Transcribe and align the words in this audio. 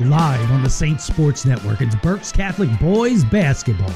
Live 0.00 0.50
on 0.50 0.62
the 0.62 0.70
Saint 0.70 0.98
Sports 0.98 1.44
Network, 1.44 1.82
it's 1.82 1.94
Berks 1.96 2.32
Catholic 2.32 2.70
Boys 2.80 3.22
Basketball. 3.22 3.92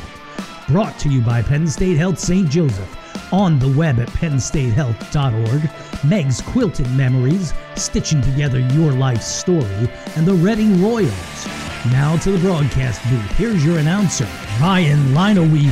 Brought 0.69 0.99
to 0.99 1.09
you 1.09 1.23
by 1.23 1.41
Penn 1.41 1.67
State 1.67 1.97
Health 1.97 2.19
St. 2.19 2.47
Joseph. 2.51 3.33
On 3.33 3.59
the 3.59 3.71
web 3.71 3.99
at 3.99 4.09
pennstatehealth.org. 4.09 5.71
Meg's 6.05 6.43
Quilted 6.43 6.91
Memories, 6.91 7.55
stitching 7.77 8.21
together 8.21 8.59
your 8.59 8.93
life's 8.93 9.27
story, 9.27 9.89
and 10.15 10.27
the 10.27 10.35
Reading 10.35 10.83
Royals. 10.83 11.47
Now 11.87 12.19
to 12.19 12.33
the 12.33 12.39
broadcast 12.39 13.03
booth. 13.09 13.31
Here's 13.39 13.65
your 13.65 13.79
announcer, 13.79 14.29
Ryan 14.61 15.15
Lina 15.15 15.41
Weaver. 15.41 15.71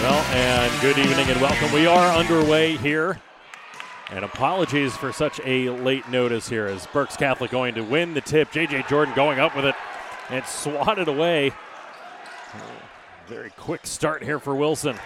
Well, 0.00 0.22
and 0.32 0.80
good 0.80 0.98
evening 0.98 1.28
and 1.28 1.40
welcome. 1.40 1.72
We 1.72 1.86
are 1.86 2.14
underway 2.16 2.76
here. 2.76 3.20
And 4.14 4.24
apologies 4.24 4.96
for 4.96 5.12
such 5.12 5.40
a 5.44 5.70
late 5.70 6.08
notice 6.08 6.48
here 6.48 6.66
as 6.66 6.86
Berks 6.86 7.16
Catholic 7.16 7.50
going 7.50 7.74
to 7.74 7.80
win 7.80 8.14
the 8.14 8.20
tip. 8.20 8.52
J.J. 8.52 8.84
Jordan 8.88 9.12
going 9.16 9.40
up 9.40 9.56
with 9.56 9.64
it 9.64 9.74
and 10.30 10.46
swatted 10.46 11.08
away. 11.08 11.50
Very 13.26 13.50
quick 13.50 13.84
start 13.88 14.22
here 14.22 14.38
for 14.38 14.54
Wilson. 14.54 14.96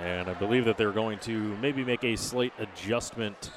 And 0.00 0.28
I 0.28 0.34
believe 0.34 0.64
that 0.64 0.76
they're 0.76 0.90
going 0.90 1.20
to 1.20 1.56
maybe 1.58 1.84
make 1.84 2.02
a 2.02 2.16
slight 2.16 2.52
adjustment 2.58 3.52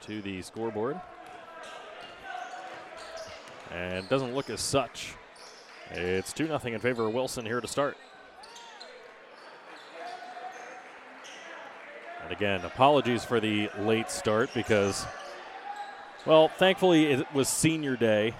to 0.00 0.20
the 0.20 0.42
scoreboard. 0.42 1.00
And 3.72 4.08
doesn't 4.08 4.34
look 4.34 4.50
as 4.50 4.60
such. 4.60 5.14
It's 5.90 6.32
2 6.32 6.46
0 6.46 6.60
in 6.64 6.80
favor 6.80 7.06
of 7.06 7.14
Wilson 7.14 7.44
here 7.44 7.60
to 7.60 7.68
start. 7.68 7.96
And 12.22 12.32
again, 12.32 12.64
apologies 12.64 13.24
for 13.24 13.40
the 13.40 13.70
late 13.78 14.10
start 14.10 14.50
because, 14.54 15.06
well, 16.26 16.48
thankfully 16.48 17.06
it 17.06 17.32
was 17.32 17.48
senior 17.48 17.96
day. 17.96 18.34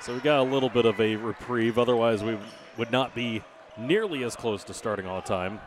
So 0.00 0.14
we 0.14 0.20
got 0.20 0.38
a 0.38 0.42
little 0.42 0.70
bit 0.70 0.86
of 0.86 1.00
a 1.00 1.16
reprieve. 1.16 1.78
Otherwise, 1.78 2.22
we 2.22 2.38
would 2.76 2.90
not 2.90 3.14
be 3.14 3.42
nearly 3.76 4.24
as 4.24 4.36
close 4.36 4.64
to 4.64 4.74
starting 4.74 5.06
on 5.06 5.22
time. 5.22 5.60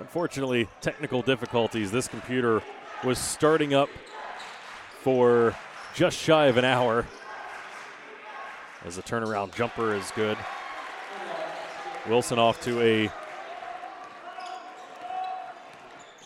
Unfortunately, 0.00 0.68
technical 0.80 1.22
difficulties. 1.22 1.90
This 1.90 2.08
computer 2.08 2.62
was 3.04 3.18
starting 3.18 3.74
up 3.74 3.88
for 5.00 5.54
just 5.94 6.18
shy 6.18 6.46
of 6.46 6.56
an 6.56 6.64
hour 6.64 7.06
as 8.84 8.96
the 8.96 9.02
turnaround 9.02 9.54
jumper 9.54 9.94
is 9.94 10.10
good. 10.16 10.36
Wilson 12.08 12.38
off 12.38 12.60
to 12.62 12.80
a 12.80 13.10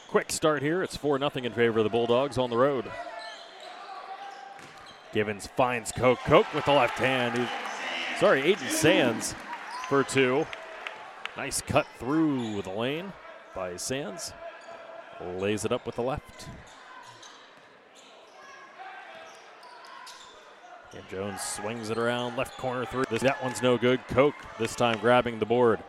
quick 0.08 0.32
start 0.32 0.62
here. 0.62 0.82
It's 0.82 0.96
4 0.96 1.18
0 1.18 1.30
in 1.34 1.52
favor 1.52 1.78
of 1.78 1.84
the 1.84 1.90
Bulldogs 1.90 2.38
on 2.38 2.50
the 2.50 2.56
road. 2.56 2.90
Givens 5.12 5.46
finds 5.46 5.92
Koch. 5.92 6.18
Koch 6.24 6.52
with 6.54 6.64
the 6.64 6.72
left 6.72 6.98
hand. 6.98 7.38
He's, 7.38 7.48
sorry, 8.18 8.42
Aiden 8.42 8.70
Sands 8.70 9.34
for 9.88 10.02
two. 10.02 10.46
Nice 11.36 11.60
cut 11.60 11.86
through 11.98 12.62
the 12.62 12.70
lane 12.70 13.12
by 13.54 13.76
Sands. 13.76 14.32
Lays 15.36 15.64
it 15.64 15.72
up 15.72 15.86
with 15.86 15.96
the 15.96 16.02
left. 16.02 16.48
And 20.94 21.08
Jones 21.10 21.42
swings 21.42 21.90
it 21.90 21.98
around 21.98 22.36
left 22.36 22.56
corner 22.58 22.84
through. 22.84 23.04
This, 23.10 23.22
that 23.22 23.42
one's 23.42 23.62
no 23.62 23.76
good. 23.76 24.00
Koch 24.08 24.34
this 24.58 24.74
time 24.74 24.98
grabbing 24.98 25.38
the 25.38 25.46
board. 25.46 25.80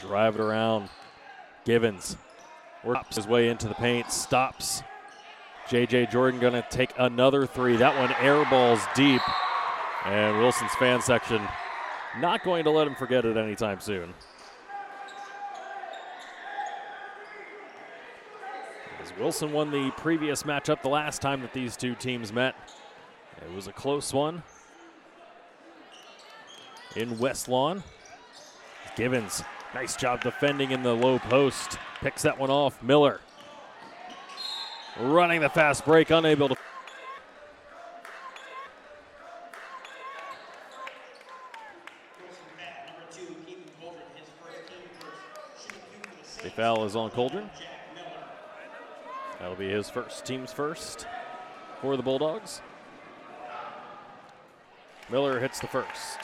drive 0.00 0.36
it 0.36 0.40
around. 0.40 0.88
Givens 1.64 2.16
works 2.82 3.16
his 3.16 3.26
way 3.26 3.48
into 3.48 3.68
the 3.68 3.74
paint, 3.74 4.10
stops. 4.10 4.82
JJ 5.68 6.10
Jordan 6.10 6.40
going 6.40 6.54
to 6.54 6.64
take 6.70 6.92
another 6.98 7.46
three. 7.46 7.76
That 7.76 7.98
one 7.98 8.08
airballs 8.10 8.80
deep. 8.94 9.20
And 10.06 10.38
Wilson's 10.38 10.74
fan 10.76 11.02
section 11.02 11.46
not 12.18 12.42
going 12.44 12.64
to 12.64 12.70
let 12.70 12.86
him 12.86 12.94
forget 12.94 13.24
it 13.24 13.36
anytime 13.36 13.80
soon. 13.80 14.14
As 19.02 19.12
Wilson 19.18 19.52
won 19.52 19.70
the 19.70 19.90
previous 19.96 20.42
matchup 20.42 20.82
the 20.82 20.88
last 20.88 21.22
time 21.22 21.40
that 21.42 21.52
these 21.52 21.76
two 21.76 21.94
teams 21.94 22.32
met. 22.32 22.54
It 23.40 23.54
was 23.54 23.66
a 23.66 23.72
close 23.72 24.12
one 24.12 24.42
in 26.96 27.18
West 27.18 27.48
Lawn. 27.48 27.82
Givens, 28.96 29.44
nice 29.74 29.94
job 29.94 30.22
defending 30.22 30.72
in 30.72 30.82
the 30.82 30.94
low 30.94 31.18
post. 31.18 31.78
Picks 32.00 32.22
that 32.22 32.38
one 32.38 32.50
off. 32.50 32.82
Miller 32.82 33.20
running 35.00 35.40
the 35.40 35.48
fast 35.48 35.84
break, 35.84 36.10
unable 36.10 36.48
to 36.48 36.56
foul 46.58 46.84
is 46.84 46.96
on 46.96 47.08
Coldren. 47.12 47.48
That'll 49.38 49.54
be 49.54 49.70
his 49.70 49.88
first, 49.88 50.24
team's 50.26 50.52
first 50.52 51.06
for 51.80 51.96
the 51.96 52.02
Bulldogs. 52.02 52.62
Miller 55.08 55.38
hits 55.38 55.60
the 55.60 55.68
first. 55.68 56.18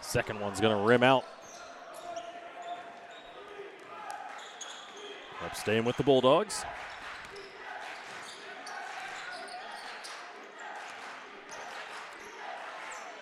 Second 0.00 0.38
one's 0.38 0.60
going 0.60 0.76
to 0.76 0.84
rim 0.84 1.02
out. 1.02 1.24
Up 5.44 5.56
staying 5.56 5.84
with 5.84 5.96
the 5.96 6.04
Bulldogs. 6.04 6.64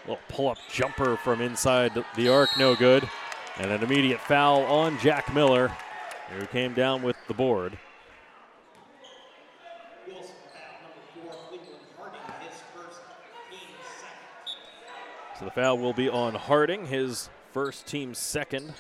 Little 0.09 0.23
pull 0.29 0.49
up 0.49 0.57
jumper 0.73 1.19
from 1.19 1.43
inside 1.43 1.93
the 2.17 2.31
arc, 2.31 2.49
no 2.59 2.75
good. 2.75 3.07
And 3.59 3.71
an 3.71 3.83
immediate 3.83 4.19
foul 4.21 4.63
on 4.63 4.99
Jack 5.01 5.35
Miller, 5.35 5.71
who 6.31 6.47
came 6.47 6.73
down 6.73 7.03
with 7.03 7.17
the 7.27 7.35
board. 7.35 7.77
So 15.39 15.45
the 15.45 15.51
foul 15.51 15.77
will 15.77 15.93
be 15.93 16.09
on 16.09 16.35
Harding, 16.35 16.87
his 16.87 17.29
first 17.53 17.87
team 17.87 18.15
second. 18.15 18.73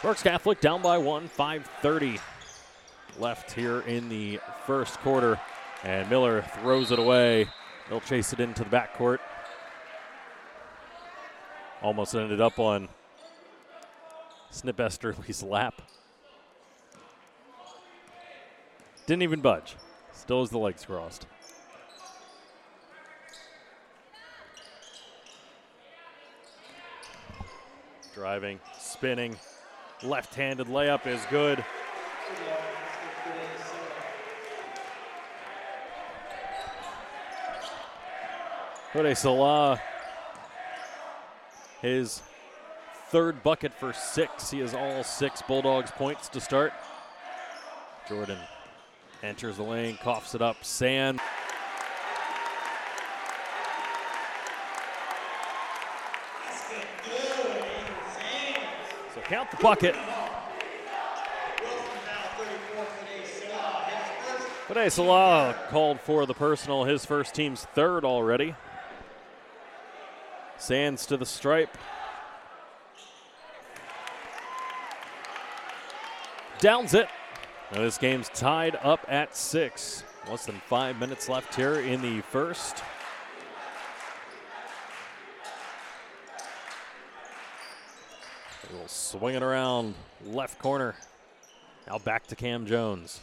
Berks 0.00 0.22
Catholic 0.22 0.60
down 0.60 0.80
by 0.80 0.96
one, 0.96 1.26
530 1.26 2.20
left 3.18 3.52
here 3.52 3.80
in 3.80 4.08
the 4.08 4.40
first 4.66 4.98
quarter. 5.00 5.38
And 5.84 6.08
Miller 6.08 6.42
throws 6.60 6.90
it 6.92 6.98
away. 6.98 7.48
He'll 7.88 8.00
chase 8.00 8.32
it 8.32 8.40
into 8.40 8.64
the 8.64 8.70
backcourt. 8.70 9.18
Almost 11.82 12.14
ended 12.14 12.40
up 12.40 12.58
on 12.58 12.88
Snip 14.50 14.76
Esterly's 14.76 15.42
lap. 15.42 15.82
Didn't 19.06 19.22
even 19.22 19.40
budge. 19.40 19.76
Still 20.12 20.40
has 20.40 20.50
the 20.50 20.58
legs 20.58 20.84
crossed. 20.84 21.26
Driving, 28.14 28.60
spinning, 28.78 29.36
left 30.02 30.34
handed 30.34 30.68
layup 30.68 31.06
is 31.06 31.20
good. 31.30 31.64
Kode 38.92 39.16
Salah, 39.16 39.80
his 41.80 42.20
third 43.08 43.42
bucket 43.42 43.72
for 43.72 43.94
six. 43.94 44.50
He 44.50 44.58
has 44.58 44.74
all 44.74 45.02
six 45.02 45.40
Bulldogs 45.40 45.90
points 45.90 46.28
to 46.28 46.42
start. 46.42 46.74
Jordan 48.06 48.36
enters 49.22 49.56
the 49.56 49.62
lane, 49.62 49.96
coughs 49.96 50.34
it 50.34 50.42
up. 50.42 50.62
Sand. 50.62 51.20
So 59.14 59.20
count 59.22 59.50
the 59.50 59.56
bucket. 59.56 59.96
Today, 64.68 64.90
Salah 64.90 65.56
called 65.70 65.98
for 66.00 66.26
the 66.26 66.34
personal, 66.34 66.84
his 66.84 67.06
first 67.06 67.34
team's 67.34 67.64
third 67.74 68.04
already. 68.04 68.54
Sands 70.62 71.06
to 71.06 71.16
the 71.16 71.26
stripe. 71.26 71.76
Downs 76.60 76.94
it. 76.94 77.08
Now 77.72 77.80
this 77.80 77.98
game's 77.98 78.28
tied 78.28 78.76
up 78.76 79.04
at 79.08 79.36
six. 79.36 80.04
Less 80.30 80.46
than 80.46 80.62
five 80.68 81.00
minutes 81.00 81.28
left 81.28 81.56
here 81.56 81.80
in 81.80 82.00
the 82.00 82.20
first. 82.20 82.80
A 88.62 88.72
little 88.72 88.86
swinging 88.86 89.42
around 89.42 89.96
left 90.24 90.60
corner. 90.60 90.94
Now 91.88 91.98
back 91.98 92.28
to 92.28 92.36
Cam 92.36 92.66
Jones. 92.66 93.20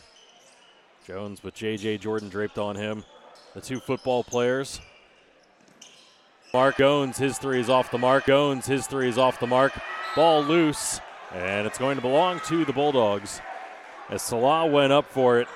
Jones 1.08 1.42
with 1.42 1.54
J.J. 1.54 2.00
Jordan 2.00 2.28
draped 2.28 2.58
on 2.58 2.76
him. 2.76 3.06
The 3.54 3.62
two 3.62 3.80
football 3.80 4.26
players. 4.26 4.82
Mark 6.52 6.78
Jones, 6.78 7.20
his 7.20 7.38
three 7.38 7.60
is 7.60 7.70
off 7.70 7.92
the 7.92 8.00
mark. 8.00 8.26
Jones, 8.26 8.66
his 8.66 8.88
three 8.88 9.08
is 9.08 9.20
off 9.20 9.40
the 9.40 9.46
mark. 9.46 9.72
Ball 10.16 10.44
loose, 10.44 11.00
and 11.32 11.68
it's 11.68 11.78
going 11.78 11.96
to 11.96 12.02
belong 12.02 12.40
to 12.48 12.66
the 12.66 12.74
Bulldogs. 12.74 13.40
As 14.10 14.24
Salah 14.24 14.66
went 14.66 14.92
up 14.92 15.06
for 15.06 15.40
it, 15.40 15.48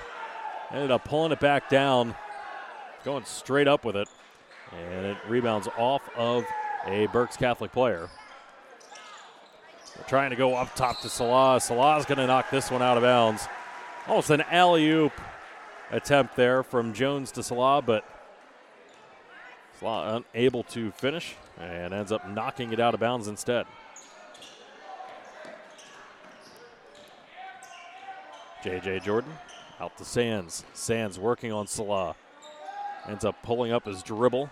ended 0.70 0.92
up 0.92 1.04
pulling 1.04 1.32
it 1.32 1.40
back 1.40 1.68
down, 1.68 2.14
going 3.04 3.24
straight 3.24 3.66
up 3.66 3.84
with 3.84 3.96
it, 3.96 4.08
and 4.72 5.06
it 5.06 5.16
rebounds 5.28 5.66
off 5.76 6.02
of 6.16 6.44
a 6.86 7.06
Berks 7.06 7.36
Catholic 7.36 7.72
player. 7.72 8.08
They're 9.96 10.06
trying 10.06 10.30
to 10.30 10.36
go 10.36 10.54
up 10.54 10.76
top 10.76 11.00
to 11.00 11.08
Salah. 11.08 11.60
Salah's 11.60 12.04
going 12.04 12.18
to 12.18 12.26
knock 12.28 12.50
this 12.50 12.70
one 12.70 12.82
out 12.82 12.96
of 12.96 13.02
bounds. 13.02 13.48
Almost 14.06 14.30
an 14.30 14.42
alley 14.42 14.88
oop 14.90 15.12
attempt 15.90 16.36
there 16.36 16.62
from 16.62 16.92
Jones 16.92 17.32
to 17.32 17.42
Salah, 17.42 17.82
but 17.82 18.04
Salah 19.80 20.22
unable 20.34 20.62
to 20.64 20.90
finish 20.92 21.34
and 21.58 21.92
ends 21.92 22.12
up 22.12 22.28
knocking 22.28 22.72
it 22.72 22.80
out 22.80 22.94
of 22.94 23.00
bounds 23.00 23.28
instead. 23.28 23.66
J.J. 28.62 29.00
Jordan 29.00 29.32
out 29.80 29.96
to 29.98 30.04
Sands. 30.04 30.64
Sands 30.72 31.18
working 31.18 31.52
on 31.52 31.66
Salah. 31.66 32.16
Ends 33.06 33.24
up 33.24 33.36
pulling 33.42 33.72
up 33.72 33.84
his 33.84 34.02
dribble 34.02 34.48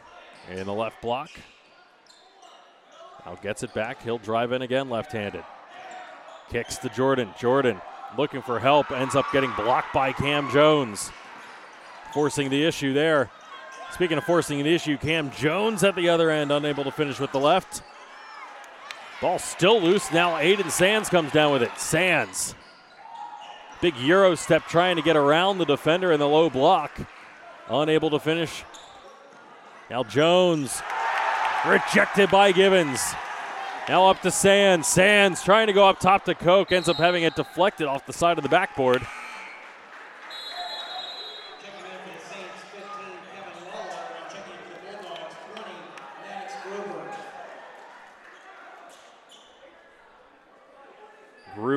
in 0.50 0.66
the 0.66 0.72
left 0.72 1.00
block. 1.00 1.30
Now 3.24 3.36
gets 3.36 3.62
it 3.62 3.72
back. 3.72 4.02
He'll 4.02 4.18
drive 4.18 4.52
in 4.52 4.62
again 4.62 4.90
left 4.90 5.12
handed. 5.12 5.44
Kicks 6.50 6.76
to 6.78 6.88
Jordan. 6.90 7.30
Jordan 7.38 7.80
looking 8.18 8.42
for 8.42 8.58
help. 8.58 8.90
Ends 8.90 9.14
up 9.14 9.26
getting 9.32 9.52
blocked 9.52 9.94
by 9.94 10.12
Cam 10.12 10.50
Jones. 10.50 11.10
Forcing 12.12 12.50
the 12.50 12.62
issue 12.64 12.92
there. 12.92 13.30
Speaking 13.94 14.18
of 14.18 14.24
forcing 14.24 14.62
the 14.62 14.74
issue, 14.74 14.96
Cam 14.96 15.30
Jones 15.30 15.84
at 15.84 15.94
the 15.94 16.08
other 16.08 16.30
end, 16.30 16.50
unable 16.50 16.84
to 16.84 16.90
finish 16.90 17.20
with 17.20 17.32
the 17.32 17.38
left. 17.38 17.82
Ball 19.20 19.38
still 19.38 19.80
loose. 19.80 20.10
Now 20.12 20.32
Aiden 20.40 20.70
Sands 20.70 21.08
comes 21.08 21.30
down 21.30 21.52
with 21.52 21.62
it. 21.62 21.78
Sands 21.78 22.54
Big 23.82 23.96
Euro 23.96 24.36
step 24.36 24.64
trying 24.68 24.94
to 24.94 25.02
get 25.02 25.16
around 25.16 25.58
the 25.58 25.64
defender 25.64 26.12
in 26.12 26.20
the 26.20 26.28
low 26.28 26.48
block. 26.48 26.92
Unable 27.68 28.10
to 28.10 28.18
finish. 28.20 28.64
Now 29.90 30.04
Jones 30.04 30.80
rejected 31.66 32.30
by 32.30 32.52
Givens. 32.52 33.14
Now 33.88 34.08
up 34.08 34.22
to 34.22 34.30
Sands. 34.30 34.86
Sands 34.86 35.42
trying 35.42 35.66
to 35.66 35.72
go 35.72 35.86
up 35.88 35.98
top 35.98 36.24
to 36.26 36.34
Koch. 36.34 36.70
Ends 36.70 36.88
up 36.88 36.96
having 36.96 37.24
it 37.24 37.34
deflected 37.34 37.88
off 37.88 38.06
the 38.06 38.12
side 38.12 38.38
of 38.38 38.44
the 38.44 38.48
backboard. 38.48 39.04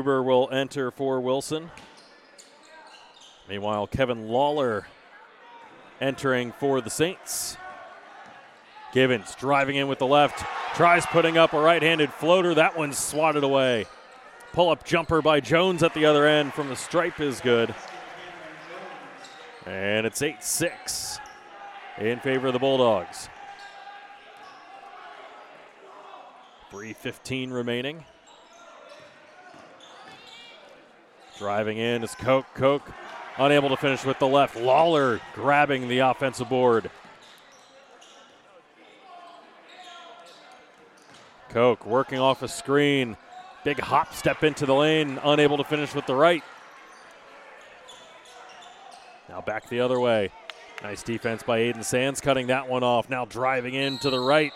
Will 0.06 0.50
enter 0.52 0.92
for 0.92 1.20
Wilson. 1.20 1.72
Meanwhile, 3.50 3.88
Kevin 3.88 4.28
Lawler 4.28 4.88
entering 6.00 6.52
for 6.60 6.82
the 6.82 6.90
Saints. 6.90 7.58
Givens 8.94 9.36
driving 9.36 9.76
in 9.76 9.88
with 9.88 10.00
the 10.00 10.08
left, 10.08 10.46
tries 10.76 11.06
putting 11.08 11.38
up 11.38 11.54
a 11.54 11.60
right 11.60 11.82
handed 11.82 12.14
floater. 12.14 12.54
That 12.54 12.78
one's 12.78 12.98
swatted 12.98 13.44
away. 13.44 13.88
Pull 14.54 14.70
up 14.70 14.86
jumper 14.86 15.22
by 15.22 15.42
Jones 15.42 15.84
at 15.84 15.94
the 15.94 16.06
other 16.06 16.26
end 16.26 16.54
from 16.54 16.70
the 16.70 16.76
stripe 16.76 17.20
is 17.20 17.42
good. 17.42 17.76
And 19.66 20.06
it's 20.06 20.22
8 20.22 20.44
6 20.44 21.20
in 22.00 22.20
favor 22.20 22.48
of 22.48 22.54
the 22.54 22.60
Bulldogs. 22.60 23.28
3.15 26.72 27.52
remaining. 27.52 28.06
Driving 31.38 31.78
in 31.78 32.04
is 32.04 32.16
Koch. 32.16 32.46
Koch 32.54 32.84
Unable 33.38 33.68
to 33.70 33.78
finish 33.78 34.06
with 34.06 34.18
the 34.20 34.28
left. 34.28 34.56
Lawler 34.56 35.20
grabbing 35.34 35.90
the 35.90 36.00
offensive 36.00 36.48
board. 36.48 36.90
Koch 41.50 41.86
working 41.86 42.20
off 42.20 42.42
a 42.44 42.48
screen. 42.48 43.18
Big 43.66 43.80
hop 43.80 44.14
step 44.14 44.44
into 44.44 44.66
the 44.66 44.74
lane. 44.74 45.20
Unable 45.24 45.58
to 45.58 45.66
finish 45.66 45.94
with 45.94 46.06
the 46.06 46.16
right. 46.16 46.44
Now 49.28 49.42
back 49.42 49.68
the 49.68 49.82
other 49.82 50.00
way. 50.00 50.32
Nice 50.82 51.04
defense 51.04 51.44
by 51.44 51.60
Aiden 51.60 51.84
Sands, 51.84 52.22
cutting 52.22 52.48
that 52.48 52.70
one 52.70 52.84
off. 52.84 53.10
Now 53.10 53.26
driving 53.26 53.74
in 53.74 53.98
to 54.00 54.10
the 54.10 54.20
right. 54.20 54.54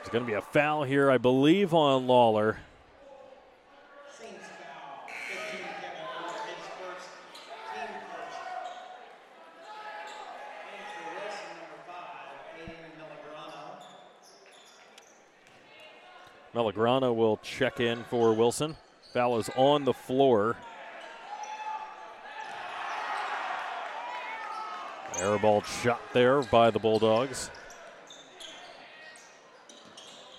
It's 0.00 0.08
going 0.10 0.24
to 0.24 0.30
be 0.30 0.36
a 0.36 0.42
foul 0.42 0.82
here, 0.82 1.10
I 1.10 1.18
believe, 1.18 1.74
on 1.74 2.06
Lawler. 2.06 2.58
Melagrana 16.54 17.14
will 17.14 17.38
check 17.38 17.80
in 17.80 18.04
for 18.04 18.32
Wilson. 18.32 18.76
Foul 19.12 19.38
is 19.38 19.50
on 19.56 19.84
the 19.84 19.92
floor. 19.92 20.56
Airball 25.14 25.64
shot 25.64 26.00
there 26.12 26.42
by 26.42 26.70
the 26.70 26.78
Bulldogs. 26.78 27.50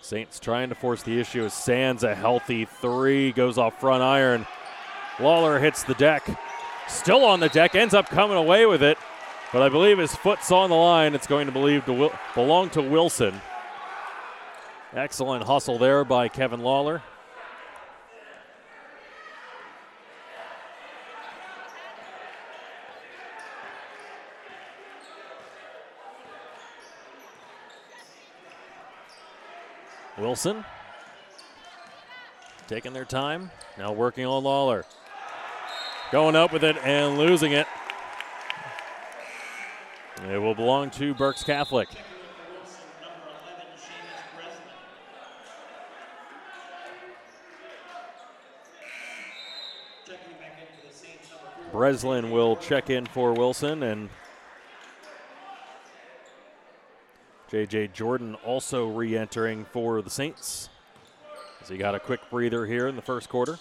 Saints 0.01 0.39
trying 0.39 0.69
to 0.69 0.75
force 0.75 1.03
the 1.03 1.19
issue 1.19 1.43
as 1.43 1.53
Sands 1.53 2.03
a 2.03 2.13
healthy 2.13 2.65
three 2.65 3.31
goes 3.31 3.57
off 3.57 3.79
front 3.79 4.03
iron. 4.03 4.45
Lawler 5.19 5.59
hits 5.59 5.83
the 5.83 5.95
deck. 5.95 6.27
Still 6.87 7.25
on 7.25 7.39
the 7.39 7.49
deck, 7.49 7.75
ends 7.75 7.93
up 7.93 8.07
coming 8.07 8.37
away 8.37 8.65
with 8.65 8.83
it. 8.83 8.97
But 9.51 9.63
I 9.63 9.69
believe 9.69 9.97
his 9.97 10.15
foot's 10.15 10.51
on 10.51 10.69
the 10.69 10.75
line. 10.75 11.15
It's 11.15 11.27
going 11.27 11.47
to 11.47 11.51
believe 11.51 11.85
to 11.85 12.11
belong 12.35 12.69
to 12.71 12.81
Wilson. 12.81 13.41
Excellent 14.95 15.43
hustle 15.43 15.77
there 15.77 16.05
by 16.05 16.29
Kevin 16.29 16.61
Lawler. 16.61 17.03
Wilson 30.17 30.63
taking 32.67 32.93
their 32.93 33.03
time, 33.03 33.51
now 33.77 33.91
working 33.91 34.25
on 34.25 34.45
Lawler. 34.45 34.85
Going 36.13 36.37
up 36.37 36.53
with 36.53 36.63
it 36.63 36.77
and 36.85 37.17
losing 37.17 37.51
it. 37.51 37.67
It 40.31 40.37
will 40.37 40.55
belong 40.55 40.89
to 40.91 41.13
Berks 41.13 41.43
Catholic. 41.43 41.89
Breslin 51.85 52.31
will 52.31 52.55
check 52.55 52.89
in 52.89 53.05
for 53.05 53.31
Wilson, 53.33 53.83
and 53.83 54.09
J.J. 57.51 57.89
Jordan 57.89 58.33
also 58.43 58.87
re 58.87 59.15
entering 59.15 59.65
for 59.65 60.01
the 60.01 60.09
Saints. 60.09 60.69
So 61.63 61.75
he 61.75 61.77
got 61.77 61.93
a 61.93 61.99
quick 61.99 62.21
breather 62.31 62.65
here 62.65 62.87
in 62.87 62.95
the 62.95 63.03
first 63.03 63.29
quarter. 63.29 63.59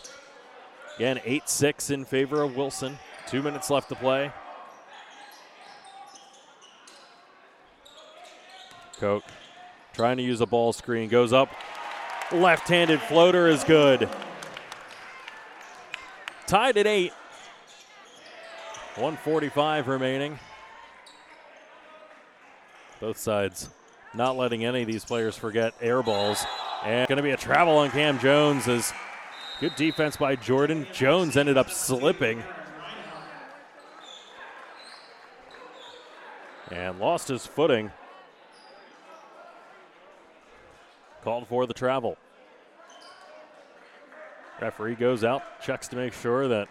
Again, 0.97 1.21
8 1.23 1.51
6 1.51 1.91
in 1.91 2.07
favor 2.07 2.41
of 2.41 2.57
Wilson. 2.57 2.99
Two 3.29 3.43
minutes 3.43 3.69
left 3.69 3.91
to 3.91 3.95
play. 3.95 4.33
Koch 9.01 9.23
trying 9.93 10.17
to 10.17 10.23
use 10.23 10.41
a 10.41 10.47
ball 10.47 10.73
screen, 10.73 11.11
goes 11.11 11.35
up, 11.35 11.51
Left 12.33 12.67
handed 12.69 13.03
floater 13.03 13.49
is 13.49 13.65
good. 13.65 14.09
Tied 16.47 16.79
at 16.79 16.87
eight. 16.87 17.13
145 18.97 19.89
remaining. 19.89 20.39
Both 23.01 23.19
sides 23.19 23.69
not 24.15 24.37
letting 24.37 24.65
any 24.65 24.83
of 24.83 24.87
these 24.87 25.05
players 25.05 25.37
forget 25.37 25.75
air 25.81 26.03
balls. 26.03 26.45
And 26.85 27.09
going 27.09 27.17
to 27.17 27.23
be 27.23 27.31
a 27.31 27.37
travel 27.37 27.77
on 27.79 27.91
Cam 27.91 28.19
Jones 28.21 28.69
as 28.69 28.93
good 29.59 29.75
defense 29.75 30.17
by 30.17 30.37
Jordan. 30.37 30.87
Jones 30.93 31.37
ended 31.37 31.57
up 31.57 31.71
slipping. 31.71 32.43
And 36.71 36.99
lost 37.01 37.29
his 37.29 37.47
footing. 37.47 37.91
Called 41.23 41.49
for 41.49 41.67
the 41.67 41.75
travel. 41.75 42.17
Referee 44.61 44.95
goes 44.95 45.25
out, 45.25 45.43
checks 45.61 45.89
to 45.89 45.97
make 45.97 46.13
sure 46.13 46.47
that 46.49 46.69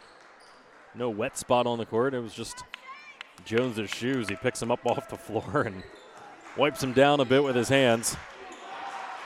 no 0.96 1.10
wet 1.10 1.38
spot 1.38 1.66
on 1.68 1.78
the 1.78 1.86
court. 1.86 2.14
It 2.14 2.20
was 2.20 2.34
just 2.34 2.64
Jones's 3.46 3.90
shoes. 3.90 4.30
He 4.30 4.36
picks 4.36 4.62
him 4.62 4.72
up 4.72 4.80
off 4.86 5.10
the 5.10 5.18
floor 5.18 5.64
and 5.64 5.84
wipes 6.58 6.84
him 6.84 6.94
down 6.94 7.20
a 7.20 7.26
bit 7.26 7.44
with 7.44 7.56
his 7.56 7.70
hands. 7.70 8.16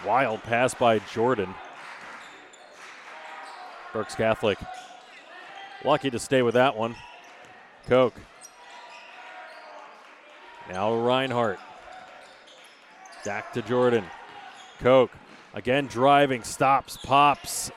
Wild 0.05 0.43
pass 0.43 0.73
by 0.73 0.99
Jordan. 0.99 1.53
Berks 3.93 4.15
Catholic 4.15 4.59
lucky 5.83 6.09
to 6.09 6.19
stay 6.19 6.41
with 6.41 6.55
that 6.55 6.75
one. 6.75 6.95
Koch. 7.87 8.13
Now 10.69 10.93
Reinhardt. 10.93 11.59
Back 13.25 13.53
to 13.53 13.61
Jordan. 13.61 14.05
Koch 14.79 15.11
again 15.53 15.87
driving, 15.87 16.43
stops, 16.43 16.97
pops. 16.97 17.71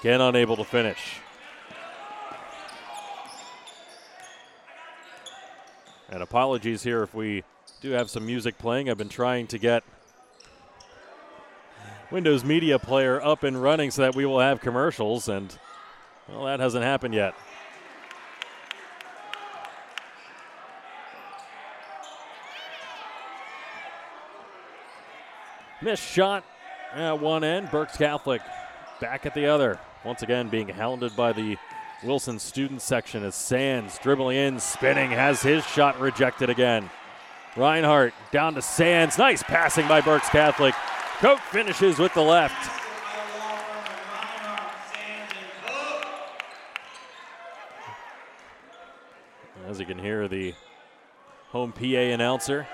Again 0.00 0.20
unable 0.20 0.56
to 0.56 0.64
finish. 0.64 1.20
And 6.14 6.22
apologies 6.22 6.84
here 6.84 7.02
if 7.02 7.12
we 7.12 7.42
do 7.80 7.90
have 7.90 8.08
some 8.08 8.24
music 8.24 8.56
playing. 8.56 8.88
I've 8.88 8.96
been 8.96 9.08
trying 9.08 9.48
to 9.48 9.58
get 9.58 9.82
Windows 12.12 12.44
Media 12.44 12.78
Player 12.78 13.20
up 13.20 13.42
and 13.42 13.60
running 13.60 13.90
so 13.90 14.02
that 14.02 14.14
we 14.14 14.24
will 14.24 14.38
have 14.38 14.60
commercials, 14.60 15.28
and 15.28 15.58
well, 16.28 16.44
that 16.44 16.60
hasn't 16.60 16.84
happened 16.84 17.14
yet. 17.14 17.34
Missed 25.82 26.04
shot 26.04 26.44
at 26.92 27.18
one 27.18 27.42
end. 27.42 27.72
Berks 27.72 27.96
Catholic 27.96 28.40
back 29.00 29.26
at 29.26 29.34
the 29.34 29.46
other. 29.46 29.80
Once 30.04 30.22
again, 30.22 30.48
being 30.48 30.68
hounded 30.68 31.16
by 31.16 31.32
the 31.32 31.56
Wilson 32.02 32.38
student 32.38 32.82
section 32.82 33.22
as 33.24 33.34
Sands 33.34 33.98
dribbling 34.02 34.36
in, 34.36 34.60
spinning, 34.60 35.10
has 35.10 35.42
his 35.42 35.64
shot 35.66 35.98
rejected 36.00 36.50
again. 36.50 36.90
Reinhardt 37.56 38.12
down 38.30 38.54
to 38.54 38.62
Sands. 38.62 39.16
Nice 39.16 39.42
passing 39.42 39.86
by 39.86 40.00
Berks 40.00 40.28
Catholic. 40.28 40.74
Koch 41.18 41.40
finishes 41.40 41.98
with 41.98 42.12
the 42.14 42.22
left. 42.22 42.70
As 49.66 49.80
you 49.80 49.86
can 49.86 49.98
hear, 49.98 50.28
the 50.28 50.54
home 51.50 51.72
PA 51.72 51.84
announcer 51.84 52.66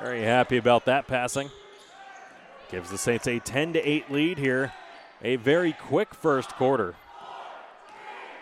very 0.00 0.22
happy 0.22 0.56
about 0.56 0.84
that 0.86 1.06
passing. 1.06 1.50
Gives 2.70 2.90
the 2.90 2.98
Saints 2.98 3.26
a 3.26 3.38
10 3.38 3.74
to 3.74 3.88
8 3.88 4.10
lead 4.10 4.38
here. 4.38 4.72
A 5.22 5.36
very 5.36 5.72
quick 5.72 6.14
first 6.14 6.50
quarter. 6.50 6.94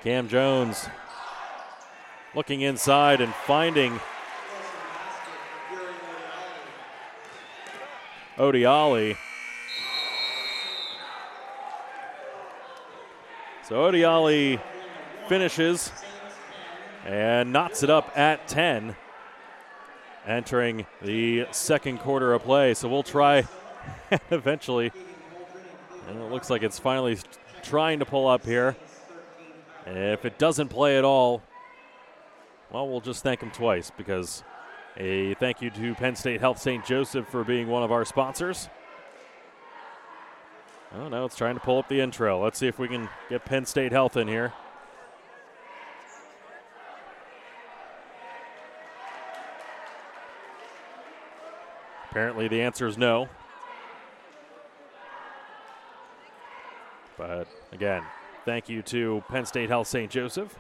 Cam 0.03 0.27
Jones 0.27 0.89
looking 2.35 2.63
inside 2.63 3.21
and 3.21 3.33
finding 3.33 4.01
Odiali. 8.37 9.17
So 13.63 13.77
Odiali 13.77 14.61
finishes 15.29 15.93
and 17.07 17.53
knots 17.53 17.85
it 17.85 17.91
up 17.91 18.11
at 18.19 18.49
10, 18.49 18.97
entering 20.27 20.85
the 21.01 21.47
second 21.53 21.99
quarter 21.99 22.35
of 22.35 22.43
play. 22.43 22.75
So 22.75 22.89
we'll 22.89 23.05
try 23.05 23.47
eventually. 24.33 24.91
And 26.09 26.19
it 26.19 26.33
looks 26.33 26.51
like 26.51 26.65
it's 26.65 26.81
finally 26.81 27.19
trying 27.63 28.01
to 28.01 28.05
pull 28.05 28.27
up 28.27 28.45
here. 28.45 28.77
If 29.87 30.25
it 30.25 30.39
doesn't 30.39 30.69
play 30.69 30.97
at 30.97 31.05
all, 31.05 31.43
well, 32.71 32.89
we'll 32.89 33.01
just 33.01 33.23
thank 33.23 33.43
him 33.43 33.51
twice 33.51 33.91
because 33.97 34.45
a 34.97 35.35
thank 35.35 35.61
you 35.61 35.71
to 35.71 35.95
Penn 35.95 36.17
State 36.17 36.41
Health 36.41 36.59
St. 36.61 36.85
Joseph 36.85 37.27
for 37.29 37.45
being 37.45 37.69
one 37.69 37.83
of 37.83 37.91
our 37.91 38.05
sponsors. 38.05 38.69
Oh, 40.95 41.09
now 41.09 41.25
it's 41.25 41.37
trying 41.37 41.55
to 41.55 41.61
pull 41.61 41.79
up 41.79 41.89
the 41.89 42.01
intro. 42.01 42.43
Let's 42.43 42.59
see 42.59 42.67
if 42.67 42.79
we 42.79 42.87
can 42.87 43.09
get 43.31 43.45
Penn 43.45 43.65
State 43.65 43.93
Health 43.93 44.17
in 44.17 44.29
here. 44.29 44.53
Apparently, 52.11 52.47
the 52.47 52.61
answer 52.61 52.87
is 52.87 52.99
no. 52.99 53.27
But 57.17 57.49
again, 57.73 58.03
Thank 58.45 58.69
you 58.69 58.83
to 58.83 59.23
Penn 59.29 59.47
State 59.47 59.69
Health 59.69 59.87
St. 59.87 60.11
Joseph. 60.11 60.59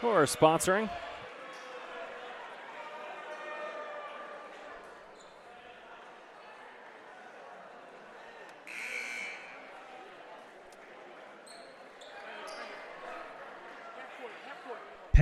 Who 0.00 0.08
are 0.08 0.24
sponsoring. 0.26 0.90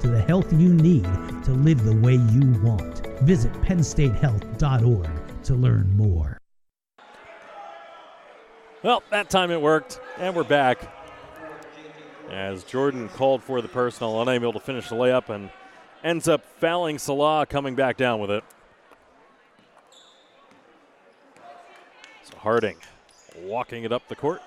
to 0.00 0.08
the 0.08 0.20
health 0.22 0.52
you 0.52 0.74
need 0.74 1.04
to 1.44 1.52
live 1.52 1.84
the 1.84 1.96
way 1.96 2.14
you 2.14 2.52
want. 2.62 3.06
Visit 3.22 3.52
pennstatehealth.org 3.62 5.42
to 5.44 5.54
learn 5.54 5.96
more. 5.96 6.38
Well, 8.82 9.02
that 9.10 9.28
time 9.28 9.50
it 9.50 9.60
worked, 9.60 10.00
and 10.18 10.34
we're 10.34 10.44
back. 10.44 10.90
As 12.30 12.64
Jordan 12.64 13.08
called 13.10 13.42
for 13.42 13.60
the 13.60 13.68
personal, 13.68 14.22
unable 14.22 14.52
to 14.52 14.60
finish 14.60 14.88
the 14.88 14.94
layup, 14.94 15.28
and 15.28 15.50
ends 16.02 16.28
up 16.28 16.44
fouling 16.58 16.98
Salah, 16.98 17.44
coming 17.44 17.74
back 17.74 17.96
down 17.96 18.20
with 18.20 18.30
it. 18.30 18.44
So 22.24 22.36
Harding 22.38 22.76
walking 23.42 23.84
it 23.84 23.92
up 23.92 24.08
the 24.08 24.16
court. 24.16 24.42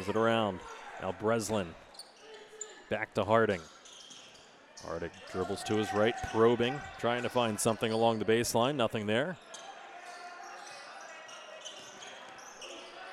Swings 0.00 0.16
it 0.16 0.18
around. 0.18 0.60
Now 1.02 1.12
Breslin 1.12 1.74
back 2.88 3.12
to 3.14 3.24
Harding. 3.24 3.60
Harding 4.86 5.10
dribbles 5.30 5.62
to 5.64 5.74
his 5.74 5.92
right, 5.92 6.14
probing, 6.32 6.80
trying 6.98 7.22
to 7.22 7.28
find 7.28 7.60
something 7.60 7.92
along 7.92 8.18
the 8.18 8.24
baseline. 8.24 8.76
Nothing 8.76 9.06
there. 9.06 9.36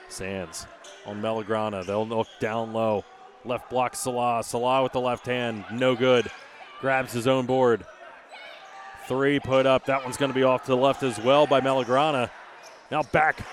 Sands 0.08 0.66
on 1.06 1.22
Melagrana. 1.22 1.86
They'll 1.86 2.08
look 2.08 2.28
down 2.40 2.72
low. 2.72 3.04
Left 3.44 3.70
block 3.70 3.94
Salah. 3.94 4.42
Salah 4.44 4.84
with 4.84 4.94
the 4.94 5.02
left 5.02 5.26
hand. 5.26 5.66
No 5.74 5.94
good. 5.94 6.32
Grabs 6.80 7.12
his 7.12 7.28
own 7.28 7.46
board. 7.46 7.86
Three 9.08 9.42
put 9.42 9.66
up. 9.66 9.86
That 9.88 10.06
one's 10.06 10.16
going 10.16 10.32
to 10.32 10.36
be 10.36 10.44
off 10.44 10.64
to 10.64 10.72
the 10.72 10.78
left 10.78 11.04
as 11.04 11.20
well 11.20 11.48
by 11.48 11.60
Melagrana. 11.60 12.30
Now 12.90 13.04
back. 13.04 13.46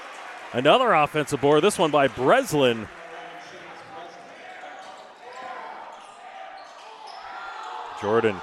Another 0.52 0.92
offensive 0.92 1.40
board. 1.40 1.64
This 1.64 1.80
one 1.80 1.90
by 1.90 2.06
Breslin. 2.06 2.86
Jordan 8.04 8.36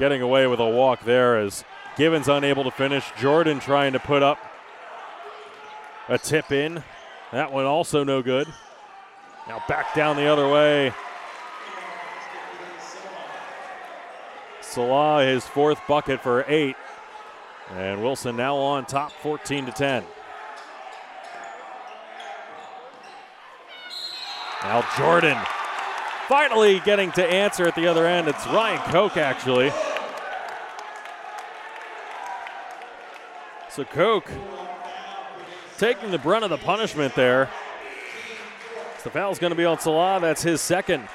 getting 0.00 0.20
away 0.20 0.48
with 0.48 0.58
a 0.58 0.68
walk 0.68 1.04
there 1.04 1.38
as 1.38 1.62
Givens 1.96 2.26
unable 2.26 2.64
to 2.64 2.72
finish. 2.72 3.04
Jordan 3.20 3.60
trying 3.60 3.92
to 3.92 4.00
put 4.00 4.20
up 4.20 4.36
a 6.08 6.18
tip 6.18 6.50
in. 6.50 6.82
That 7.30 7.52
one 7.52 7.66
also 7.66 8.02
no 8.02 8.20
good. 8.20 8.48
Now 9.46 9.62
back 9.68 9.94
down 9.94 10.16
the 10.16 10.26
other 10.26 10.48
way. 10.48 10.92
Salah 14.60 15.24
his 15.24 15.46
fourth 15.46 15.78
bucket 15.86 16.20
for 16.20 16.44
eight. 16.48 16.74
And 17.76 18.02
Wilson 18.02 18.36
now 18.36 18.56
on 18.56 18.86
top 18.86 19.12
14 19.22 19.66
to 19.66 19.72
10. 19.72 20.04
Now 24.64 24.84
Jordan 24.98 25.38
finally 26.28 26.80
getting 26.80 27.12
to 27.12 27.24
answer 27.24 27.66
at 27.66 27.74
the 27.74 27.86
other 27.86 28.06
end. 28.06 28.28
It's 28.28 28.46
Ryan 28.46 28.80
Koch 28.90 29.16
actually. 29.16 29.70
So 33.70 33.84
Koch 33.84 34.28
taking 35.78 36.10
the 36.10 36.18
brunt 36.18 36.44
of 36.44 36.50
the 36.50 36.58
punishment 36.58 37.14
there. 37.14 37.50
The 39.04 39.10
foul's 39.10 39.38
going 39.38 39.52
to 39.52 39.56
be 39.56 39.64
on 39.64 39.78
Salah. 39.78 40.18
That's 40.18 40.42
his 40.42 40.60
second. 40.60 41.06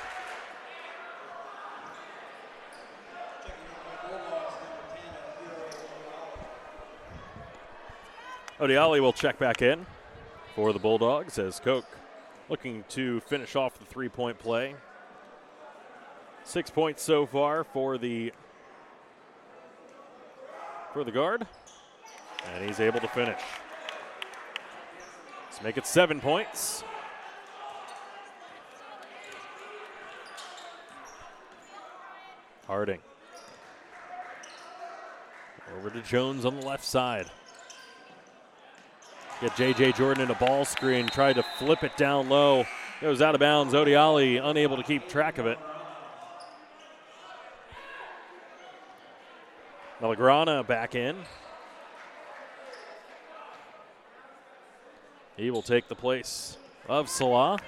Odiali 8.62 9.02
will 9.02 9.12
check 9.12 9.40
back 9.40 9.62
in 9.62 9.86
for 10.56 10.72
the 10.72 10.80
Bulldogs 10.80 11.38
as 11.38 11.60
Koch 11.60 11.84
looking 12.48 12.86
to 12.90 13.20
finish 13.22 13.56
off 13.56 13.78
the 13.78 13.86
three 13.86 14.08
point 14.08 14.38
play. 14.38 14.76
Six 16.44 16.70
points 16.70 17.02
so 17.04 17.26
far 17.26 17.64
for 17.64 17.98
the 17.98 18.34
for 20.94 21.04
the 21.04 21.12
guard. 21.12 21.48
And 22.54 22.66
he's 22.66 22.80
able 22.80 23.00
to 23.00 23.08
finish. 23.08 23.40
Let's 25.50 25.62
make 25.62 25.78
it 25.78 25.86
seven 25.86 26.20
points. 26.20 26.84
Harding. 32.68 33.00
Over 35.78 35.90
to 35.90 36.02
Jones 36.02 36.46
on 36.46 36.60
the 36.60 36.66
left 36.66 36.84
side. 36.84 37.28
Get 39.42 39.56
J.J. 39.56 39.94
Jordan 39.94 40.26
in 40.26 40.32
a 40.32 40.36
ball 40.36 40.66
screen, 40.66 41.08
tried 41.08 41.34
to 41.34 41.44
flip 41.58 41.84
it 41.84 41.98
down 41.98 42.30
low. 42.30 42.66
Goes 43.02 43.22
out 43.22 43.34
of 43.34 43.40
bounds. 43.40 43.74
Odiali 43.74 44.40
unable 44.44 44.78
to 44.78 44.84
keep 44.84 45.10
track 45.10 45.38
of 45.38 45.48
it. 45.48 45.58
Melagrana 50.02 50.66
back 50.66 50.96
in. 50.96 51.16
He 55.38 55.52
will 55.52 55.62
take 55.62 55.88
the 55.88 55.96
place 55.96 56.58
of 56.90 57.08
Salah. 57.08 57.60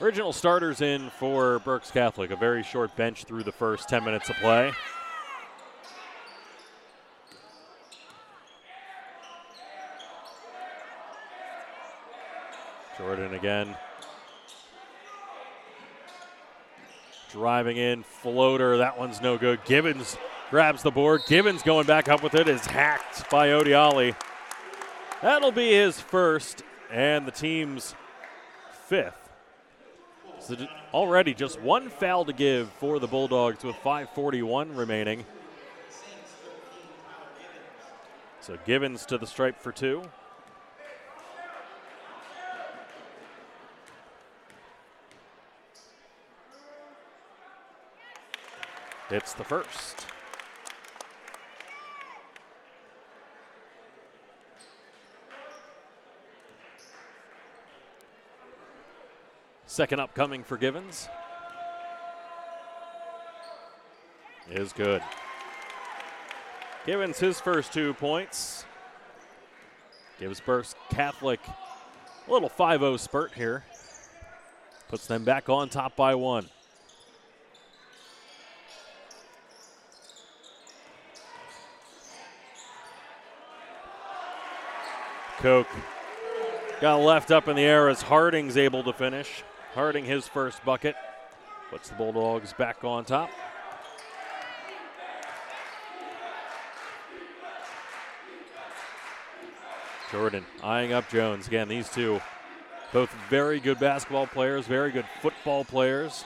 Original 0.00 0.32
starters 0.32 0.80
in 0.80 1.08
for 1.18 1.60
Berks 1.60 1.92
Catholic. 1.92 2.32
A 2.32 2.36
very 2.36 2.64
short 2.64 2.94
bench 2.96 3.24
through 3.24 3.44
the 3.44 3.52
first 3.52 3.88
10 3.88 4.04
minutes 4.04 4.28
of 4.28 4.36
play. 4.36 4.72
Jordan 13.14 13.34
again. 13.34 13.76
Driving 17.30 17.76
in, 17.76 18.02
floater. 18.02 18.78
That 18.78 18.98
one's 18.98 19.20
no 19.20 19.38
good. 19.38 19.64
Givens 19.64 20.16
grabs 20.50 20.82
the 20.82 20.90
board. 20.90 21.20
Givens 21.28 21.62
going 21.62 21.86
back 21.86 22.08
up 22.08 22.24
with 22.24 22.34
it 22.34 22.48
is 22.48 22.66
hacked 22.66 23.30
by 23.30 23.48
Odiali. 23.48 24.16
That'll 25.22 25.52
be 25.52 25.74
his 25.74 26.00
first 26.00 26.64
and 26.90 27.24
the 27.24 27.30
team's 27.30 27.94
fifth. 28.88 29.30
So 30.40 30.56
already 30.92 31.34
just 31.34 31.60
one 31.60 31.90
foul 31.90 32.24
to 32.24 32.32
give 32.32 32.68
for 32.80 32.98
the 32.98 33.06
Bulldogs 33.06 33.62
with 33.62 33.76
5:41 33.76 34.76
remaining. 34.76 35.24
So 38.40 38.58
Givens 38.66 39.06
to 39.06 39.18
the 39.18 39.26
stripe 39.26 39.60
for 39.60 39.70
two. 39.70 40.02
It's 49.10 49.34
the 49.34 49.44
first. 49.44 50.06
Second 59.66 60.00
upcoming 60.00 60.42
for 60.42 60.56
Givens. 60.56 61.08
Is 64.50 64.72
good. 64.72 65.02
Givens 66.86 67.18
his 67.18 67.40
first 67.40 67.72
two 67.72 67.92
points. 67.94 68.64
Gives 70.20 70.40
Berks 70.40 70.74
Catholic 70.90 71.40
a 72.26 72.32
little 72.32 72.48
5 72.48 72.80
0 72.80 72.96
spurt 72.98 73.32
here. 73.34 73.64
Puts 74.88 75.06
them 75.06 75.24
back 75.24 75.48
on 75.48 75.68
top 75.68 75.96
by 75.96 76.14
one. 76.14 76.46
Koch 85.44 85.66
got 86.80 87.02
left 87.02 87.30
up 87.30 87.48
in 87.48 87.56
the 87.56 87.62
air 87.62 87.90
as 87.90 88.00
Harding's 88.00 88.56
able 88.56 88.82
to 88.82 88.94
finish. 88.94 89.44
Harding 89.74 90.06
his 90.06 90.26
first 90.26 90.64
bucket. 90.64 90.96
Puts 91.68 91.90
the 91.90 91.96
Bulldogs 91.96 92.54
back 92.54 92.82
on 92.82 93.04
top. 93.04 93.28
Jordan 100.10 100.46
eyeing 100.62 100.94
up 100.94 101.10
Jones. 101.10 101.46
Again, 101.46 101.68
these 101.68 101.90
two, 101.90 102.22
both 102.90 103.14
very 103.28 103.60
good 103.60 103.78
basketball 103.78 104.26
players, 104.26 104.66
very 104.66 104.92
good 104.92 105.04
football 105.20 105.62
players. 105.62 106.24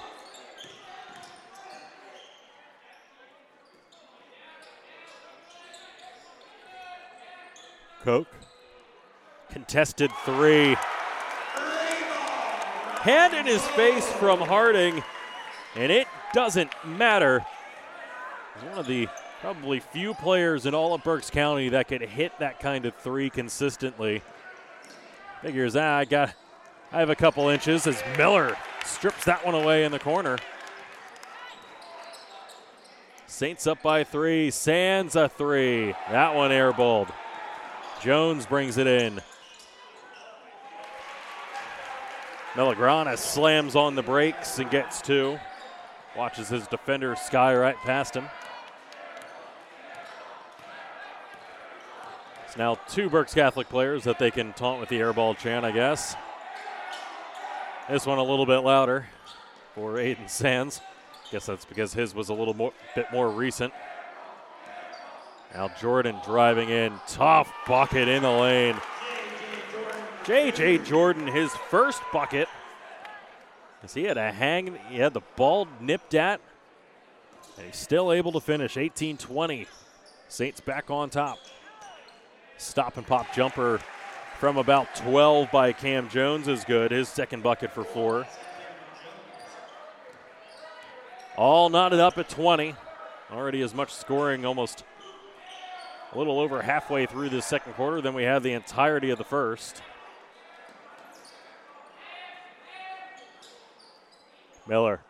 Koch. 8.05 8.29
Contested 9.51 10.11
three 10.25 10.77
hand 13.01 13.33
in 13.35 13.47
his 13.47 13.67
face 13.69 14.07
from 14.13 14.41
Harding, 14.41 15.03
and 15.77 15.91
it 15.91 16.07
doesn't 16.33 16.71
matter. 16.85 17.45
He's 18.55 18.69
one 18.69 18.79
of 18.79 18.87
the 18.87 19.09
probably 19.41 19.81
few 19.81 20.15
players 20.15 20.67
in 20.67 20.75
all 20.75 20.95
of 20.95 21.03
Berks 21.05 21.31
County 21.31 21.69
that 21.71 21.89
can 21.89 22.03
hit 22.03 22.33
that 22.41 22.61
kind 22.61 22.87
of 22.87 22.95
three 22.97 23.31
consistently. 23.31 24.23
Figures, 25.43 25.77
ah, 25.77 25.99
I 25.99 26.05
got, 26.05 26.35
I 26.93 26.99
have 26.99 27.11
a 27.11 27.17
couple 27.17 27.49
inches 27.49 27.87
as 27.87 28.03
Miller 28.17 28.57
strips 28.85 29.25
that 29.25 29.45
one 29.47 29.55
away 29.55 29.85
in 29.85 29.93
the 29.93 29.99
corner. 29.99 30.37
Saints 33.27 33.67
up 33.69 33.81
by 33.83 34.03
three. 34.03 34.51
Sands 34.51 35.15
a 35.15 35.29
three. 35.29 35.95
That 36.11 36.35
one 36.35 36.51
airballed. 36.51 37.13
Jones 38.03 38.47
brings 38.47 38.79
it 38.79 38.89
in. 38.89 39.21
Melagrana 42.59 43.17
slams 43.17 43.77
on 43.77 43.95
the 43.95 44.03
brakes 44.03 44.59
and 44.59 44.69
gets 44.69 45.01
two. 45.01 45.39
Watches 46.17 46.49
his 46.49 46.67
defender 46.67 47.15
sky 47.15 47.55
right 47.55 47.77
past 47.77 48.17
him. 48.17 48.29
It's 52.45 52.57
now 52.57 52.75
two 52.89 53.09
Berks 53.09 53.33
Catholic 53.33 53.69
players 53.69 54.03
that 54.03 54.19
they 54.19 54.33
can 54.33 54.55
taunt 54.55 54.81
with 54.81 54.89
the 54.89 54.99
airball 54.99 55.39
chant, 55.39 55.65
I 55.65 55.71
guess. 55.71 56.17
This 57.89 58.05
one 58.05 58.19
a 58.19 58.25
little 58.25 58.45
bit 58.45 58.59
louder 58.59 59.07
for 59.77 59.93
Aiden 59.93 60.29
Sands. 60.29 60.81
Guess 61.31 61.47
that's 61.47 61.65
because 61.65 61.95
his 61.95 62.13
was 62.13 62.29
a 62.29 62.35
little 62.35 62.55
more, 62.55 62.73
bit 62.97 63.07
more 63.13 63.31
recent. 63.31 63.73
Now 65.55 65.69
Jordan 65.81 66.17
driving 66.25 66.71
in, 66.71 66.93
tough 67.07 67.53
bucket 67.69 68.09
in 68.09 68.25
the 68.25 68.31
lane. 68.33 68.75
J.J. 70.29 70.85
Jordan, 70.85 71.27
his 71.27 71.51
first 71.71 72.03
bucket. 72.13 72.49
As 73.83 73.95
he 73.95 74.03
had 74.03 74.19
a 74.19 74.31
hang, 74.31 74.79
he 74.91 74.99
had 74.99 75.15
the 75.15 75.23
ball 75.37 75.67
nipped 75.81 76.13
at, 76.13 76.43
and 77.57 77.65
he's 77.65 77.77
still 77.77 78.13
able 78.13 78.33
to 78.33 78.41
finish 78.41 78.77
18 78.77 79.17
20. 79.17 79.67
Saints 80.29 80.61
back 80.61 80.91
on 80.91 81.09
top. 81.09 81.39
Stop 82.59 82.99
and 82.99 83.07
pop 83.07 83.33
jumper 83.35 83.81
from 84.39 84.59
about 84.59 84.95
12 84.97 85.51
by 85.51 85.73
Cam 85.73 86.11
Jones 86.11 86.47
is 86.47 86.63
good, 86.63 86.91
his 86.91 87.09
second 87.09 87.43
bucket 87.43 87.73
for 87.73 87.83
four. 87.83 88.27
All 91.39 91.71
knotted 91.71 92.01
up 92.01 92.19
at 92.19 92.29
20. 92.29 92.75
Already 93.33 93.63
as 93.63 93.73
much 93.73 93.95
scoring, 93.95 94.45
almost 94.45 94.85
a 96.13 96.19
little 96.19 96.39
over 96.39 96.61
halfway 96.61 97.07
through 97.07 97.31
the 97.31 97.41
second 97.41 97.73
quarter 97.73 98.03
than 98.03 98.13
we 98.13 98.25
have 98.25 98.43
the 98.43 98.53
entirety 98.53 99.09
of 99.09 99.17
the 99.17 99.25
first. 99.25 99.81
Miller 104.69 105.01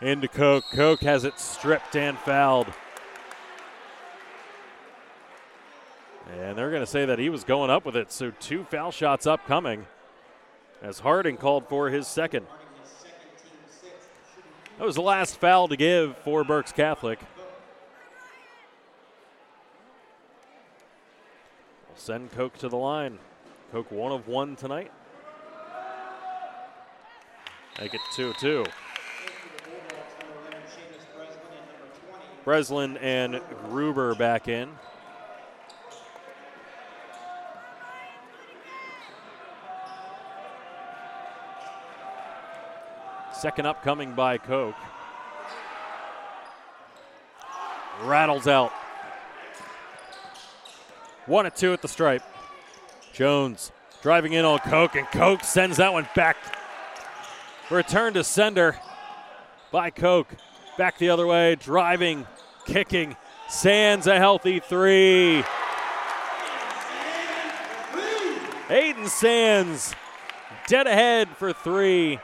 into 0.00 0.28
Koch. 0.28 0.64
Koch 0.70 1.00
has 1.00 1.24
it 1.24 1.38
stripped 1.40 1.96
and 1.96 2.16
fouled. 2.18 2.68
And 6.38 6.56
they're 6.56 6.70
going 6.70 6.82
to 6.82 6.86
say 6.86 7.04
that 7.06 7.18
he 7.18 7.30
was 7.30 7.42
going 7.42 7.70
up 7.70 7.84
with 7.84 7.96
it, 7.96 8.12
so 8.12 8.30
two 8.38 8.64
foul 8.64 8.90
shots 8.90 9.26
upcoming 9.26 9.86
as 10.82 11.00
Harding 11.00 11.36
called 11.36 11.68
for 11.68 11.88
his 11.90 12.06
second. 12.06 12.46
That 14.78 14.84
was 14.84 14.94
the 14.94 15.02
last 15.02 15.40
foul 15.40 15.66
to 15.68 15.76
give 15.76 16.16
for 16.18 16.44
Berks 16.44 16.70
Catholic. 16.70 17.18
We'll 21.88 21.96
send 21.96 22.30
Koch 22.30 22.56
to 22.58 22.68
the 22.68 22.76
line. 22.76 23.18
Koch 23.72 23.90
one 23.90 24.12
of 24.12 24.28
one 24.28 24.54
tonight. 24.54 24.92
Make 27.80 27.94
it 27.94 28.00
2 28.14 28.32
2. 28.40 28.64
Breslin 32.44 32.96
and 32.96 33.40
Gruber 33.68 34.14
back 34.14 34.48
in. 34.48 34.70
Second 43.32 43.66
upcoming 43.66 44.14
by 44.14 44.38
Koch. 44.38 44.74
Rattles 48.02 48.48
out. 48.48 48.72
One 51.26 51.46
at 51.46 51.54
two 51.54 51.72
at 51.72 51.82
the 51.82 51.88
stripe. 51.88 52.22
Jones 53.12 53.70
driving 54.02 54.32
in 54.32 54.44
on 54.44 54.58
Koch, 54.60 54.96
and 54.96 55.06
Koch 55.08 55.44
sends 55.44 55.76
that 55.76 55.92
one 55.92 56.08
back 56.16 56.36
Return 57.70 58.14
to 58.14 58.24
sender 58.24 58.78
by 59.70 59.90
Koch. 59.90 60.28
Back 60.78 60.96
the 60.98 61.10
other 61.10 61.26
way, 61.26 61.54
driving, 61.56 62.26
kicking. 62.66 63.16
Sands 63.48 64.06
a 64.06 64.16
healthy 64.16 64.60
three. 64.60 65.42
Aiden 68.68 69.08
Sands 69.08 69.94
dead 70.66 70.86
ahead 70.86 71.28
for 71.36 71.52
three. 71.52 72.18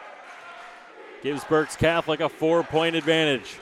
Gives 1.23 1.45
Berks 1.45 1.77
Catholic 1.77 2.21
a 2.21 2.29
four 2.29 2.63
point 2.63 2.97
advantage. 2.97 3.59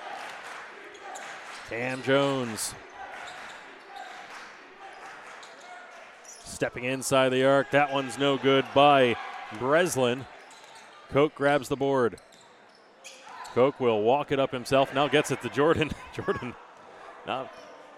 Cam 1.69 2.03
Jones 2.03 2.75
stepping 6.45 6.85
inside 6.85 7.31
the 7.31 7.45
arc. 7.45 7.71
That 7.71 7.93
one's 7.93 8.19
no 8.19 8.37
good 8.37 8.65
by 8.75 9.17
Breslin. 9.59 10.27
Koch 11.13 11.35
grabs 11.35 11.69
the 11.69 11.77
board. 11.77 12.17
Koch 13.55 13.79
will 13.79 14.01
walk 14.01 14.33
it 14.33 14.41
up 14.41 14.51
himself. 14.51 14.95
Now 14.95 15.09
gets 15.09 15.31
it 15.31 15.43
to 15.43 15.51
Jordan. 15.51 15.91
Jordan 16.15 16.55
not, 17.27 17.53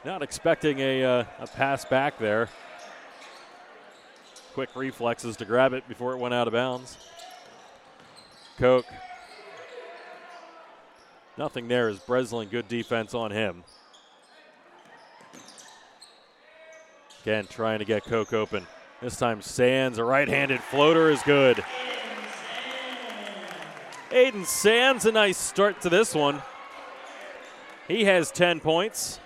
not 0.05 0.21
expecting 0.21 0.81
a, 0.81 1.05
uh, 1.05 1.25
a 1.39 1.47
pass 1.47 1.85
back 1.85 2.19
there. 2.19 2.49
Quick 4.53 4.71
reflexes 4.75 5.37
to 5.37 5.45
grab 5.45 5.73
it 5.73 5.87
before 5.87 6.13
it 6.13 6.19
went 6.19 6.35
out 6.35 6.49
of 6.49 6.53
bounds. 6.53 6.99
Koch. 8.59 8.85
Nothing 11.39 11.69
there 11.69 11.89
is 11.89 12.01
Breslin. 12.01 12.49
Good 12.49 12.67
defense 12.67 13.15
on 13.15 13.31
him. 13.31 13.63
Again, 17.23 17.47
trying 17.49 17.79
to 17.79 17.85
get 17.85 18.05
Koch 18.05 18.33
open. 18.33 18.67
This 19.01 19.17
time, 19.17 19.41
Sands, 19.41 19.99
a 19.99 20.05
right 20.05 20.29
handed 20.29 20.61
floater 20.61 21.11
is 21.11 21.23
good. 21.23 21.65
Aiden 24.15 24.47
Sands, 24.47 25.07
a 25.07 25.11
nice 25.11 25.37
start 25.37 25.81
to 25.81 25.89
this 25.89 26.15
one. 26.15 26.41
He 27.89 28.05
has 28.05 28.31
10 28.31 28.61
points. 28.61 29.19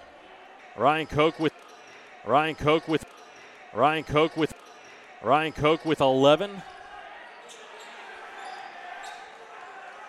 Ryan 0.78 1.06
Koch 1.06 1.38
with 1.38 1.52
Ryan 2.24 2.54
Koch 2.54 2.88
with 2.88 3.04
Ryan 3.74 4.04
Koch 4.04 4.34
with 4.34 4.54
Ryan 5.22 5.52
Koch 5.52 5.84
with 5.84 6.00
11. 6.00 6.62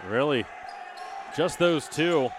Really, 0.08 0.46
just 1.36 1.60
those 1.60 1.90
two 1.90 2.30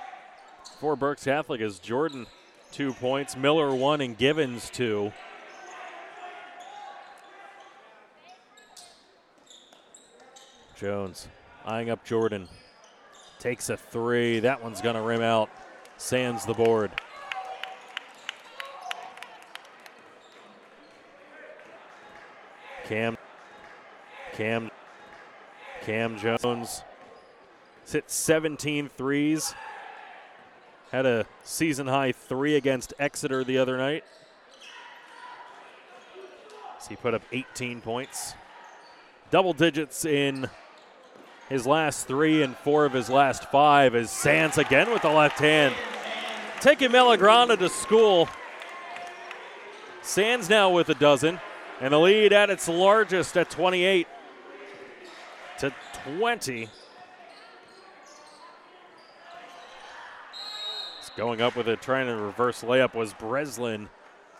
for 0.78 0.96
Berks 0.96 1.24
Catholic 1.24 1.60
is 1.60 1.78
Jordan 1.78 2.24
two 2.72 2.94
points, 2.94 3.36
Miller 3.36 3.74
one, 3.74 4.00
and 4.00 4.16
Givens 4.16 4.70
two. 4.70 5.12
Jones 10.74 11.28
Eyeing 11.64 11.90
up 11.90 12.04
Jordan. 12.04 12.48
Takes 13.38 13.68
a 13.68 13.76
three. 13.76 14.40
That 14.40 14.62
one's 14.62 14.80
going 14.80 14.96
to 14.96 15.02
rim 15.02 15.22
out. 15.22 15.50
Sands 15.98 16.46
the 16.46 16.54
board. 16.54 16.90
Cam. 22.86 23.16
Cam. 24.32 24.70
Cam 25.82 26.18
Jones. 26.18 26.82
Hit 27.90 28.10
17 28.10 28.90
threes. 28.96 29.54
Had 30.92 31.06
a 31.06 31.26
season 31.44 31.86
high 31.86 32.12
three 32.12 32.56
against 32.56 32.94
Exeter 32.98 33.44
the 33.44 33.58
other 33.58 33.76
night. 33.76 34.04
So 36.80 36.88
he 36.88 36.96
put 36.96 37.14
up 37.14 37.22
18 37.32 37.80
points. 37.80 38.34
Double 39.30 39.52
digits 39.52 40.04
in 40.04 40.48
his 41.50 41.66
last 41.66 42.06
three 42.06 42.42
and 42.42 42.56
four 42.58 42.86
of 42.86 42.92
his 42.92 43.10
last 43.10 43.50
five 43.50 43.94
as 43.96 44.10
Sands 44.10 44.56
again 44.56 44.90
with 44.90 45.02
the 45.02 45.10
left 45.10 45.38
hand. 45.40 45.74
Taking 46.60 46.90
Melagrana 46.90 47.58
to 47.58 47.68
school. 47.68 48.28
Sands 50.00 50.48
now 50.48 50.70
with 50.70 50.88
a 50.88 50.94
dozen, 50.94 51.40
and 51.80 51.92
the 51.92 51.98
lead 51.98 52.32
at 52.32 52.48
its 52.50 52.68
largest 52.68 53.36
at 53.36 53.50
28 53.50 54.06
to 55.58 55.74
20. 56.14 56.68
It's 61.00 61.10
going 61.16 61.42
up 61.42 61.56
with 61.56 61.68
it, 61.68 61.82
trying 61.82 62.06
to 62.06 62.14
reverse 62.14 62.62
layup 62.62 62.94
was 62.94 63.12
Breslin, 63.12 63.88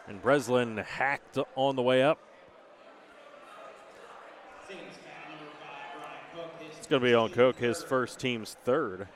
and 0.07 0.23
Breslin 0.23 0.77
hacked 0.79 1.38
on 1.57 1.77
the 1.77 1.83
way 1.83 2.03
up. 2.03 2.29
Going 6.90 7.03
to 7.03 7.09
be 7.09 7.14
on 7.14 7.31
Koch, 7.31 7.57
his 7.57 7.85
first 7.85 8.18
team's 8.18 8.57
third. 8.64 9.07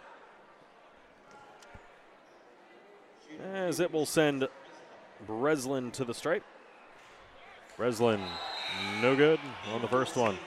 As 3.53 3.81
it 3.81 3.93
will 3.93 4.07
send 4.07 4.47
Breslin 5.27 5.91
to 5.91 6.05
the 6.05 6.15
stripe. 6.15 6.45
Breslin, 7.77 8.23
no 9.03 9.17
good 9.17 9.41
on 9.73 9.83
the 9.83 9.89
first 9.89 10.15
one. 10.15 10.39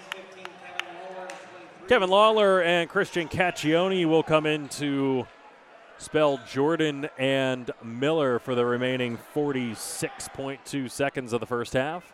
Kevin 1.90 2.10
Lawler 2.10 2.62
and 2.62 2.90
Christian 2.90 3.28
Caccioni 3.28 4.06
will 4.06 4.24
come 4.24 4.46
in 4.46 4.70
to 4.70 5.28
spell 5.98 6.40
Jordan 6.50 7.10
and 7.18 7.72
Miller 7.84 8.40
for 8.40 8.56
the 8.56 8.66
remaining 8.66 9.18
46.2 9.36 10.90
seconds 10.90 11.34
of 11.34 11.42
the 11.42 11.46
first 11.46 11.74
half. 11.74 12.14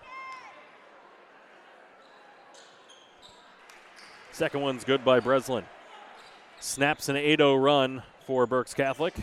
Second 4.33 4.61
one's 4.61 4.83
good 4.83 5.05
by 5.05 5.19
Breslin. 5.19 5.63
Snaps 6.59 7.07
an 7.07 7.15
8 7.15 7.37
0 7.37 7.55
run 7.55 8.01
for 8.25 8.47
Berks 8.47 8.73
Catholic. 8.73 9.13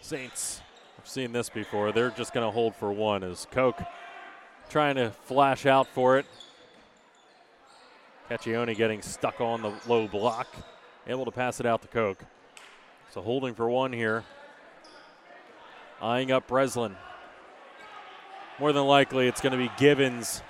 Saints, 0.00 0.62
I've 0.98 1.06
seen 1.06 1.32
this 1.32 1.50
before. 1.50 1.92
They're 1.92 2.08
just 2.08 2.32
going 2.32 2.46
to 2.46 2.50
hold 2.50 2.74
for 2.76 2.90
one 2.94 3.22
as 3.22 3.46
Koch 3.50 3.78
trying 4.70 4.94
to 4.94 5.10
flash 5.10 5.66
out 5.66 5.86
for 5.86 6.16
it. 6.16 6.24
Caccioni 8.30 8.74
getting 8.74 9.02
stuck 9.02 9.42
on 9.42 9.60
the 9.60 9.74
low 9.86 10.08
block, 10.08 10.46
able 11.06 11.26
to 11.26 11.30
pass 11.30 11.60
it 11.60 11.66
out 11.66 11.82
to 11.82 11.88
Koch. 11.88 12.24
So 13.10 13.22
holding 13.22 13.54
for 13.54 13.68
one 13.68 13.92
here. 13.92 14.24
Eyeing 16.02 16.30
up 16.30 16.46
Breslin. 16.46 16.96
More 18.58 18.72
than 18.72 18.84
likely, 18.84 19.26
it's 19.28 19.40
going 19.40 19.52
to 19.52 19.58
be 19.58 19.70
Givens 19.78 20.42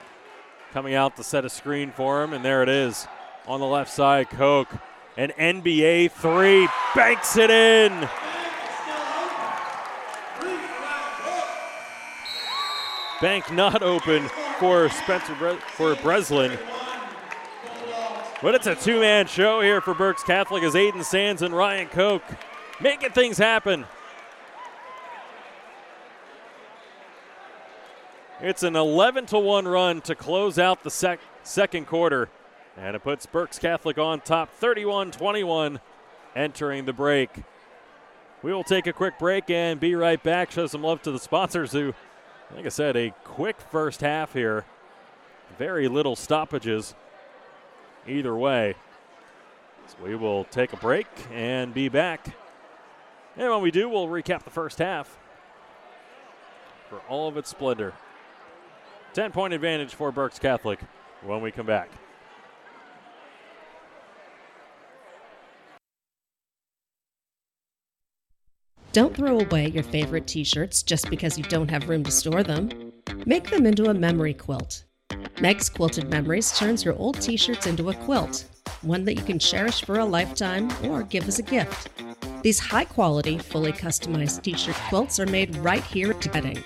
coming 0.72 0.94
out 0.94 1.16
to 1.16 1.24
set 1.24 1.44
a 1.44 1.48
screen 1.48 1.90
for 1.92 2.22
him, 2.22 2.32
and 2.32 2.44
there 2.44 2.62
it 2.62 2.68
is. 2.68 3.06
on 3.46 3.60
the 3.60 3.66
left 3.66 3.90
side. 3.90 4.28
Koch, 4.30 4.68
an 5.16 5.30
NBA 5.38 6.10
three, 6.10 6.68
banks 6.94 7.36
it 7.36 7.50
in. 7.50 8.08
Bank 13.20 13.50
not 13.52 13.82
open 13.82 14.28
for 14.58 14.88
Spencer 14.90 15.34
Bre- 15.36 15.54
for 15.74 15.94
Breslin. 15.96 16.58
But 18.42 18.54
it's 18.54 18.66
a 18.66 18.74
two-man 18.74 19.26
show 19.26 19.62
here 19.62 19.80
for 19.80 19.94
Berks 19.94 20.22
Catholic 20.22 20.62
as 20.62 20.74
Aiden 20.74 21.02
Sands 21.02 21.40
and 21.40 21.54
Ryan 21.54 21.88
Koch 21.88 22.22
making 22.82 23.10
things 23.10 23.38
happen. 23.38 23.86
It's 28.42 28.62
an 28.62 28.76
11 28.76 29.24
to 29.26 29.38
1 29.38 29.66
run 29.66 30.02
to 30.02 30.14
close 30.14 30.58
out 30.58 30.82
the 30.82 30.90
sec- 30.90 31.20
second 31.42 31.86
quarter. 31.86 32.28
And 32.76 32.94
it 32.94 33.02
puts 33.02 33.24
Berks 33.24 33.58
Catholic 33.58 33.96
on 33.96 34.20
top 34.20 34.52
31 34.52 35.12
21 35.12 35.80
entering 36.34 36.84
the 36.84 36.92
break. 36.92 37.30
We 38.42 38.52
will 38.52 38.64
take 38.64 38.86
a 38.86 38.92
quick 38.92 39.18
break 39.18 39.48
and 39.48 39.80
be 39.80 39.94
right 39.94 40.22
back. 40.22 40.50
Show 40.50 40.66
some 40.66 40.82
love 40.82 41.00
to 41.02 41.10
the 41.10 41.18
sponsors 41.18 41.72
who, 41.72 41.94
like 42.54 42.66
I 42.66 42.68
said, 42.68 42.96
a 42.96 43.14
quick 43.24 43.56
first 43.70 44.02
half 44.02 44.34
here. 44.34 44.66
Very 45.56 45.88
little 45.88 46.14
stoppages 46.14 46.94
either 48.08 48.34
way. 48.36 48.74
So 49.88 49.96
we 50.02 50.16
will 50.16 50.44
take 50.44 50.72
a 50.72 50.76
break 50.76 51.06
and 51.32 51.72
be 51.72 51.88
back. 51.88 52.34
And 53.36 53.50
when 53.50 53.62
we 53.62 53.70
do, 53.70 53.88
we'll 53.88 54.08
recap 54.08 54.44
the 54.44 54.50
first 54.50 54.78
half 54.78 55.18
for 56.88 56.98
all 57.08 57.28
of 57.28 57.36
its 57.36 57.50
splendor. 57.50 57.92
10 59.14 59.32
point 59.32 59.54
advantage 59.54 59.94
for 59.94 60.12
Berks 60.12 60.38
Catholic 60.38 60.80
when 61.22 61.40
we 61.40 61.50
come 61.50 61.66
back. 61.66 61.90
Don't 68.92 69.14
throw 69.14 69.40
away 69.40 69.68
your 69.68 69.82
favorite 69.82 70.26
t 70.26 70.42
shirts 70.42 70.82
just 70.82 71.10
because 71.10 71.36
you 71.36 71.44
don't 71.44 71.70
have 71.70 71.86
room 71.88 72.02
to 72.04 72.10
store 72.10 72.42
them. 72.42 72.92
Make 73.26 73.50
them 73.50 73.66
into 73.66 73.90
a 73.90 73.94
memory 73.94 74.32
quilt. 74.32 74.84
Meg's 75.40 75.68
Quilted 75.68 76.08
Memories 76.08 76.56
turns 76.58 76.84
your 76.84 76.94
old 76.94 77.20
t 77.20 77.36
shirts 77.36 77.66
into 77.66 77.90
a 77.90 77.94
quilt, 77.94 78.46
one 78.82 79.04
that 79.04 79.16
you 79.16 79.22
can 79.22 79.38
cherish 79.38 79.84
for 79.84 79.98
a 79.98 80.04
lifetime 80.04 80.70
or 80.84 81.02
give 81.02 81.28
as 81.28 81.38
a 81.38 81.42
gift. 81.42 81.88
These 82.42 82.58
high 82.58 82.84
quality, 82.84 83.38
fully 83.38 83.72
customized 83.72 84.42
t 84.42 84.54
shirt 84.54 84.76
quilts 84.88 85.20
are 85.20 85.26
made 85.26 85.54
right 85.56 85.84
here 85.84 86.12
at 86.12 86.34
Reading. 86.34 86.64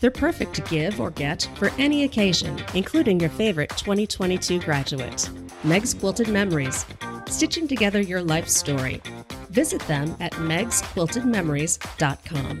They're 0.00 0.10
perfect 0.10 0.54
to 0.54 0.62
give 0.62 1.00
or 1.00 1.10
get 1.10 1.48
for 1.56 1.70
any 1.78 2.04
occasion, 2.04 2.58
including 2.74 3.20
your 3.20 3.30
favorite 3.30 3.70
2022 3.70 4.60
graduate. 4.60 5.28
Meg's 5.62 5.94
Quilted 5.94 6.28
Memories, 6.28 6.86
stitching 7.28 7.68
together 7.68 8.00
your 8.00 8.22
life 8.22 8.48
story. 8.48 9.02
Visit 9.50 9.82
them 9.82 10.16
at 10.20 10.32
megsquiltedmemories.com. 10.32 12.60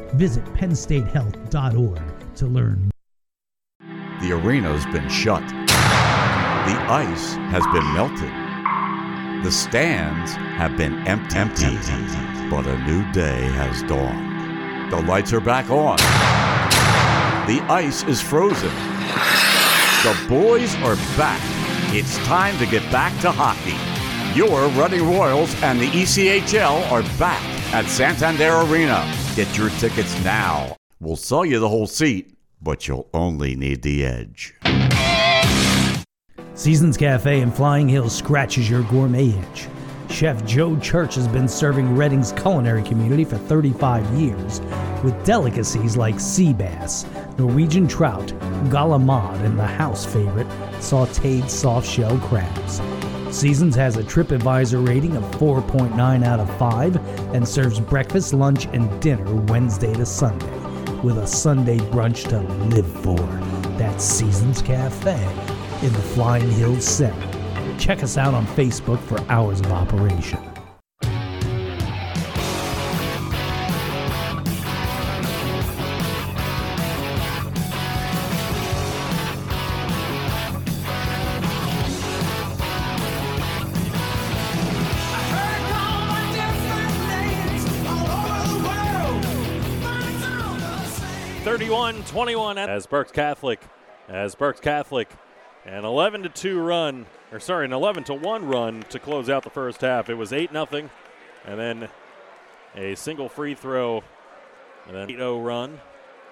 Visit 0.15 0.43
pennstatehealth.org 0.53 2.35
to 2.35 2.47
learn. 2.47 2.91
The 4.21 4.33
arena's 4.33 4.85
been 4.87 5.09
shut. 5.09 5.41
The 5.47 6.77
ice 6.89 7.33
has 7.49 7.65
been 7.67 7.93
melted. 7.93 8.31
The 9.43 9.51
stands 9.51 10.33
have 10.33 10.77
been 10.77 11.07
empty, 11.07 11.37
empty, 11.37 12.49
but 12.49 12.67
a 12.67 12.77
new 12.85 13.09
day 13.13 13.41
has 13.53 13.81
dawned. 13.83 14.91
The 14.91 15.01
lights 15.01 15.33
are 15.33 15.39
back 15.39 15.69
on. 15.69 15.97
The 17.47 17.61
ice 17.71 18.03
is 18.03 18.21
frozen. 18.21 18.69
The 20.03 20.25
boys 20.27 20.75
are 20.83 20.95
back. 21.17 21.41
It's 21.93 22.17
time 22.25 22.57
to 22.59 22.65
get 22.65 22.83
back 22.91 23.19
to 23.21 23.31
hockey. 23.31 23.77
Your 24.37 24.67
Reading 24.69 25.09
Royals 25.17 25.53
and 25.63 25.79
the 25.79 25.87
ECHL 25.87 26.91
are 26.91 27.03
back 27.17 27.41
at 27.73 27.85
Santander 27.85 28.57
Arena. 28.61 29.20
Get 29.35 29.57
your 29.57 29.69
tickets 29.71 30.21
now. 30.25 30.75
We'll 30.99 31.15
sell 31.15 31.45
you 31.45 31.59
the 31.59 31.69
whole 31.69 31.87
seat, 31.87 32.37
but 32.61 32.85
you'll 32.85 33.07
only 33.13 33.55
need 33.55 33.81
the 33.81 34.05
edge. 34.05 34.53
Seasons 36.53 36.97
Cafe 36.97 37.39
in 37.39 37.49
Flying 37.49 37.87
Hills 37.87 38.13
scratches 38.13 38.69
your 38.69 38.83
gourmet 38.83 39.29
itch. 39.29 39.67
Chef 40.09 40.43
Joe 40.45 40.77
Church 40.79 41.15
has 41.15 41.29
been 41.29 41.47
serving 41.47 41.95
Reading's 41.95 42.33
culinary 42.33 42.83
community 42.83 43.23
for 43.23 43.37
35 43.37 44.05
years 44.19 44.59
with 45.01 45.25
delicacies 45.25 45.95
like 45.95 46.19
sea 46.19 46.53
bass, 46.53 47.05
Norwegian 47.37 47.87
trout, 47.87 48.27
galamad, 48.65 49.39
and 49.45 49.57
the 49.57 49.65
house 49.65 50.05
favorite, 50.05 50.47
sauteed 50.79 51.49
soft 51.49 51.87
shell 51.87 52.17
crabs. 52.19 52.81
Seasons 53.31 53.75
has 53.75 53.95
a 53.95 54.03
TripAdvisor 54.03 54.85
rating 54.85 55.15
of 55.15 55.23
4.9 55.31 56.25
out 56.25 56.41
of 56.41 56.57
5 56.57 56.95
and 57.33 57.47
serves 57.47 57.79
breakfast, 57.79 58.33
lunch, 58.33 58.65
and 58.65 59.01
dinner 59.01 59.33
Wednesday 59.45 59.93
to 59.93 60.05
Sunday 60.05 60.51
with 61.01 61.17
a 61.17 61.25
Sunday 61.25 61.77
brunch 61.77 62.27
to 62.27 62.41
live 62.65 62.91
for. 63.01 63.15
That's 63.77 64.03
Seasons 64.03 64.61
Cafe 64.61 65.15
in 65.81 65.93
the 65.93 66.01
Flying 66.13 66.51
Hills 66.51 66.85
Center. 66.85 67.77
Check 67.79 68.03
us 68.03 68.17
out 68.17 68.33
on 68.33 68.45
Facebook 68.47 68.99
for 68.99 69.19
hours 69.31 69.61
of 69.61 69.71
operation. 69.71 70.50
Thirty-one, 91.91 92.09
twenty-one 92.09 92.57
as 92.57 92.87
Berks 92.87 93.11
Catholic, 93.11 93.59
as 94.07 94.33
Berks 94.33 94.61
Catholic, 94.61 95.09
an 95.65 95.83
11 95.83 96.23
to 96.23 96.29
2 96.29 96.61
run, 96.61 97.05
or 97.33 97.39
sorry, 97.41 97.65
an 97.65 97.73
11 97.73 98.05
to 98.05 98.13
1 98.13 98.47
run 98.47 98.83
to 98.83 98.97
close 98.97 99.29
out 99.29 99.43
the 99.43 99.49
first 99.49 99.81
half. 99.81 100.09
It 100.09 100.13
was 100.13 100.31
8 100.31 100.53
nothing, 100.53 100.89
and 101.45 101.59
then 101.59 101.89
a 102.75 102.95
single 102.95 103.27
free 103.27 103.55
throw, 103.55 104.03
and 104.87 104.95
then 104.95 105.11
8 105.11 105.17
0 105.17 105.41
run, 105.41 105.81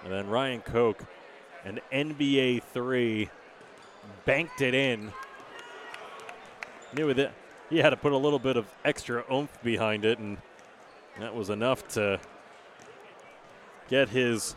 and 0.05 0.13
then 0.13 0.29
Ryan 0.29 0.61
Koch, 0.61 1.01
an 1.65 1.81
NBA 1.91 2.63
three, 2.63 3.29
banked 4.23 4.61
it 4.61 4.73
in. 4.73 5.11
Knew 6.95 7.09
it. 7.09 7.31
He 7.69 7.79
had 7.79 7.89
to 7.89 7.97
put 7.97 8.13
a 8.13 8.17
little 8.17 8.39
bit 8.39 8.55
of 8.55 8.65
extra 8.85 9.25
oomph 9.29 9.61
behind 9.61 10.05
it, 10.05 10.19
and 10.19 10.37
that 11.19 11.35
was 11.35 11.49
enough 11.49 11.85
to 11.89 12.17
get 13.89 14.07
his 14.07 14.55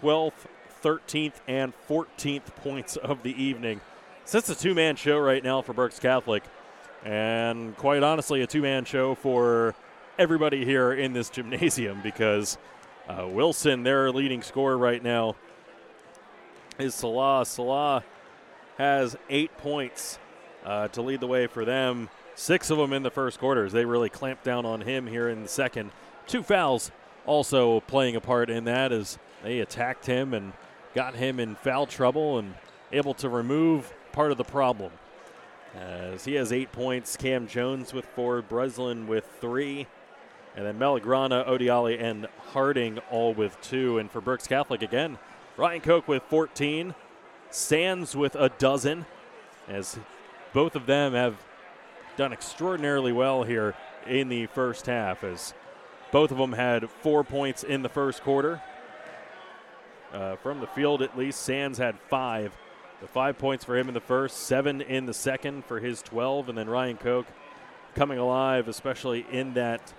12th, 0.00 0.46
13th, 0.82 1.34
and 1.46 1.72
14th 1.88 2.54
points 2.56 2.96
of 2.96 3.22
the 3.22 3.42
evening. 3.42 3.80
So 4.24 4.38
it's 4.38 4.48
a 4.48 4.54
two 4.54 4.74
man 4.74 4.96
show 4.96 5.18
right 5.18 5.42
now 5.42 5.62
for 5.62 5.72
Berks 5.72 5.98
Catholic, 5.98 6.44
and 7.04 7.76
quite 7.76 8.02
honestly, 8.02 8.42
a 8.42 8.46
two 8.46 8.62
man 8.62 8.84
show 8.84 9.14
for 9.14 9.74
everybody 10.18 10.64
here 10.64 10.92
in 10.92 11.12
this 11.12 11.30
gymnasium 11.30 12.00
because 12.02 12.58
uh, 13.08 13.26
Wilson, 13.26 13.82
their 13.82 14.10
leading 14.12 14.42
scorer 14.42 14.78
right 14.78 15.02
now, 15.02 15.36
is 16.78 16.94
Salah. 16.94 17.44
Salah 17.44 18.04
has 18.78 19.16
eight 19.28 19.56
points 19.58 20.18
uh, 20.64 20.88
to 20.88 21.02
lead 21.02 21.20
the 21.20 21.26
way 21.26 21.46
for 21.46 21.64
them. 21.64 22.08
Six 22.34 22.70
of 22.70 22.78
them 22.78 22.92
in 22.92 23.02
the 23.02 23.10
first 23.10 23.38
quarters. 23.38 23.72
They 23.72 23.84
really 23.84 24.08
clamped 24.08 24.44
down 24.44 24.64
on 24.64 24.80
him 24.80 25.06
here 25.06 25.28
in 25.28 25.42
the 25.42 25.48
second. 25.48 25.90
Two 26.26 26.42
fouls 26.42 26.90
also 27.26 27.80
playing 27.80 28.16
a 28.16 28.20
part 28.20 28.50
in 28.50 28.64
that 28.64 28.92
as 28.92 29.18
they 29.42 29.60
attacked 29.60 30.06
him 30.06 30.34
and 30.34 30.52
got 30.94 31.14
him 31.14 31.40
in 31.40 31.54
foul 31.54 31.86
trouble 31.86 32.38
and 32.38 32.54
able 32.92 33.14
to 33.14 33.28
remove 33.28 33.92
part 34.12 34.30
of 34.30 34.38
the 34.38 34.44
problem. 34.44 34.92
As 35.74 36.24
he 36.24 36.34
has 36.34 36.52
eight 36.52 36.70
points, 36.70 37.16
Cam 37.16 37.46
Jones 37.46 37.94
with 37.94 38.04
four, 38.04 38.42
Breslin 38.42 39.06
with 39.06 39.24
three, 39.40 39.86
and 40.54 40.66
then 40.66 40.78
Melagrana, 40.78 41.46
Odiali, 41.48 42.00
and 42.00 42.28
Harding 42.52 42.98
all 43.10 43.32
with 43.32 43.58
two. 43.62 43.98
And 43.98 44.10
for 44.10 44.20
Berks 44.20 44.46
Catholic 44.46 44.82
again, 44.82 45.18
Ryan 45.56 45.80
Koch 45.80 46.06
with 46.06 46.22
14, 46.24 46.94
Sands 47.50 48.14
with 48.14 48.34
a 48.34 48.50
dozen, 48.50 49.06
as 49.68 49.98
both 50.52 50.76
of 50.76 50.86
them 50.86 51.14
have 51.14 51.36
done 52.16 52.32
extraordinarily 52.32 53.12
well 53.12 53.42
here 53.42 53.74
in 54.06 54.28
the 54.28 54.46
first 54.46 54.86
half 54.86 55.24
as 55.24 55.54
both 56.10 56.30
of 56.30 56.38
them 56.38 56.52
had 56.52 56.90
four 56.90 57.24
points 57.24 57.64
in 57.64 57.82
the 57.82 57.88
first 57.88 58.22
quarter. 58.22 58.60
Uh, 60.12 60.36
from 60.36 60.60
the 60.60 60.66
field, 60.66 61.02
at 61.02 61.16
least, 61.16 61.42
Sands 61.42 61.78
had 61.78 61.98
five. 62.08 62.56
The 63.00 63.08
five 63.08 63.38
points 63.38 63.64
for 63.64 63.76
him 63.76 63.88
in 63.88 63.94
the 63.94 64.00
first, 64.00 64.36
seven 64.36 64.80
in 64.80 65.06
the 65.06 65.14
second 65.14 65.64
for 65.64 65.80
his 65.80 66.02
12, 66.02 66.50
and 66.50 66.56
then 66.56 66.68
Ryan 66.68 66.96
Koch 66.96 67.26
coming 67.94 68.18
alive, 68.18 68.68
especially 68.68 69.26
in 69.30 69.54
that 69.54 69.92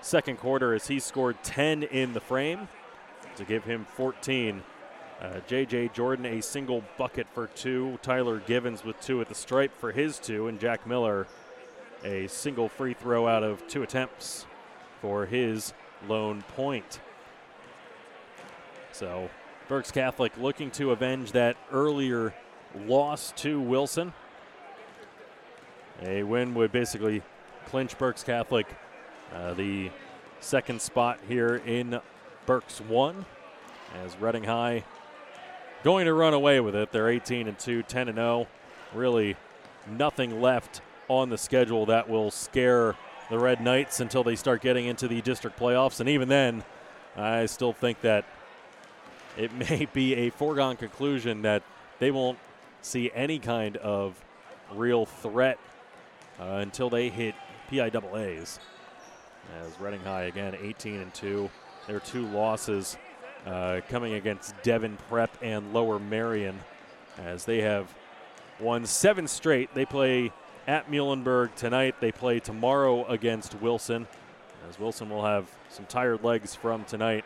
second 0.00 0.38
quarter 0.38 0.74
as 0.74 0.86
he 0.86 1.00
scored 1.00 1.42
10 1.42 1.82
in 1.82 2.12
the 2.12 2.20
frame 2.20 2.68
to 3.36 3.44
give 3.44 3.64
him 3.64 3.86
14. 3.96 4.62
Uh, 5.20 5.40
J.J. 5.46 5.88
Jordan 5.94 6.26
a 6.26 6.42
single 6.42 6.84
bucket 6.98 7.26
for 7.32 7.46
two. 7.46 7.98
Tyler 8.02 8.40
Givens 8.40 8.84
with 8.84 9.00
two 9.00 9.20
at 9.20 9.28
the 9.28 9.34
stripe 9.34 9.72
for 9.78 9.92
his 9.92 10.18
two, 10.18 10.48
and 10.48 10.60
Jack 10.60 10.86
Miller 10.86 11.26
a 12.04 12.26
single 12.26 12.68
free 12.68 12.94
throw 12.94 13.26
out 13.26 13.42
of 13.42 13.66
two 13.66 13.82
attempts 13.82 14.46
for 15.00 15.24
his 15.26 15.72
lone 16.06 16.42
point. 16.54 17.00
So, 18.92 19.30
Berks 19.68 19.90
Catholic 19.90 20.36
looking 20.36 20.70
to 20.72 20.90
avenge 20.90 21.32
that 21.32 21.56
earlier 21.72 22.34
loss 22.86 23.32
to 23.36 23.60
Wilson. 23.60 24.12
A 26.02 26.22
win 26.22 26.54
would 26.54 26.72
basically 26.72 27.22
clinch 27.66 27.96
Berks 27.96 28.22
Catholic 28.22 28.66
uh, 29.34 29.54
the 29.54 29.90
second 30.40 30.82
spot 30.82 31.18
here 31.28 31.56
in 31.64 32.00
Berks 32.46 32.80
1 32.80 33.24
as 34.04 34.20
Reading 34.20 34.44
High 34.44 34.84
going 35.84 36.06
to 36.06 36.14
run 36.14 36.34
away 36.34 36.60
with 36.60 36.74
it. 36.74 36.90
They're 36.90 37.10
18 37.10 37.46
and 37.46 37.58
2, 37.58 37.84
10 37.84 38.08
and 38.08 38.16
0. 38.16 38.48
Really 38.92 39.36
nothing 39.86 40.40
left 40.40 40.80
on 41.08 41.28
the 41.28 41.38
schedule 41.38 41.86
that 41.86 42.08
will 42.08 42.30
scare 42.30 42.96
the 43.30 43.38
Red 43.38 43.60
Knights 43.60 44.00
until 44.00 44.24
they 44.24 44.34
start 44.34 44.62
getting 44.62 44.86
into 44.86 45.06
the 45.06 45.20
district 45.20 45.58
playoffs. 45.58 46.00
And 46.00 46.08
even 46.08 46.28
then, 46.28 46.64
I 47.16 47.46
still 47.46 47.72
think 47.72 48.00
that 48.00 48.24
it 49.36 49.52
may 49.70 49.86
be 49.92 50.14
a 50.14 50.30
foregone 50.30 50.76
conclusion 50.76 51.42
that 51.42 51.62
they 51.98 52.10
won't 52.10 52.38
see 52.82 53.10
any 53.14 53.38
kind 53.38 53.76
of 53.78 54.22
real 54.72 55.06
threat 55.06 55.58
uh, 56.40 56.44
until 56.60 56.90
they 56.90 57.08
hit 57.08 57.34
PIAAs. 57.70 58.58
As 59.60 59.80
Reading 59.80 60.00
High 60.00 60.22
again, 60.22 60.56
18 60.60 61.00
and 61.00 61.14
two, 61.14 61.50
their 61.86 62.00
two 62.00 62.26
losses 62.28 62.96
uh, 63.46 63.80
coming 63.88 64.14
against 64.14 64.54
Devon 64.62 64.96
Prep 65.08 65.30
and 65.42 65.72
Lower 65.74 65.98
Merion, 65.98 66.58
as 67.18 67.44
they 67.44 67.60
have 67.60 67.94
won 68.58 68.86
seven 68.86 69.28
straight. 69.28 69.74
They 69.74 69.84
play 69.84 70.32
at 70.66 70.90
Muhlenberg 70.90 71.54
tonight. 71.54 71.96
They 72.00 72.12
play 72.12 72.40
tomorrow 72.40 73.06
against 73.06 73.60
Wilson, 73.60 74.06
as 74.68 74.78
Wilson 74.78 75.10
will 75.10 75.24
have 75.24 75.50
some 75.68 75.84
tired 75.86 76.24
legs 76.24 76.54
from 76.54 76.84
tonight. 76.84 77.24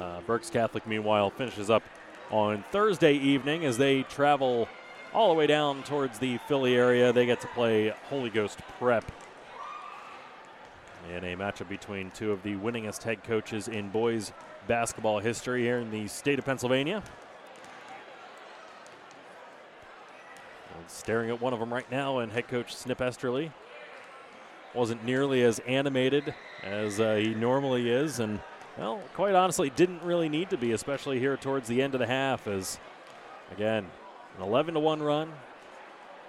Uh, 0.00 0.20
Berks 0.26 0.48
Catholic, 0.48 0.86
meanwhile, 0.86 1.28
finishes 1.28 1.68
up 1.68 1.82
on 2.30 2.64
Thursday 2.72 3.12
evening 3.14 3.66
as 3.66 3.76
they 3.76 4.02
travel 4.04 4.66
all 5.12 5.28
the 5.28 5.34
way 5.34 5.46
down 5.46 5.82
towards 5.82 6.18
the 6.18 6.38
Philly 6.48 6.74
area. 6.74 7.12
They 7.12 7.26
get 7.26 7.40
to 7.42 7.46
play 7.48 7.92
Holy 8.08 8.30
Ghost 8.30 8.60
Prep 8.78 9.04
in 11.10 11.24
a 11.24 11.36
matchup 11.36 11.68
between 11.68 12.10
two 12.12 12.32
of 12.32 12.42
the 12.42 12.54
winningest 12.56 13.02
head 13.02 13.24
coaches 13.24 13.68
in 13.68 13.90
boys 13.90 14.32
basketball 14.66 15.18
history 15.18 15.62
here 15.62 15.78
in 15.78 15.90
the 15.90 16.06
state 16.06 16.38
of 16.38 16.44
Pennsylvania. 16.44 17.02
And 20.76 20.88
staring 20.88 21.30
at 21.30 21.40
one 21.40 21.52
of 21.52 21.58
them 21.60 21.72
right 21.72 21.90
now, 21.90 22.18
and 22.20 22.32
head 22.32 22.48
coach 22.48 22.74
Snip 22.74 23.00
Esterly 23.00 23.50
wasn't 24.74 25.04
nearly 25.04 25.42
as 25.42 25.58
animated 25.60 26.34
as 26.62 27.00
uh, 27.00 27.16
he 27.16 27.34
normally 27.34 27.90
is, 27.90 28.20
and 28.20 28.40
well, 28.80 29.02
quite 29.14 29.34
honestly, 29.34 29.68
didn't 29.68 30.02
really 30.02 30.30
need 30.30 30.48
to 30.50 30.56
be, 30.56 30.72
especially 30.72 31.18
here 31.18 31.36
towards 31.36 31.68
the 31.68 31.82
end 31.82 31.94
of 31.94 32.00
the 32.00 32.06
half. 32.06 32.46
As 32.46 32.78
again, 33.52 33.86
an 34.38 34.42
11 34.42 34.74
to 34.74 34.80
one 34.80 35.02
run, 35.02 35.30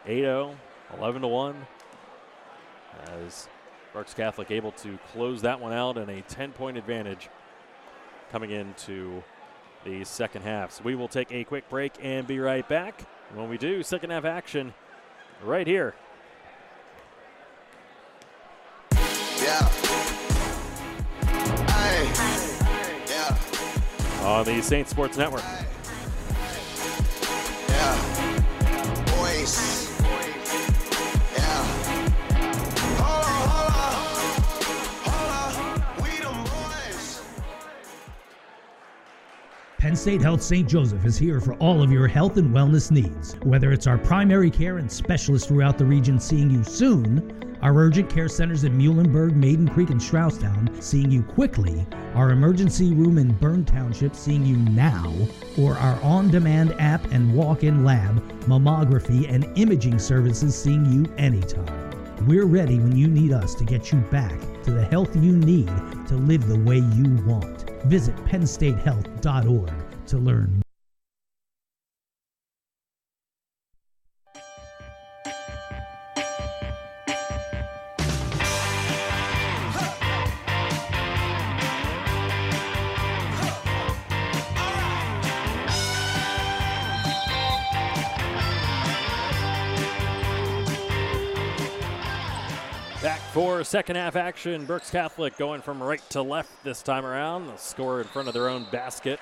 8-0, 0.06 0.56
11 0.98 1.22
to 1.22 1.28
one, 1.30 1.66
as 3.08 3.48
Berks 3.94 4.14
Catholic 4.14 4.52
able 4.52 4.74
to 4.74 5.00
close 5.14 5.42
that 5.44 5.62
one 5.62 5.72
out 5.72 5.98
and 5.98 6.10
a 6.10 6.22
10 6.24 6.52
point 6.52 6.78
advantage 6.78 7.30
coming 8.34 8.52
into 8.52 9.24
the 9.86 10.04
second 10.04 10.42
half. 10.42 10.74
So 10.74 10.84
we 10.84 10.96
will 10.96 11.08
take 11.08 11.32
a 11.32 11.46
quick 11.46 11.70
break 11.70 11.94
and 12.02 12.28
be 12.28 12.40
right 12.40 12.68
back. 12.68 13.02
When 13.34 13.50
we 13.50 13.58
do, 13.58 13.82
second 13.82 14.10
half 14.10 14.26
action 14.26 14.74
right 15.42 15.66
here. 15.66 15.96
Yeah. 19.42 19.81
On 24.32 24.46
the 24.46 24.62
Saint 24.62 24.88
Sports 24.88 25.18
Network. 25.18 25.44
Yeah. 27.68 29.04
Boys. 29.18 29.92
Penn 39.80 39.96
State 39.98 40.22
Health 40.22 40.42
St. 40.42 40.66
Joseph 40.70 41.04
is 41.06 41.18
here 41.18 41.42
for 41.42 41.56
all 41.56 41.84
of 41.84 41.92
your 41.92 42.08
health 42.08 42.38
and 42.38 42.56
wellness 42.56 42.90
needs. 42.90 43.34
Whether 43.44 43.74
it's 43.74 43.86
our 43.86 43.98
primary 43.98 44.50
care 44.50 44.78
and 44.78 44.90
specialists 44.90 45.50
throughout 45.50 45.78
the 45.78 45.84
region 45.86 46.22
seeing 46.22 46.50
you 46.50 46.64
soon, 46.64 47.51
our 47.62 47.76
urgent 47.78 48.10
care 48.10 48.28
centers 48.28 48.64
in 48.64 48.78
Muhlenberg, 48.78 49.36
Maiden 49.36 49.68
Creek, 49.68 49.90
and 49.90 50.00
Strausstown 50.00 50.82
seeing 50.82 51.12
you 51.12 51.24
quickly, 51.24 51.86
our 52.16 52.32
emergency 52.32 52.94
room 52.94 53.18
in 53.18 53.34
Bern 53.34 53.66
Township 53.66 54.16
seeing 54.16 54.46
you 54.46 54.58
now, 54.58 55.14
or 55.58 55.78
our 55.78 56.02
on 56.02 56.30
demand 56.30 56.76
app 56.80 57.06
and 57.12 57.34
walk 57.34 57.64
in 57.64 57.86
lab, 57.86 58.22
mammography, 58.42 59.30
and 59.30 59.46
imaging 59.58 60.00
services 60.00 60.56
seeing 60.56 60.86
you 60.86 61.14
anytime. 61.18 61.92
We're 62.28 62.46
ready 62.46 62.78
when 62.78 62.96
you 62.96 63.08
need 63.08 63.32
us 63.32 63.56
to 63.56 63.64
get 63.64 63.92
you 63.92 64.00
back 64.12 64.40
to 64.64 64.72
the 64.72 64.86
health 64.86 65.16
you 65.16 65.36
need 65.36 65.72
to 66.08 66.16
live 66.16 66.48
the 66.48 66.60
way 66.60 66.78
you 66.78 67.16
want. 67.26 67.70
Visit 67.86 68.16
pennstatehealth.org 68.26 70.08
to 70.08 70.18
learn 70.18 70.62
for 93.32 93.64
second 93.64 93.96
half 93.96 94.18
action. 94.18 94.66
Berks 94.66 94.92
Catholic 94.92 95.38
going 95.38 95.62
from 95.62 95.82
right 95.82 96.02
to 96.10 96.22
left 96.22 96.52
this 96.66 96.82
time 96.82 97.06
around. 97.06 97.48
The 97.48 97.56
score 97.56 98.02
in 98.02 98.08
front 98.08 98.28
of 98.28 98.34
their 98.34 98.50
own 98.50 98.68
basket. 98.72 99.20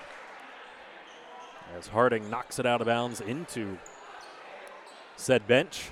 As 1.77 1.87
Harding 1.87 2.27
knocks 2.29 2.57
it 2.57 2.65
out 2.65 2.81
of 2.81 2.87
bounds 2.87 3.21
into 3.21 3.77
said 5.15 5.45
bench. 5.47 5.91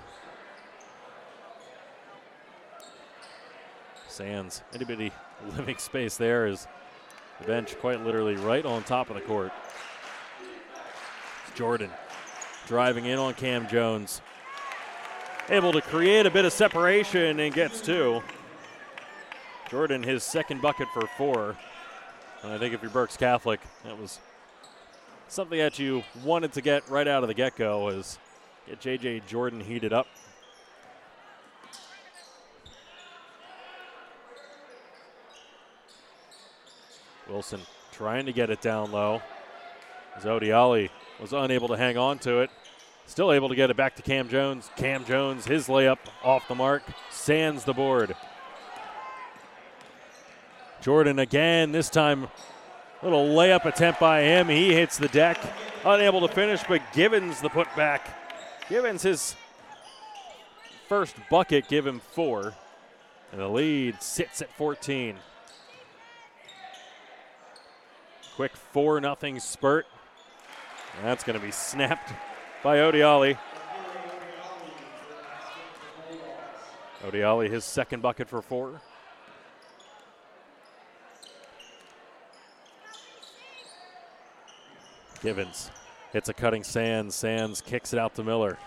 Sands, 4.07 4.63
bitty 4.71 5.11
living 5.55 5.77
space 5.77 6.17
there 6.17 6.47
is 6.47 6.67
the 7.39 7.45
bench 7.45 7.77
quite 7.77 8.03
literally 8.03 8.35
right 8.35 8.65
on 8.65 8.81
top 8.83 9.11
of 9.11 9.15
the 9.15 9.21
court. 9.21 9.51
Jordan 11.53 11.91
driving 12.65 13.05
in 13.05 13.19
on 13.19 13.35
Cam 13.35 13.67
Jones 13.67 14.21
able 15.49 15.71
to 15.71 15.81
create 15.81 16.25
a 16.25 16.31
bit 16.31 16.45
of 16.45 16.53
separation 16.53 17.39
and 17.39 17.53
gets 17.53 17.81
two. 17.81 18.21
Jordan, 19.69 20.03
his 20.03 20.23
second 20.23 20.61
bucket 20.61 20.87
for 20.93 21.07
four. 21.17 21.55
And 22.43 22.51
I 22.51 22.57
think 22.57 22.73
if 22.73 22.81
you're 22.81 22.91
Berks 22.91 23.17
Catholic, 23.17 23.59
that 23.83 23.99
was 23.99 24.19
something 25.27 25.57
that 25.59 25.79
you 25.79 26.03
wanted 26.23 26.53
to 26.53 26.61
get 26.61 26.87
right 26.89 27.07
out 27.07 27.23
of 27.23 27.27
the 27.27 27.33
get 27.33 27.55
go 27.55 27.89
is 27.89 28.17
get 28.67 28.79
J.J. 28.79 29.23
Jordan 29.27 29.59
heated 29.59 29.93
up. 29.93 30.07
Wilson 37.27 37.59
trying 37.91 38.25
to 38.25 38.31
get 38.31 38.49
it 38.49 38.61
down 38.61 38.91
low. 38.91 39.21
Odiali 40.23 40.89
was 41.19 41.33
unable 41.33 41.67
to 41.67 41.77
hang 41.77 41.97
on 41.97 42.19
to 42.19 42.39
it. 42.39 42.49
Still 43.07 43.31
able 43.31 43.47
to 43.47 43.55
get 43.55 43.71
it 43.71 43.77
back 43.77 43.95
to 43.95 44.01
Cam 44.01 44.27
Jones. 44.27 44.69
Cam 44.75 45.05
Jones, 45.05 45.45
his 45.45 45.67
layup 45.67 45.97
off 46.23 46.47
the 46.49 46.55
mark, 46.55 46.83
sands 47.09 47.63
the 47.63 47.73
board. 47.73 48.13
Jordan 50.81 51.17
again, 51.17 51.71
this 51.71 51.89
time 51.89 52.27
little 53.01 53.29
layup 53.29 53.65
attempt 53.65 54.01
by 54.01 54.21
him. 54.21 54.49
He 54.49 54.73
hits 54.73 54.97
the 54.97 55.07
deck, 55.07 55.39
unable 55.85 56.27
to 56.27 56.33
finish, 56.33 56.61
but 56.67 56.81
Givens 56.93 57.39
the 57.39 57.49
putback. 57.49 58.01
Givens 58.69 59.01
his 59.03 59.35
first 60.89 61.15
bucket 61.29 61.69
give 61.69 61.87
him 61.87 62.01
four, 62.11 62.53
and 63.31 63.39
the 63.39 63.47
lead 63.47 64.01
sits 64.01 64.41
at 64.41 64.51
14. 64.51 65.15
Quick 68.35 68.55
4 68.55 69.01
nothing 69.01 69.39
spurt. 69.39 69.87
That's 71.01 71.23
going 71.23 71.39
to 71.39 71.43
be 71.43 71.51
snapped 71.51 72.11
by 72.63 72.77
Odiali. 72.77 73.37
Odiali, 77.03 77.49
his 77.49 77.63
second 77.63 78.01
bucket 78.01 78.27
for 78.27 78.41
four. 78.41 78.81
Givens 85.21 85.71
hits 86.13 86.29
a 86.29 86.33
cutting 86.33 86.63
Sands. 86.63 87.15
Sands 87.15 87.61
kicks 87.61 87.93
it 87.93 87.99
out 87.99 88.15
to 88.15 88.23
Miller. 88.23 88.57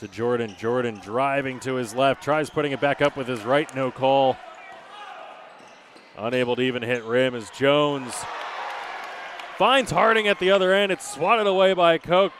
To 0.00 0.08
Jordan. 0.08 0.54
Jordan 0.58 1.00
driving 1.02 1.60
to 1.60 1.74
his 1.74 1.94
left. 1.94 2.22
Tries 2.22 2.50
putting 2.50 2.72
it 2.72 2.80
back 2.80 3.02
up 3.02 3.16
with 3.16 3.28
his 3.28 3.44
right. 3.44 3.72
No 3.74 3.90
call. 3.90 4.36
Unable 6.18 6.56
to 6.56 6.62
even 6.62 6.82
hit 6.82 7.04
rim 7.04 7.34
as 7.34 7.50
Jones 7.50 8.14
finds 9.60 9.90
Harding 9.90 10.26
at 10.26 10.38
the 10.38 10.50
other 10.52 10.72
end. 10.72 10.90
It's 10.90 11.12
swatted 11.12 11.46
away 11.46 11.74
by 11.74 11.98
Koch. 11.98 12.32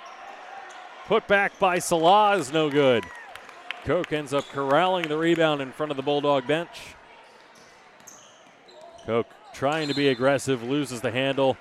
Put 1.07 1.29
back 1.29 1.59
by 1.59 1.79
Salah 1.79 2.39
is 2.39 2.51
no 2.51 2.71
good. 2.71 3.05
Koch 3.85 4.11
ends 4.11 4.33
up 4.33 4.49
corralling 4.49 5.07
the 5.07 5.19
rebound 5.19 5.61
in 5.61 5.71
front 5.71 5.91
of 5.91 5.99
the 5.99 6.03
Bulldog 6.03 6.47
bench. 6.47 6.95
Koch 9.05 9.27
trying 9.53 9.89
to 9.89 9.95
be 9.95 10.09
aggressive, 10.09 10.63
loses 10.63 11.03
the 11.03 11.11
handle. 11.11 11.59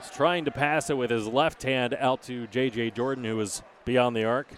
He's 0.00 0.10
trying 0.10 0.46
to 0.46 0.50
pass 0.50 0.90
it 0.90 0.98
with 0.98 1.10
his 1.10 1.28
left 1.28 1.62
hand 1.62 1.94
out 2.00 2.20
to 2.24 2.48
J.J. 2.48 2.90
Jordan, 2.90 3.22
who 3.22 3.38
is 3.38 3.62
beyond 3.84 4.16
the 4.16 4.24
arc. 4.24 4.48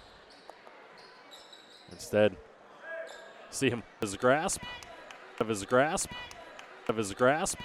Instead, 1.92 2.34
see 3.50 3.68
him 3.68 3.82
his 4.00 4.16
grasp, 4.16 4.62
of 5.38 5.48
his 5.48 5.66
grasp, 5.66 6.08
of 6.88 6.96
his 6.96 7.12
grasp. 7.12 7.58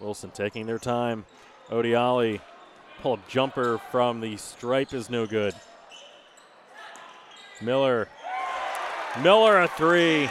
Wilson 0.00 0.30
taking 0.30 0.66
their 0.66 0.78
time. 0.78 1.24
Odiali 1.70 2.40
pull 3.00 3.18
jumper 3.28 3.78
from 3.90 4.20
the 4.20 4.36
stripe 4.36 4.94
is 4.94 5.10
no 5.10 5.26
good. 5.26 5.54
Miller. 7.60 8.08
Miller 9.22 9.60
a 9.60 9.68
three. 9.68 10.28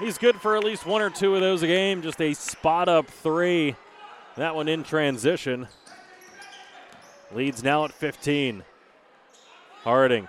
He's 0.00 0.18
good 0.18 0.36
for 0.40 0.56
at 0.56 0.64
least 0.64 0.84
one 0.84 1.02
or 1.02 1.10
two 1.10 1.34
of 1.34 1.40
those 1.40 1.62
a 1.62 1.66
game. 1.66 2.02
Just 2.02 2.20
a 2.20 2.34
spot 2.34 2.88
up 2.88 3.06
three. 3.06 3.76
That 4.36 4.54
one 4.54 4.68
in 4.68 4.82
transition. 4.82 5.68
Leads 7.32 7.62
now 7.62 7.84
at 7.84 7.92
15. 7.92 8.64
Harding 9.82 10.28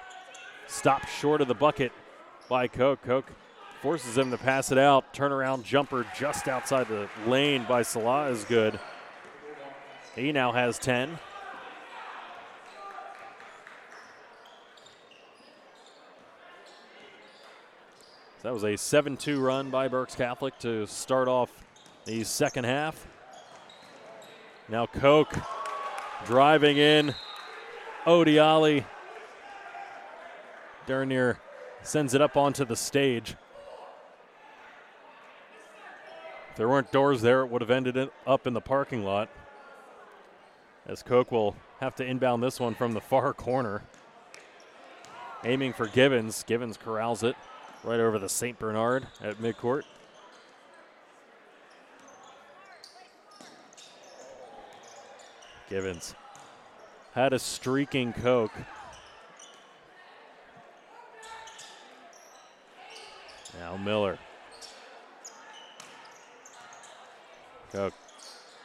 stopped 0.67 1.09
short 1.09 1.41
of 1.41 1.47
the 1.47 1.55
bucket 1.55 1.91
by 2.47 2.67
Koch. 2.67 3.01
Koch 3.01 3.25
forces 3.81 4.17
him 4.17 4.31
to 4.31 4.37
pass 4.37 4.71
it 4.71 4.77
out. 4.77 5.13
Turnaround 5.13 5.63
jumper 5.63 6.05
just 6.17 6.47
outside 6.47 6.87
the 6.87 7.07
lane 7.27 7.65
by 7.67 7.81
Salah 7.81 8.29
is 8.29 8.43
good. 8.45 8.79
He 10.15 10.31
now 10.31 10.51
has 10.51 10.79
10. 10.79 11.19
That 18.43 18.53
was 18.53 18.63
a 18.63 18.77
7 18.77 19.17
2 19.17 19.39
run 19.39 19.71
by 19.71 19.87
Berks 19.87 20.15
Catholic 20.15 20.57
to 20.59 20.85
start 20.85 21.27
off 21.27 21.51
the 22.05 22.23
second 22.23 22.65
half. 22.65 23.07
Now 24.69 24.85
Koch 24.85 25.33
driving 26.25 26.77
in. 26.77 27.15
Odiali. 28.05 28.85
Dernier 30.85 31.39
sends 31.81 32.13
it 32.13 32.21
up 32.21 32.37
onto 32.37 32.65
the 32.65 32.75
stage. 32.75 33.35
If 36.55 36.59
there 36.59 36.69
weren't 36.69 36.89
doors 36.93 37.21
there, 37.21 37.41
it 37.41 37.47
would 37.47 37.61
have 37.61 37.69
ended 37.69 38.09
up 38.25 38.47
in 38.47 38.53
the 38.53 38.61
parking 38.61 39.03
lot. 39.03 39.27
As 40.85 41.03
Koch 41.03 41.29
will 41.29 41.53
have 41.81 41.95
to 41.95 42.05
inbound 42.05 42.41
this 42.41 42.61
one 42.61 42.75
from 42.75 42.93
the 42.93 43.01
far 43.01 43.33
corner. 43.33 43.81
Aiming 45.43 45.73
for 45.73 45.85
Givens. 45.85 46.43
Givens 46.43 46.77
corrals 46.77 47.23
it 47.23 47.35
right 47.83 47.99
over 47.99 48.17
the 48.17 48.29
St. 48.29 48.57
Bernard 48.57 49.05
at 49.21 49.39
midcourt. 49.39 49.81
Givens 55.69 56.15
had 57.15 57.33
a 57.33 57.39
streaking 57.39 58.13
Koch. 58.13 58.53
Now 63.59 63.75
Miller. 63.75 64.17
Koch 67.71 67.93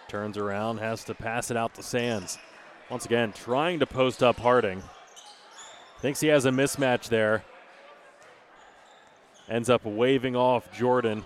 turns 0.08 0.36
around, 0.36 0.78
has 0.78 1.04
to 1.04 1.14
pass 1.14 1.50
it 1.50 1.56
out 1.56 1.74
to 1.74 1.82
Sands. 1.82 2.38
Once 2.90 3.04
again, 3.04 3.32
trying 3.32 3.78
to 3.78 3.86
post 3.86 4.22
up 4.22 4.38
Harding. 4.38 4.82
Thinks 6.00 6.20
he 6.20 6.28
has 6.28 6.46
a 6.46 6.50
mismatch 6.50 7.08
there. 7.08 7.44
Ends 9.48 9.70
up 9.70 9.84
waving 9.84 10.34
off 10.34 10.72
Jordan. 10.72 11.24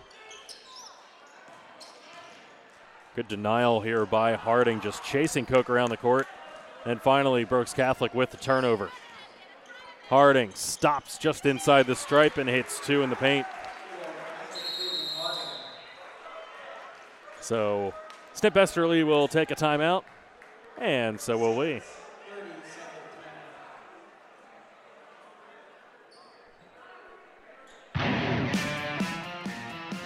Good 3.17 3.29
denial 3.29 3.81
here 3.81 4.05
by 4.05 4.35
Harding, 4.35 4.81
just 4.81 5.05
chasing 5.05 5.47
Koch 5.47 5.71
around 5.71 5.91
the 5.91 5.97
court. 5.97 6.27
And 6.85 7.01
finally, 7.01 7.45
Berks 7.45 7.73
Catholic 7.73 8.13
with 8.15 8.31
the 8.31 8.37
turnover. 8.37 8.91
Harding 10.09 10.51
stops 10.55 11.17
just 11.17 11.47
inside 11.47 11.87
the 11.87 11.97
stripe 11.97 12.37
and 12.37 12.49
hits 12.49 12.85
two 12.85 13.03
in 13.03 13.11
the 13.11 13.17
paint. 13.17 13.47
So, 17.45 17.93
Snip 18.33 18.55
Esterly 18.55 19.05
will 19.05 19.29
take 19.29 19.51
a 19.51 19.55
timeout, 19.55 20.05
and 20.81 21.21
so 21.21 21.37
will 21.37 21.55
we. 21.55 21.83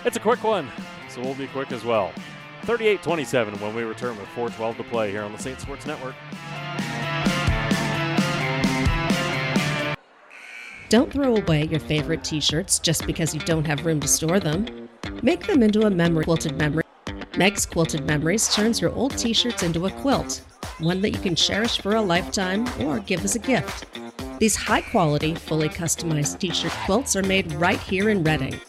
It's 0.05 0.16
a 0.16 0.20
quick 0.20 0.43
one, 0.43 0.68
so 1.09 1.20
we'll 1.20 1.36
be 1.36 1.47
quick 1.47 1.70
as 1.70 1.84
well. 1.84 2.11
38 2.62 3.05
27 3.05 3.61
when 3.61 3.72
we 3.72 3.84
return 3.84 4.18
with 4.18 4.26
412 4.30 4.78
to 4.78 4.82
play 4.91 5.12
here 5.12 5.22
on 5.22 5.30
the 5.30 5.39
St. 5.39 5.61
Sports 5.61 5.86
Network. 5.86 6.16
Don't 10.89 11.12
throw 11.12 11.36
away 11.36 11.66
your 11.66 11.78
favorite 11.78 12.24
t 12.24 12.41
shirts 12.41 12.80
just 12.80 13.07
because 13.07 13.32
you 13.32 13.41
don't 13.43 13.64
have 13.64 13.86
room 13.86 14.01
to 14.01 14.09
store 14.09 14.41
them. 14.41 14.89
Make 15.22 15.47
them 15.47 15.62
into 15.62 15.86
a 15.86 15.91
memory 15.91 16.24
quilted 16.24 16.59
memory. 16.59 16.82
Meg's 17.39 17.64
Quilted 17.64 18.05
Memories 18.05 18.53
turns 18.53 18.80
your 18.80 18.93
old 18.95 19.16
t 19.16 19.32
shirts 19.32 19.62
into 19.62 19.86
a 19.86 19.93
quilt, 19.93 20.43
one 20.80 21.01
that 21.03 21.12
you 21.12 21.20
can 21.20 21.36
cherish 21.36 21.78
for 21.78 21.95
a 21.95 22.03
lifetime 22.03 22.66
or 22.80 22.99
give 22.99 23.24
as 23.24 23.36
a 23.36 23.39
gift. 23.39 23.86
These 24.41 24.57
high 24.57 24.80
quality, 24.80 25.36
fully 25.36 25.68
customized 25.68 26.41
t 26.41 26.53
shirt 26.53 26.72
quilts 26.84 27.14
are 27.14 27.22
made 27.22 27.53
right 27.53 27.78
here 27.78 28.09
in 28.09 28.24
Reading. 28.24 28.61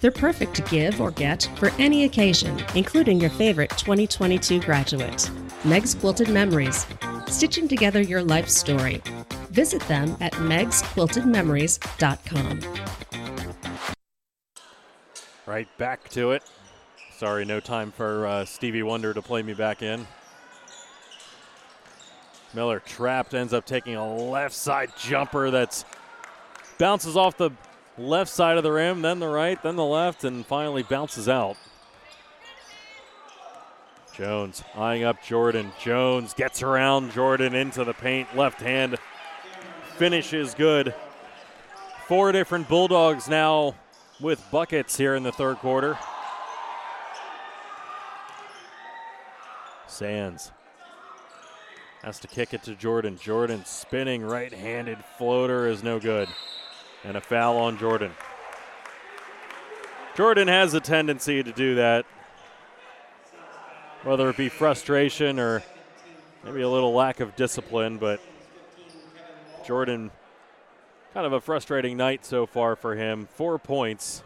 They're 0.00 0.10
perfect 0.10 0.56
to 0.56 0.62
give 0.62 1.00
or 1.00 1.12
get 1.12 1.48
for 1.54 1.70
any 1.78 2.02
occasion, 2.02 2.60
including 2.74 3.20
your 3.20 3.30
favorite 3.30 3.70
2022 3.70 4.60
graduate. 4.60 5.30
Meg's 5.64 5.94
Quilted 5.94 6.28
Memories, 6.28 6.84
stitching 7.28 7.68
together 7.68 8.00
your 8.00 8.24
life 8.24 8.48
story. 8.48 9.00
Visit 9.50 9.82
them 9.82 10.16
at 10.20 10.32
megsquiltedmemories.com. 10.32 12.60
Right 15.46 15.78
back 15.78 16.08
to 16.08 16.32
it. 16.32 16.42
Sorry, 17.16 17.46
no 17.46 17.60
time 17.60 17.92
for 17.92 18.26
uh, 18.26 18.44
Stevie 18.44 18.82
Wonder 18.82 19.14
to 19.14 19.22
play 19.22 19.42
me 19.42 19.54
back 19.54 19.80
in. 19.80 20.06
Miller 22.52 22.78
trapped, 22.80 23.32
ends 23.32 23.54
up 23.54 23.64
taking 23.64 23.96
a 23.96 24.14
left 24.14 24.54
side 24.54 24.90
jumper 24.98 25.50
that's 25.50 25.86
bounces 26.76 27.16
off 27.16 27.38
the 27.38 27.52
left 27.96 28.30
side 28.30 28.58
of 28.58 28.64
the 28.64 28.70
rim, 28.72 29.00
then 29.00 29.18
the 29.18 29.28
right, 29.28 29.62
then 29.62 29.76
the 29.76 29.84
left, 29.84 30.24
and 30.24 30.44
finally 30.44 30.82
bounces 30.82 31.26
out. 31.26 31.56
Jones 34.14 34.62
eyeing 34.74 35.04
up 35.04 35.22
Jordan. 35.22 35.72
Jones 35.82 36.34
gets 36.34 36.62
around 36.62 37.12
Jordan 37.12 37.54
into 37.54 37.82
the 37.82 37.94
paint, 37.94 38.36
left 38.36 38.60
hand 38.60 38.98
finishes 39.96 40.52
good. 40.52 40.94
Four 42.08 42.32
different 42.32 42.68
Bulldogs 42.68 43.26
now 43.26 43.74
with 44.20 44.44
buckets 44.50 44.98
here 44.98 45.14
in 45.14 45.22
the 45.22 45.32
third 45.32 45.56
quarter. 45.56 45.98
Sands 49.96 50.52
has 52.02 52.20
to 52.20 52.28
kick 52.28 52.52
it 52.52 52.62
to 52.64 52.74
Jordan. 52.74 53.16
Jordan 53.16 53.64
spinning 53.64 54.22
right 54.22 54.52
handed 54.52 54.98
floater 55.16 55.66
is 55.66 55.82
no 55.82 55.98
good. 55.98 56.28
And 57.02 57.16
a 57.16 57.20
foul 57.20 57.56
on 57.56 57.78
Jordan. 57.78 58.12
Jordan 60.14 60.48
has 60.48 60.74
a 60.74 60.80
tendency 60.80 61.42
to 61.42 61.50
do 61.50 61.76
that, 61.76 62.04
whether 64.02 64.28
it 64.28 64.36
be 64.36 64.48
frustration 64.48 65.38
or 65.38 65.62
maybe 66.44 66.60
a 66.60 66.68
little 66.68 66.92
lack 66.92 67.20
of 67.20 67.34
discipline, 67.34 67.96
but 67.96 68.20
Jordan, 69.64 70.10
kind 71.14 71.26
of 71.26 71.32
a 71.32 71.40
frustrating 71.40 71.96
night 71.96 72.24
so 72.24 72.44
far 72.44 72.76
for 72.76 72.96
him. 72.96 73.28
Four 73.34 73.58
points, 73.58 74.22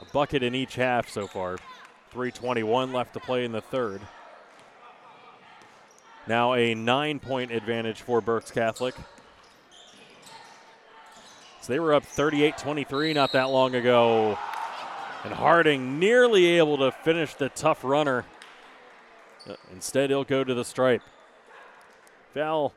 a 0.00 0.04
bucket 0.12 0.42
in 0.42 0.54
each 0.54 0.76
half 0.76 1.08
so 1.08 1.26
far. 1.26 1.56
321 2.10 2.92
left 2.92 3.14
to 3.14 3.20
play 3.20 3.44
in 3.44 3.52
the 3.52 3.60
third. 3.60 4.00
Now 6.26 6.54
a 6.54 6.74
nine 6.74 7.20
point 7.20 7.52
advantage 7.52 8.02
for 8.02 8.20
Berks 8.20 8.50
Catholic. 8.50 8.94
So 11.60 11.72
they 11.72 11.80
were 11.80 11.94
up 11.94 12.04
38 12.04 12.58
23 12.58 13.12
not 13.12 13.32
that 13.32 13.44
long 13.44 13.74
ago. 13.74 14.38
And 15.24 15.34
Harding 15.34 15.98
nearly 15.98 16.46
able 16.58 16.78
to 16.78 16.92
finish 16.92 17.34
the 17.34 17.48
tough 17.48 17.82
runner. 17.82 18.24
Uh, 19.48 19.54
Instead, 19.72 20.10
he'll 20.10 20.24
go 20.24 20.44
to 20.44 20.54
the 20.54 20.64
stripe. 20.64 21.02
Foul 22.34 22.72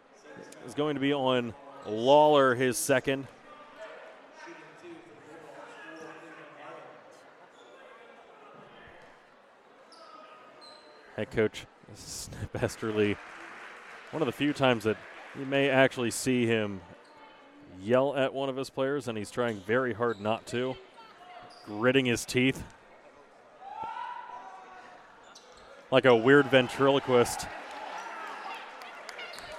is 0.65 0.73
going 0.73 0.95
to 0.95 1.01
be 1.01 1.13
on 1.13 1.53
Lawler, 1.85 2.55
his 2.55 2.77
second. 2.77 3.27
Head 11.15 11.31
coach 11.31 11.65
Snip 11.95 12.63
Esterly, 12.63 13.17
one 14.11 14.21
of 14.21 14.25
the 14.25 14.31
few 14.31 14.53
times 14.53 14.83
that 14.85 14.97
you 15.37 15.45
may 15.45 15.69
actually 15.69 16.11
see 16.11 16.45
him 16.45 16.81
yell 17.81 18.15
at 18.15 18.33
one 18.33 18.49
of 18.49 18.55
his 18.55 18.69
players, 18.69 19.07
and 19.07 19.17
he's 19.17 19.31
trying 19.31 19.61
very 19.61 19.93
hard 19.93 20.19
not 20.19 20.45
to, 20.47 20.75
gritting 21.65 22.05
his 22.05 22.25
teeth 22.25 22.63
like 25.91 26.05
a 26.05 26.15
weird 26.15 26.45
ventriloquist 26.47 27.47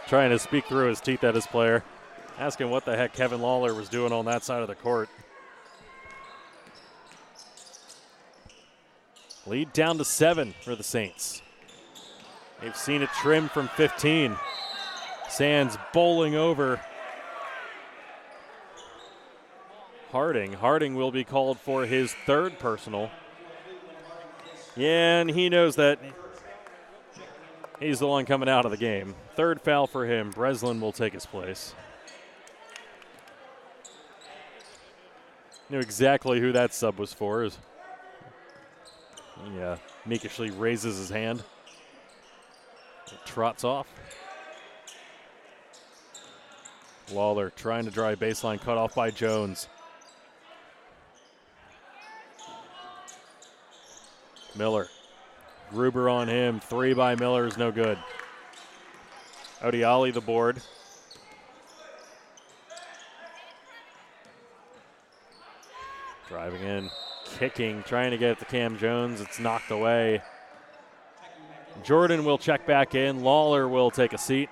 trying 0.07 0.31
to 0.31 0.39
speak 0.39 0.67
through 0.67 0.89
his 0.89 1.01
teeth 1.01 1.23
at 1.23 1.37
his 1.37 1.47
player, 1.47 1.85
asking 2.39 2.69
what 2.69 2.85
the 2.85 2.97
heck 2.97 3.13
Kevin 3.13 3.41
Lawler 3.41 3.73
was 3.75 3.89
doing 3.89 4.13
on 4.13 4.25
that 4.25 4.43
side 4.43 4.61
of 4.61 4.67
the 4.67 4.75
court. 4.75 5.09
Lead 9.47 9.73
down 9.73 9.99
to 9.99 10.05
seven 10.05 10.53
for 10.63 10.75
the 10.75 10.83
Saints. 10.83 11.43
They've 12.61 12.77
seen 12.77 13.03
it 13.03 13.09
trim 13.21 13.49
from 13.49 13.69
15. 13.69 14.37
Sands 15.29 15.79
bowling 15.93 16.35
over. 16.35 16.81
Harding. 20.11 20.53
Harding 20.53 20.95
will 20.95 21.11
be 21.11 21.25
called 21.25 21.59
for 21.59 21.87
his 21.87 22.13
third 22.27 22.59
personal. 22.59 23.11
Yeah, 24.77 25.21
and 25.21 25.31
he 25.31 25.49
knows 25.49 25.77
that 25.77 25.99
he's 27.79 28.01
the 28.01 28.07
one 28.07 28.27
coming 28.27 28.49
out 28.49 28.65
of 28.65 28.71
the 28.71 28.77
game. 28.77 29.15
Third 29.37 29.61
foul 29.61 29.87
for 29.87 30.05
him. 30.05 30.31
Breslin 30.31 30.81
will 30.81 30.93
take 30.93 31.13
his 31.13 31.27
place. 31.27 31.75
Knew 35.69 35.79
exactly 35.79 36.41
who 36.41 36.53
that 36.53 36.75
sub 36.75 36.99
was 36.99 37.15
for. 37.15 37.49
Yeah, 39.55 39.77
meekishly 40.05 40.51
raises 40.51 40.99
his 40.99 41.11
hand. 41.11 41.45
Trots 43.25 43.65
off. 43.65 43.87
Lawler 47.13 47.51
trying 47.51 47.85
to 47.85 47.91
drive 47.91 48.19
baseline, 48.19 48.61
cut 48.61 48.79
off 48.79 48.95
by 48.95 49.11
Jones. 49.11 49.69
Miller. 54.57 54.89
Gruber 55.71 56.09
on 56.09 56.29
him. 56.29 56.61
Three 56.61 56.95
by 56.95 57.15
Miller 57.15 57.47
is 57.47 57.57
no 57.57 57.71
good. 57.71 57.99
Odiali 59.61 60.13
the 60.13 60.21
board. 60.21 60.61
Driving 66.29 66.63
in, 66.63 66.91
kicking, 67.39 67.83
trying 67.83 68.13
to 68.13 68.19
get 68.19 68.31
it 68.31 68.39
to 68.39 68.45
Cam 68.45 68.79
Jones. 68.79 69.21
It's 69.21 69.41
knocked 69.41 69.71
away. 69.71 70.23
Jordan 71.83 72.25
will 72.25 72.39
check 72.39 72.67
back 72.67 72.95
in. 72.95 73.23
Lawler 73.23 73.69
will 73.69 73.91
take 73.91 74.13
a 74.13 74.19
seat. 74.19 74.49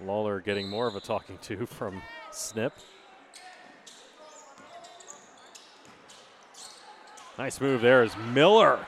Lawler 0.00 0.40
getting 0.40 0.68
more 0.68 0.86
of 0.86 0.94
a 0.94 1.00
talking 1.00 1.38
to 1.42 1.66
from 1.66 2.02
Snip. 2.30 2.72
Nice 7.38 7.60
move 7.60 7.82
there 7.82 8.02
is 8.02 8.16
Miller 8.32 8.86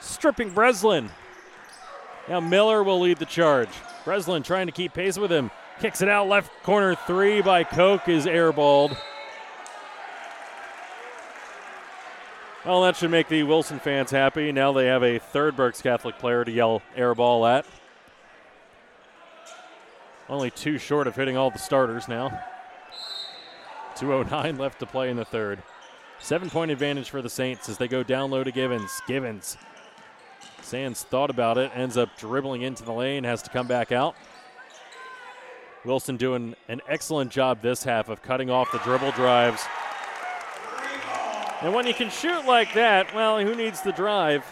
stripping 0.00 0.50
Breslin. 0.50 1.10
Now 2.28 2.40
Miller 2.40 2.82
will 2.82 3.00
lead 3.00 3.18
the 3.18 3.26
charge. 3.26 3.70
Breslin 4.04 4.42
trying 4.42 4.66
to 4.66 4.72
keep 4.72 4.94
pace 4.94 5.18
with 5.18 5.32
him. 5.32 5.50
Kicks 5.80 6.02
it 6.02 6.08
out 6.08 6.28
left 6.28 6.50
corner 6.62 6.94
three 6.94 7.40
by 7.40 7.64
Koch 7.64 8.08
is 8.08 8.26
airballed. 8.26 8.96
Well, 12.68 12.82
that 12.82 12.96
should 12.96 13.10
make 13.10 13.28
the 13.28 13.44
Wilson 13.44 13.78
fans 13.78 14.10
happy. 14.10 14.52
Now 14.52 14.72
they 14.72 14.84
have 14.88 15.02
a 15.02 15.18
third 15.18 15.56
Berks 15.56 15.80
Catholic 15.80 16.18
player 16.18 16.44
to 16.44 16.52
yell 16.52 16.82
airball 16.94 17.48
at. 17.50 17.64
Only 20.28 20.50
two 20.50 20.76
short 20.76 21.06
of 21.06 21.16
hitting 21.16 21.34
all 21.34 21.50
the 21.50 21.58
starters 21.58 22.08
now. 22.08 22.28
2.09 23.96 24.58
left 24.58 24.80
to 24.80 24.86
play 24.86 25.08
in 25.08 25.16
the 25.16 25.24
third. 25.24 25.62
Seven 26.18 26.50
point 26.50 26.70
advantage 26.70 27.08
for 27.08 27.22
the 27.22 27.30
Saints 27.30 27.70
as 27.70 27.78
they 27.78 27.88
go 27.88 28.02
down 28.02 28.30
low 28.30 28.44
to 28.44 28.52
Givens. 28.52 29.00
Givens. 29.06 29.56
Sands 30.60 31.04
thought 31.04 31.30
about 31.30 31.56
it, 31.56 31.72
ends 31.74 31.96
up 31.96 32.18
dribbling 32.18 32.60
into 32.60 32.82
the 32.82 32.92
lane, 32.92 33.24
has 33.24 33.40
to 33.40 33.48
come 33.48 33.66
back 33.66 33.92
out. 33.92 34.14
Wilson 35.86 36.18
doing 36.18 36.54
an 36.68 36.82
excellent 36.86 37.30
job 37.30 37.62
this 37.62 37.84
half 37.84 38.10
of 38.10 38.20
cutting 38.20 38.50
off 38.50 38.70
the 38.72 38.78
dribble 38.80 39.12
drives. 39.12 39.64
And 41.60 41.74
when 41.74 41.86
you 41.86 41.94
can 41.94 42.10
shoot 42.10 42.46
like 42.46 42.74
that, 42.74 43.12
well, 43.14 43.40
who 43.40 43.54
needs 43.54 43.82
the 43.82 43.92
drive? 43.92 44.44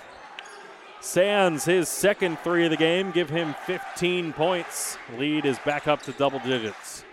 Sands, 1.00 1.64
his 1.64 1.88
second 1.88 2.38
three 2.40 2.64
of 2.64 2.70
the 2.70 2.76
game, 2.76 3.12
give 3.12 3.30
him 3.30 3.54
15 3.64 4.32
points. 4.32 4.98
Lead 5.16 5.44
is 5.44 5.58
back 5.60 5.86
up 5.86 6.02
to 6.02 6.12
double 6.12 6.40
digits. 6.40 7.04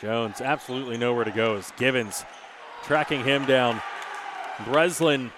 Jones 0.00 0.40
absolutely 0.40 0.98
nowhere 0.98 1.24
to 1.24 1.32
go 1.32 1.56
as 1.56 1.72
Givens 1.76 2.24
tracking 2.84 3.24
him 3.24 3.44
down. 3.44 3.80
Breslin, 4.66 5.32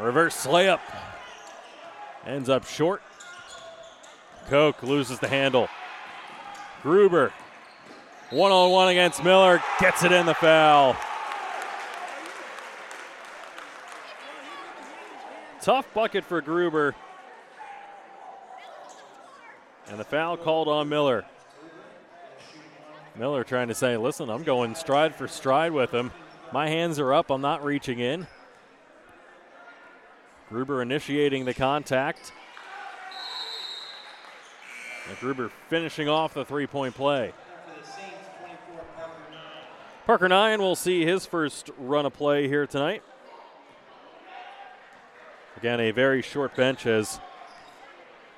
reverse 0.00 0.46
layup, 0.46 0.80
ends 2.26 2.48
up 2.48 2.64
short. 2.64 3.02
Koch 4.48 4.82
loses 4.82 5.18
the 5.18 5.28
handle. 5.28 5.68
Gruber, 6.82 7.32
one 8.32 8.50
on 8.50 8.70
one 8.70 8.88
against 8.88 9.22
Miller, 9.22 9.62
gets 9.78 10.04
it 10.04 10.12
in 10.12 10.24
the 10.26 10.34
foul. 10.34 10.96
Tough 15.60 15.86
bucket 15.94 16.24
for 16.24 16.40
Gruber. 16.40 16.94
And 19.88 20.00
the 20.00 20.04
foul 20.04 20.36
called 20.36 20.68
on 20.68 20.88
Miller. 20.88 21.24
Miller 23.16 23.44
trying 23.44 23.68
to 23.68 23.74
say, 23.74 23.98
listen, 23.98 24.30
I'm 24.30 24.42
going 24.42 24.74
stride 24.74 25.14
for 25.14 25.28
stride 25.28 25.72
with 25.72 25.90
him. 25.92 26.10
My 26.52 26.68
hands 26.68 26.98
are 26.98 27.12
up, 27.12 27.30
I'm 27.30 27.42
not 27.42 27.62
reaching 27.62 27.98
in. 27.98 28.26
Gruber 30.48 30.80
initiating 30.80 31.44
the 31.44 31.54
contact. 31.54 32.32
And 35.08 35.18
Gruber 35.18 35.50
finishing 35.68 36.08
off 36.08 36.32
the 36.32 36.44
three 36.44 36.66
point 36.66 36.94
play. 36.94 37.32
Parker 40.04 40.28
Nine 40.28 40.60
will 40.60 40.74
see 40.74 41.04
his 41.04 41.26
first 41.26 41.70
run 41.78 42.06
of 42.06 42.12
play 42.12 42.48
here 42.48 42.66
tonight. 42.66 43.04
Again, 45.56 45.78
a 45.78 45.92
very 45.92 46.22
short 46.22 46.56
bench 46.56 46.86
as 46.86 47.20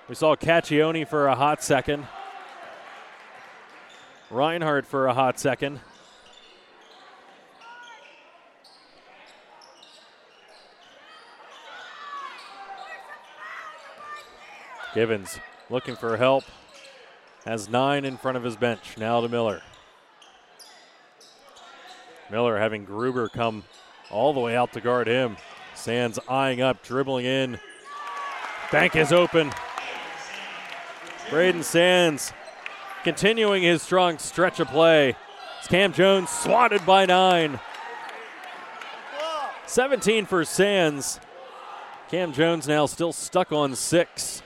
we 0.07 0.15
saw 0.15 0.37
Caccione 0.37 1.09
for 1.09 1.27
a 1.27 1.35
hot 1.35 1.63
second. 1.63 2.07
Reinhardt 4.31 4.85
for 4.85 5.07
a 5.07 5.15
hot 5.15 5.41
second. 5.41 5.81
Givens 14.95 15.39
looking 15.71 15.97
for 15.97 16.19
help. 16.19 16.45
Has 17.47 17.71
nine 17.71 18.05
in 18.05 18.19
front 18.19 18.37
of 18.37 18.45
his 18.45 18.57
bench. 18.57 18.99
Now 18.99 19.23
to 19.23 19.29
Miller. 19.31 19.63
Miller 22.31 22.59
having 22.59 22.85
Gruber 22.85 23.29
come 23.29 23.65
all 24.11 24.33
the 24.33 24.41
way 24.41 24.57
out 24.57 24.73
to 24.73 24.81
guard 24.81 25.07
him. 25.07 25.37
Sands 25.75 26.19
eyeing 26.29 26.61
up, 26.61 26.83
dribbling 26.83 27.27
in. 27.27 27.59
Bank 28.73 28.97
is 28.97 29.13
open. 29.13 29.53
Braden 31.31 31.63
Sands 31.63 32.33
continuing 33.03 33.63
his 33.63 33.83
strong 33.83 34.19
stretch 34.19 34.61
of 34.61 34.69
play. 34.69 35.17
It's 35.59 35.69
Cam 35.69 35.93
Jones 35.93 36.31
swatted 36.31 36.85
by 36.87 37.07
nine. 37.07 37.61
17 39.67 40.27
for 40.27 40.45
Sands. 40.45 41.21
Cam 42.11 42.33
Jones 42.33 42.69
now 42.69 42.87
still 42.87 43.13
stuck 43.13 43.53
on 43.53 43.75
six. 43.75 44.43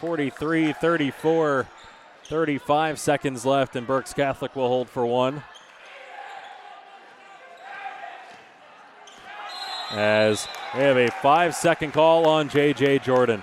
43 0.00 0.72
34, 0.72 1.68
35 2.24 2.98
seconds 2.98 3.46
left, 3.46 3.76
and 3.76 3.86
Berks 3.86 4.12
Catholic 4.12 4.56
will 4.56 4.68
hold 4.68 4.88
for 4.88 5.06
one. 5.06 5.42
As 9.92 10.48
we 10.74 10.80
have 10.80 10.96
a 10.96 11.10
five 11.10 11.54
second 11.54 11.92
call 11.92 12.26
on 12.26 12.48
J.J. 12.48 13.00
Jordan. 13.00 13.42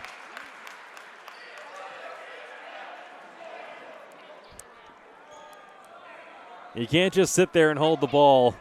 You 6.73 6.87
can't 6.87 7.13
just 7.13 7.33
sit 7.33 7.53
there 7.53 7.69
and 7.69 7.77
hold 7.77 8.01
the 8.01 8.07
ball 8.07 8.55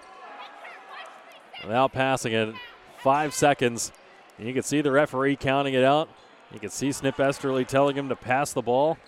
without 1.62 1.92
passing 1.92 2.32
it. 2.32 2.54
Five 2.98 3.32
seconds. 3.32 3.92
You 4.38 4.52
can 4.52 4.62
see 4.62 4.80
the 4.80 4.90
referee 4.90 5.36
counting 5.36 5.74
it 5.74 5.84
out. 5.84 6.08
You 6.52 6.60
can 6.60 6.70
see 6.70 6.92
Snip 6.92 7.18
Esterly 7.18 7.64
telling 7.64 7.96
him 7.96 8.08
to 8.08 8.16
pass 8.16 8.52
the 8.52 8.62
ball. 8.62 8.98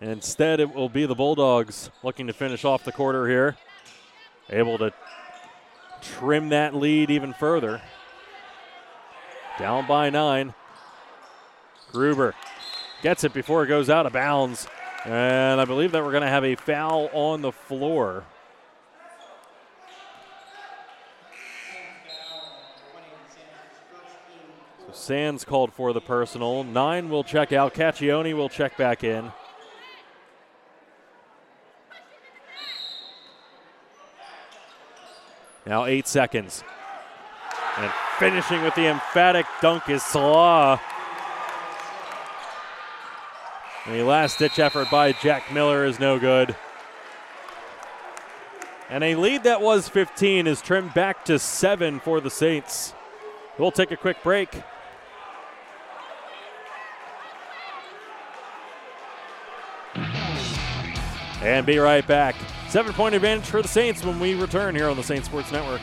And 0.00 0.10
instead, 0.10 0.60
it 0.60 0.74
will 0.74 0.88
be 0.88 1.06
the 1.06 1.14
Bulldogs 1.14 1.90
looking 2.02 2.26
to 2.26 2.32
finish 2.32 2.64
off 2.64 2.84
the 2.84 2.92
quarter 2.92 3.28
here. 3.28 3.56
Able 4.50 4.76
to 4.78 4.92
trim 6.22 6.50
that 6.50 6.72
lead 6.72 7.10
even 7.10 7.32
further. 7.32 7.82
Down 9.58 9.88
by 9.88 10.08
nine. 10.08 10.54
Gruber 11.90 12.36
gets 13.02 13.24
it 13.24 13.34
before 13.34 13.64
it 13.64 13.66
goes 13.66 13.90
out 13.90 14.06
of 14.06 14.12
bounds. 14.12 14.68
And 15.04 15.60
I 15.60 15.64
believe 15.64 15.90
that 15.90 16.04
we're 16.04 16.12
going 16.12 16.22
to 16.22 16.28
have 16.28 16.44
a 16.44 16.54
foul 16.54 17.10
on 17.12 17.42
the 17.42 17.50
floor. 17.50 18.24
So 24.86 24.92
Sands 24.92 25.44
called 25.44 25.72
for 25.72 25.92
the 25.92 26.00
personal. 26.00 26.62
Nine 26.62 27.10
will 27.10 27.24
check 27.24 27.52
out. 27.52 27.74
Caccione 27.74 28.36
will 28.36 28.48
check 28.48 28.76
back 28.76 29.02
in. 29.02 29.32
Now 35.66 35.84
eight 35.84 36.06
seconds. 36.06 36.64
And 37.78 37.90
finishing 38.18 38.62
with 38.62 38.74
the 38.74 38.86
emphatic 38.86 39.46
dunk 39.60 39.88
is 39.88 40.02
Salah. 40.02 40.80
The 43.86 44.02
last 44.02 44.38
ditch 44.38 44.58
effort 44.58 44.90
by 44.90 45.12
Jack 45.12 45.52
Miller 45.52 45.84
is 45.84 45.98
no 45.98 46.18
good. 46.18 46.54
And 48.88 49.02
a 49.02 49.14
lead 49.14 49.44
that 49.44 49.60
was 49.60 49.88
15 49.88 50.46
is 50.46 50.60
trimmed 50.60 50.94
back 50.94 51.24
to 51.24 51.38
seven 51.38 51.98
for 51.98 52.20
the 52.20 52.30
Saints. 52.30 52.94
We'll 53.58 53.70
take 53.70 53.90
a 53.90 53.96
quick 53.96 54.22
break. 54.22 54.62
And 61.40 61.66
be 61.66 61.78
right 61.78 62.06
back. 62.06 62.36
Seven 62.72 62.94
point 62.94 63.14
advantage 63.14 63.44
for 63.44 63.60
the 63.60 63.68
Saints 63.68 64.02
when 64.02 64.18
we 64.18 64.32
return 64.32 64.74
here 64.74 64.88
on 64.88 64.96
the 64.96 65.02
Saints 65.02 65.28
Sports 65.28 65.52
Network. 65.52 65.82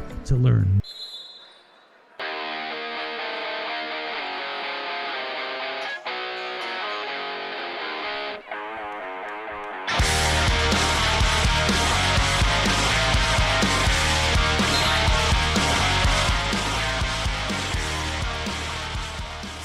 to 0.31 0.37
learn 0.37 0.79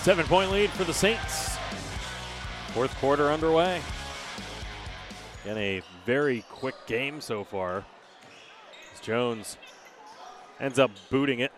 Seven 0.02 0.26
point 0.26 0.52
lead 0.52 0.70
for 0.70 0.84
the 0.84 0.94
Saints. 0.94 1.56
Fourth 2.68 2.94
quarter 3.00 3.30
underway. 3.30 3.80
In 5.44 5.58
a 5.58 5.82
very 6.04 6.44
quick 6.48 6.74
game 6.86 7.20
so 7.20 7.42
far. 7.42 7.84
Jones 9.02 9.56
ends 10.60 10.78
up 10.78 10.90
booting 11.10 11.40
it. 11.40 11.52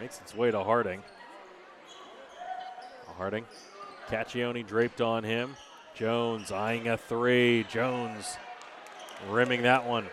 Makes 0.00 0.20
its 0.20 0.34
way 0.34 0.50
to 0.50 0.62
Harding. 0.62 1.02
Harding. 3.16 3.46
Caccione 4.08 4.66
draped 4.66 5.00
on 5.00 5.22
him. 5.22 5.56
Jones 5.94 6.50
eyeing 6.50 6.88
a 6.88 6.96
three. 6.96 7.64
Jones 7.70 8.36
rimming 9.30 9.62
that 9.62 9.86
one. 9.86 10.06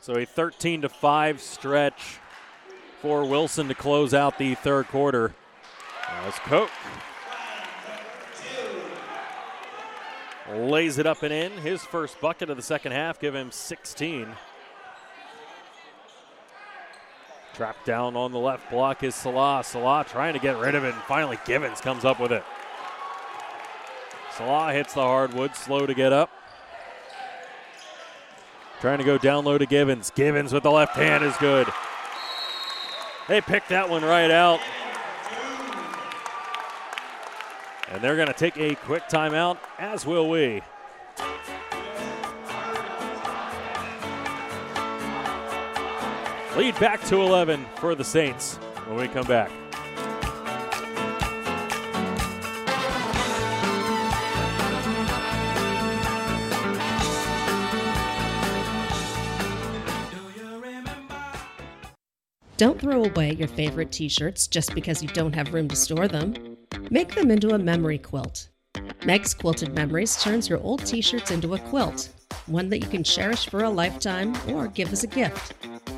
So 0.00 0.14
a 0.14 0.24
13 0.24 0.82
to 0.82 0.88
5 0.88 1.40
stretch 1.40 2.18
for 3.02 3.24
Wilson 3.24 3.68
to 3.68 3.74
close 3.74 4.14
out 4.14 4.38
the 4.38 4.54
third 4.56 4.88
quarter. 4.88 5.34
As 6.08 6.34
Koch 6.40 6.70
lays 10.54 10.98
it 10.98 11.06
up 11.06 11.22
and 11.22 11.32
in. 11.32 11.52
His 11.52 11.82
first 11.82 12.20
bucket 12.20 12.50
of 12.50 12.56
the 12.56 12.62
second 12.62 12.92
half, 12.92 13.20
give 13.20 13.34
him 13.34 13.50
16. 13.50 14.28
Trapped 17.54 17.84
down 17.84 18.16
on 18.16 18.32
the 18.32 18.38
left 18.38 18.70
block 18.70 19.02
is 19.02 19.14
Salah. 19.14 19.62
Salah 19.64 20.04
trying 20.08 20.34
to 20.34 20.38
get 20.38 20.58
rid 20.58 20.74
of 20.74 20.84
it, 20.84 20.94
and 20.94 21.02
finally 21.04 21.38
Givens 21.44 21.80
comes 21.80 22.04
up 22.04 22.20
with 22.20 22.32
it. 22.32 22.44
Salah 24.36 24.72
hits 24.72 24.94
the 24.94 25.02
hardwood, 25.02 25.56
slow 25.56 25.84
to 25.84 25.94
get 25.94 26.12
up. 26.12 26.30
Trying 28.80 28.98
to 28.98 29.04
go 29.04 29.18
down 29.18 29.44
low 29.44 29.58
to 29.58 29.66
Givens. 29.66 30.10
Givens 30.10 30.52
with 30.52 30.62
the 30.62 30.70
left 30.70 30.94
hand 30.94 31.24
is 31.24 31.36
good. 31.38 31.66
They 33.26 33.40
picked 33.40 33.70
that 33.70 33.90
one 33.90 34.04
right 34.04 34.30
out. 34.30 34.60
And 37.90 38.02
they're 38.02 38.16
going 38.16 38.28
to 38.28 38.34
take 38.34 38.56
a 38.58 38.74
quick 38.74 39.04
timeout, 39.04 39.58
as 39.78 40.04
will 40.04 40.28
we. 40.28 40.62
Lead 46.56 46.78
back 46.80 47.02
to 47.04 47.20
11 47.20 47.64
for 47.76 47.94
the 47.94 48.04
Saints 48.04 48.56
when 48.86 48.98
we 48.98 49.08
come 49.08 49.26
back. 49.26 49.50
Don't 62.58 62.80
throw 62.80 63.04
away 63.04 63.34
your 63.34 63.46
favorite 63.46 63.92
t 63.92 64.08
shirts 64.08 64.48
just 64.48 64.74
because 64.74 65.00
you 65.00 65.08
don't 65.10 65.32
have 65.32 65.54
room 65.54 65.68
to 65.68 65.76
store 65.76 66.08
them. 66.08 66.57
Make 66.90 67.14
them 67.14 67.30
into 67.30 67.50
a 67.50 67.58
memory 67.58 67.98
quilt. 67.98 68.48
Meg's 69.04 69.34
Quilted 69.34 69.74
Memories 69.74 70.22
turns 70.22 70.48
your 70.48 70.58
old 70.60 70.86
t 70.86 71.02
shirts 71.02 71.30
into 71.30 71.54
a 71.54 71.58
quilt, 71.58 72.08
one 72.46 72.70
that 72.70 72.78
you 72.78 72.88
can 72.88 73.04
cherish 73.04 73.46
for 73.46 73.64
a 73.64 73.70
lifetime 73.70 74.34
or 74.48 74.68
give 74.68 74.90
as 74.92 75.04
a 75.04 75.06
gift. 75.06 75.52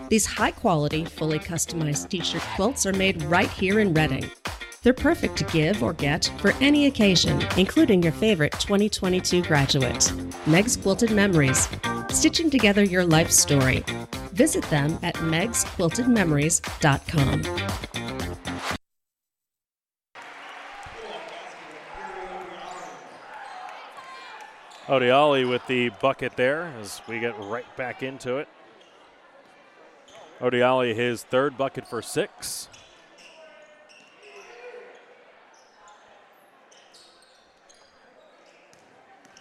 These 0.09 0.27
high 0.27 0.51
quality, 0.51 1.05
fully 1.05 1.39
customized 1.39 2.09
t 2.09 2.21
shirt 2.21 2.43
quilts 2.57 2.87
are 2.87 2.93
made 2.93 3.23
right 3.25 3.51
here 3.51 3.79
in 3.79 3.95
Reading. 3.95 4.29
They're 4.83 4.93
perfect 4.93 5.37
to 5.37 5.45
give 5.45 5.81
or 5.83 5.93
get 5.93 6.33
for 6.39 6.53
any 6.61 6.87
occasion, 6.87 7.41
including 7.57 8.03
your 8.03 8.13
favorite 8.13 8.59
2022 8.59 9.43
graduate. 9.43 10.13
Meg's 10.47 10.77
Quilted 10.77 11.13
Memories, 11.13 11.69
stitching 12.09 12.51
together 12.51 12.83
your 12.83 13.05
life 13.05 13.31
story. 13.31 13.85
Visit 14.33 14.65
them 14.71 14.99
at 15.05 15.15
megsquiltedmemories.com. 15.17 18.00
Odiali 24.91 25.49
with 25.49 25.65
the 25.69 25.91
bucket 26.01 26.33
there 26.35 26.75
as 26.81 27.01
we 27.07 27.21
get 27.21 27.39
right 27.39 27.77
back 27.77 28.03
into 28.03 28.39
it. 28.39 28.49
Odiali, 30.41 30.97
his 30.97 31.23
third 31.23 31.57
bucket 31.57 31.87
for 31.87 32.03
six. 32.03 32.69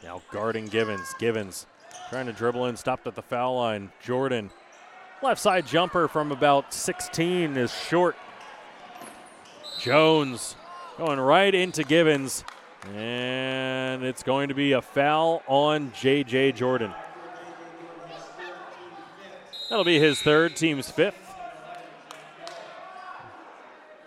Now 0.04 0.22
guarding 0.32 0.68
Givens. 0.68 1.16
Givens 1.18 1.66
trying 2.12 2.28
to 2.28 2.34
dribble 2.34 2.68
in, 2.68 2.78
stopped 2.78 3.08
at 3.08 3.16
the 3.16 3.24
foul 3.24 3.56
line. 3.56 3.92
Jordan, 4.04 4.52
left 5.24 5.42
side 5.42 5.66
jumper 5.66 6.08
from 6.08 6.32
about 6.32 6.72
16 6.76 7.58
is 7.58 7.74
short. 7.74 8.16
Jones 9.80 10.56
going 11.00 11.20
right 11.20 11.56
into 11.56 11.84
Givens. 11.84 12.44
And 12.88 14.04
it's 14.04 14.24
going 14.24 14.50
to 14.50 14.54
be 14.54 14.72
a 14.72 14.82
foul 14.82 15.44
on 15.48 15.92
J.J. 16.00 16.54
Jordan. 16.54 16.94
That'll 19.70 19.84
be 19.84 20.00
his 20.00 20.20
third, 20.22 20.56
team's 20.56 20.90
fifth. 20.90 21.36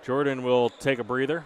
Jordan 0.04 0.42
will 0.42 0.68
take 0.68 0.98
a 0.98 1.04
breather. 1.04 1.44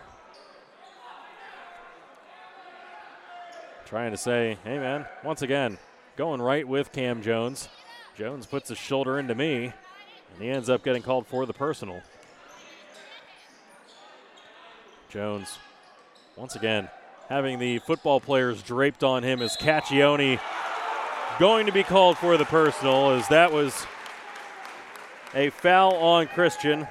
Trying 3.84 4.12
to 4.12 4.16
say, 4.16 4.56
hey 4.64 4.78
man, 4.78 5.04
once 5.22 5.42
again, 5.42 5.78
going 6.16 6.40
right 6.40 6.66
with 6.66 6.90
Cam 6.92 7.22
Jones. 7.22 7.68
Jones 8.16 8.46
puts 8.46 8.70
his 8.70 8.78
shoulder 8.78 9.18
into 9.18 9.34
me, 9.34 9.64
and 9.64 10.42
he 10.42 10.48
ends 10.48 10.70
up 10.70 10.82
getting 10.82 11.02
called 11.02 11.26
for 11.26 11.44
the 11.44 11.52
personal. 11.52 12.00
Jones, 15.10 15.58
once 16.34 16.56
again, 16.56 16.88
having 17.28 17.58
the 17.58 17.78
football 17.80 18.20
players 18.20 18.62
draped 18.62 19.02
on 19.02 19.22
him 19.22 19.42
as 19.42 19.56
Caccione 19.56 20.40
going 21.38 21.66
to 21.66 21.72
be 21.72 21.82
called 21.82 22.16
for 22.16 22.36
the 22.36 22.44
personal 22.44 23.10
as 23.10 23.26
that 23.28 23.52
was 23.52 23.86
a 25.34 25.50
foul 25.50 25.94
on 25.96 26.28
Christian 26.28 26.86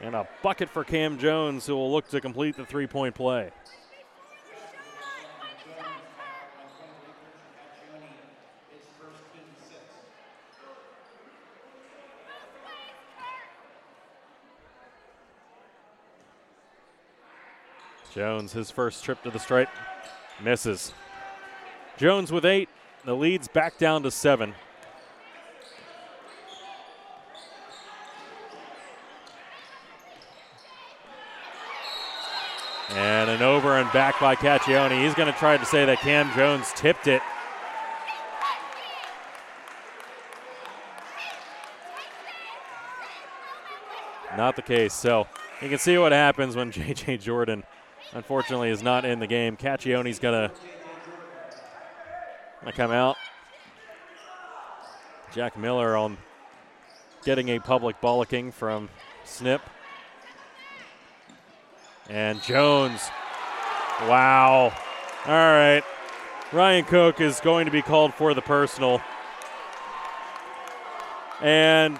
and 0.00 0.14
a 0.14 0.28
bucket 0.42 0.68
for 0.68 0.84
Cam 0.84 1.18
Jones 1.18 1.66
who 1.66 1.74
will 1.74 1.90
look 1.90 2.08
to 2.08 2.20
complete 2.20 2.56
the 2.56 2.66
three-point 2.66 3.14
play. 3.14 3.50
Jones, 18.16 18.54
his 18.54 18.70
first 18.70 19.04
trip 19.04 19.22
to 19.24 19.30
the 19.30 19.38
stripe, 19.38 19.68
misses. 20.42 20.94
Jones 21.98 22.32
with 22.32 22.46
eight. 22.46 22.70
The 23.04 23.14
lead's 23.14 23.46
back 23.46 23.76
down 23.76 24.02
to 24.04 24.10
seven. 24.10 24.54
And 32.88 33.28
an 33.28 33.42
over 33.42 33.76
and 33.76 33.92
back 33.92 34.18
by 34.18 34.34
Caccione. 34.34 35.04
He's 35.04 35.12
going 35.12 35.30
to 35.30 35.38
try 35.38 35.58
to 35.58 35.64
say 35.66 35.84
that 35.84 35.98
Cam 35.98 36.34
Jones 36.34 36.72
tipped 36.74 37.08
it. 37.08 37.20
Not 44.38 44.56
the 44.56 44.62
case. 44.62 44.94
So 44.94 45.26
you 45.60 45.68
can 45.68 45.78
see 45.78 45.98
what 45.98 46.12
happens 46.12 46.56
when 46.56 46.70
J.J. 46.72 47.18
Jordan, 47.18 47.62
unfortunately, 48.12 48.70
is 48.70 48.82
not 48.82 49.04
in 49.04 49.18
the 49.18 49.26
game. 49.26 49.56
Caccione's 49.56 50.18
going 50.18 50.50
to 52.64 52.72
come 52.72 52.90
out. 52.90 53.16
Jack 55.32 55.58
Miller 55.58 55.96
on 55.96 56.16
getting 57.24 57.48
a 57.50 57.58
public 57.58 58.00
bollocking 58.00 58.52
from 58.52 58.88
Snip. 59.24 59.60
And 62.08 62.42
Jones. 62.42 63.10
Wow. 64.02 64.72
All 65.26 65.32
right. 65.32 65.82
Ryan 66.52 66.84
Koch 66.84 67.20
is 67.20 67.40
going 67.40 67.66
to 67.66 67.72
be 67.72 67.82
called 67.82 68.14
for 68.14 68.32
the 68.32 68.40
personal. 68.40 69.02
And 71.42 71.98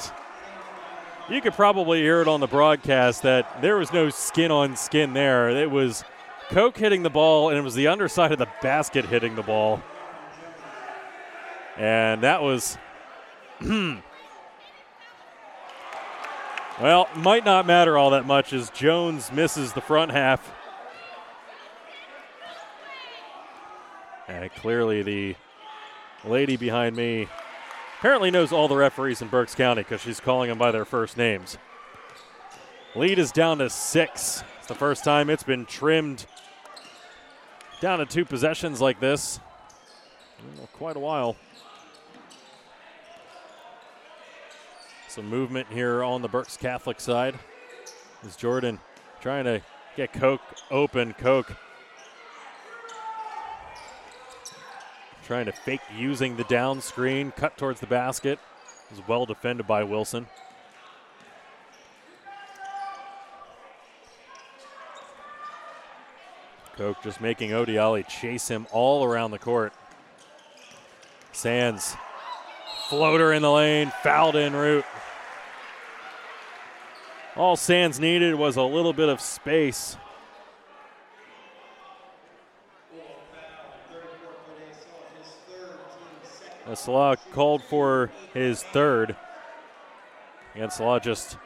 you 1.29 1.41
could 1.41 1.55
probably 1.55 2.01
hear 2.01 2.21
it 2.21 2.29
on 2.29 2.41
the 2.41 2.47
broadcast 2.47 3.23
that 3.23 3.61
there 3.61 3.77
was 3.77 3.93
no 3.93 4.11
skin 4.11 4.51
on 4.51 4.77
skin 4.77 5.13
there. 5.13 5.51
It 5.51 5.71
was 5.71 6.05
Koch 6.51 6.77
hitting 6.77 7.03
the 7.03 7.11
ball, 7.11 7.49
and 7.49 7.59
it 7.59 7.63
was 7.63 7.75
the 7.75 7.89
underside 7.89 8.31
of 8.33 8.39
the 8.39 8.49
basket 8.63 9.07
hitting 9.07 9.35
the 9.35 9.43
ball. 9.43 9.83
And 11.77 12.23
that 12.23 12.43
was, 12.43 12.79
well, 16.81 17.09
might 17.17 17.45
not 17.45 17.67
matter 17.67 17.99
all 17.99 18.11
that 18.11 18.25
much 18.25 18.53
as 18.53 18.71
Jones 18.71 19.33
misses 19.33 19.73
the 19.73 19.81
front 19.81 20.13
half. 20.13 20.53
And 24.29 24.53
clearly, 24.55 25.03
the 25.03 25.35
lady 26.25 26.57
behind 26.57 26.95
me 26.97 27.29
apparently 28.07 28.31
knows 28.31 28.53
all 28.53 28.69
the 28.69 28.77
referees 28.77 29.21
in 29.21 29.27
Berks 29.27 29.57
County 29.57 29.83
because 29.83 30.01
she's 30.01 30.21
calling 30.21 30.49
them 30.49 30.57
by 30.57 30.71
their 30.71 30.85
first 30.85 31.17
names. 31.17 31.59
Lead 32.95 33.19
is 33.19 33.33
down 33.33 33.59
to 33.59 33.69
six. 33.69 34.45
It's 34.59 34.69
the 34.69 34.77
first 34.77 35.03
time 35.03 35.29
it's 35.29 35.43
been 35.43 35.67
trimmed 35.67 36.25
down 37.81 37.99
to 37.99 38.07
two 38.07 38.25
possessions 38.25 38.81
like 38.81 39.01
this 39.01 39.41
quite 40.75 40.95
a 40.95 41.01
while. 41.01 41.35
Some 45.09 45.29
movement 45.29 45.67
here 45.73 46.05
on 46.05 46.23
the 46.23 46.29
Berks 46.29 46.57
Catholic 46.57 47.01
side. 47.01 47.35
Is 48.23 48.37
Jordan 48.37 48.79
trying 49.21 49.47
to 49.47 49.61
get 49.97 50.13
Koch 50.13 50.41
open. 50.71 51.13
Koch 51.15 51.51
trying 55.27 55.47
to 55.47 55.53
fake 55.53 55.81
using 55.97 56.37
the 56.37 56.45
down 56.45 56.81
screen, 56.81 57.33
cut 57.33 57.59
towards 57.59 57.81
the 57.81 57.87
basket. 57.87 58.39
Is 58.93 59.03
well 59.09 59.27
defended 59.27 59.67
by 59.67 59.83
Wilson. 59.83 60.29
Koch 66.77 67.03
just 67.03 67.21
making 67.21 67.51
Odiali 67.51 68.07
chase 68.07 68.47
him 68.47 68.69
all 68.71 69.03
around 69.03 69.33
the 69.33 69.39
court. 69.39 69.73
Sands, 71.33 71.97
floater 72.89 73.33
in 73.33 73.43
the 73.43 73.51
lane, 73.51 73.91
fouled 74.05 74.37
en 74.37 74.55
route. 74.55 74.85
All 77.35 77.57
Sands 77.57 77.99
needed 77.99 78.37
was 78.37 78.57
a 78.57 78.63
little 78.63 78.93
bit 78.93 79.09
of 79.09 79.21
space. 79.21 79.97
Salah 86.75 87.17
called 87.33 87.63
for 87.63 88.11
his 88.35 88.63
third. 88.63 89.15
And 90.55 90.73
Salah 90.73 91.01
just 91.01 91.37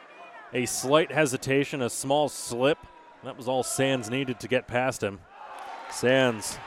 a 0.53 0.65
slight 0.65 1.11
hesitation, 1.11 1.81
a 1.81 1.89
small 1.89 2.29
slip. 2.29 2.79
That 3.23 3.37
was 3.37 3.47
all 3.47 3.63
Sands 3.63 4.09
needed 4.09 4.39
to 4.39 4.47
get 4.47 4.67
past 4.67 5.03
him. 5.03 5.19
Sands 5.91 6.57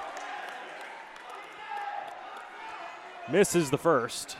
misses 3.31 3.71
the 3.71 3.79
first. 3.79 4.37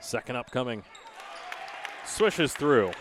Second 0.00 0.36
upcoming. 0.36 0.82
Swishes 2.04 2.52
through. 2.52 2.92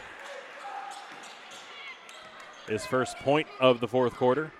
His 2.67 2.85
first 2.85 3.17
point 3.17 3.47
of 3.59 3.79
the 3.79 3.87
fourth 3.87 4.13
quarter. 4.15 4.51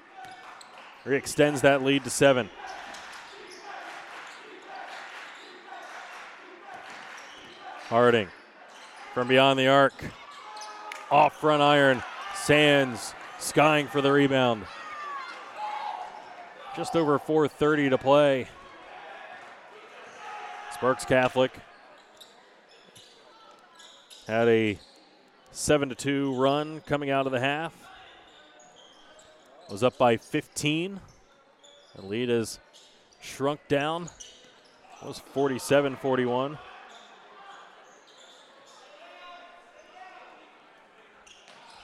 He 1.05 1.15
extends 1.15 1.61
that 1.61 1.83
lead 1.83 2.03
to 2.03 2.09
seven. 2.09 2.49
Harding 7.87 8.27
from 9.13 9.27
beyond 9.27 9.59
the 9.59 9.67
arc. 9.67 9.93
Off 11.11 11.39
front 11.39 11.61
iron. 11.61 12.01
Sands 12.35 13.13
skying 13.39 13.87
for 13.87 14.01
the 14.01 14.11
rebound. 14.11 14.65
Just 16.75 16.95
over 16.95 17.19
4.30 17.19 17.91
to 17.91 17.97
play. 17.97 18.47
Berks 20.83 21.05
Catholic 21.05 21.53
had 24.27 24.49
a 24.49 24.77
7 25.53 25.87
to 25.87 25.95
2 25.95 26.35
run 26.35 26.81
coming 26.81 27.09
out 27.09 27.25
of 27.25 27.31
the 27.31 27.39
half. 27.39 27.73
Was 29.69 29.81
up 29.81 29.97
by 29.97 30.17
15 30.17 30.99
The 31.95 32.05
lead 32.05 32.29
is 32.29 32.59
shrunk 33.21 33.61
down. 33.67 34.09
It 35.01 35.07
was 35.07 35.19
47 35.19 35.95
41. 35.95 36.57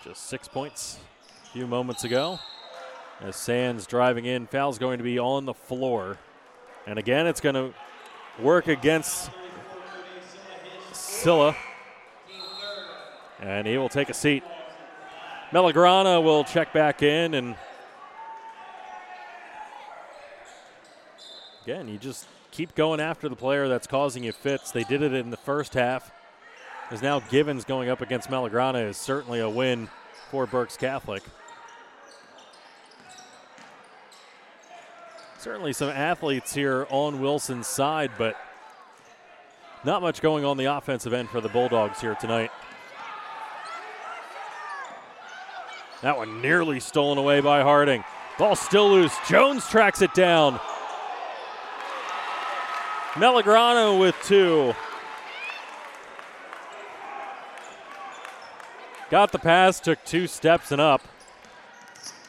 Just 0.04 0.28
six 0.28 0.48
points 0.48 1.00
a 1.46 1.50
few 1.52 1.68
moments 1.68 2.04
ago. 2.04 2.40
As 3.22 3.36
Sands 3.36 3.86
driving 3.86 4.26
in, 4.26 4.48
foul's 4.48 4.78
going 4.78 4.98
to 4.98 5.04
be 5.04 5.18
on 5.18 5.46
the 5.46 5.54
floor. 5.54 6.18
And 6.86 7.00
again, 7.00 7.28
it's 7.28 7.42
going 7.42 7.56
to 7.56 7.74
work 8.42 8.68
against 8.68 9.30
Salah. 10.92 11.56
And 13.42 13.66
he 13.66 13.78
will 13.78 13.90
take 13.90 14.10
a 14.10 14.14
seat. 14.14 14.44
Melagrana 15.52 16.22
will 16.24 16.44
check 16.44 16.72
back 16.74 17.02
in 17.02 17.34
and 17.34 17.56
again, 21.70 21.88
you 21.88 22.00
just 22.00 22.26
keep 22.50 22.74
going 22.74 23.00
after 23.00 23.30
the 23.30 23.36
player 23.36 23.68
that's 23.68 23.86
causing 23.86 24.24
you 24.24 24.32
fits. 24.32 24.72
They 24.72 24.84
did 24.84 25.04
it 25.04 25.14
in 25.14 25.30
the 25.30 25.38
first 25.38 25.76
half. 25.76 26.12
As 26.90 27.04
now 27.04 27.20
Givens 27.20 27.64
going 27.64 27.90
up 27.90 28.02
against 28.02 28.28
Melagrana 28.28 28.90
is 28.90 28.98
certainly 28.98 29.40
a 29.40 29.48
win 29.48 29.88
for 30.32 30.48
Berks 30.48 30.78
Catholic. 30.78 31.22
Certainly 35.38 35.74
some 35.74 35.90
athletes 35.90 36.56
here 36.56 36.88
on 36.90 37.22
Wilson's 37.22 37.68
side, 37.68 38.14
but 38.18 38.36
not 39.84 40.02
much 40.02 40.24
going 40.24 40.44
on 40.44 40.58
the 40.58 40.66
offensive 40.66 41.14
end 41.14 41.30
for 41.30 41.40
the 41.40 41.50
Bulldogs 41.50 42.02
here 42.02 42.16
tonight. 42.16 42.50
That 46.02 46.18
one 46.18 46.42
nearly 46.42 46.80
stolen 46.80 47.20
away 47.20 47.42
by 47.42 47.62
Harding. 47.62 48.04
Ball 48.40 48.56
still 48.56 48.90
loose. 48.90 49.14
Jones 49.28 49.68
tracks 49.70 50.02
it 50.02 50.16
down. 50.16 50.60
Melagrana 53.20 54.00
with 54.00 54.16
two. 54.24 54.74
Got 59.10 59.34
the 59.34 59.40
pass, 59.40 59.80
took 59.80 60.04
two 60.06 60.26
steps 60.26 60.72
and 60.72 60.80
up. 60.80 61.02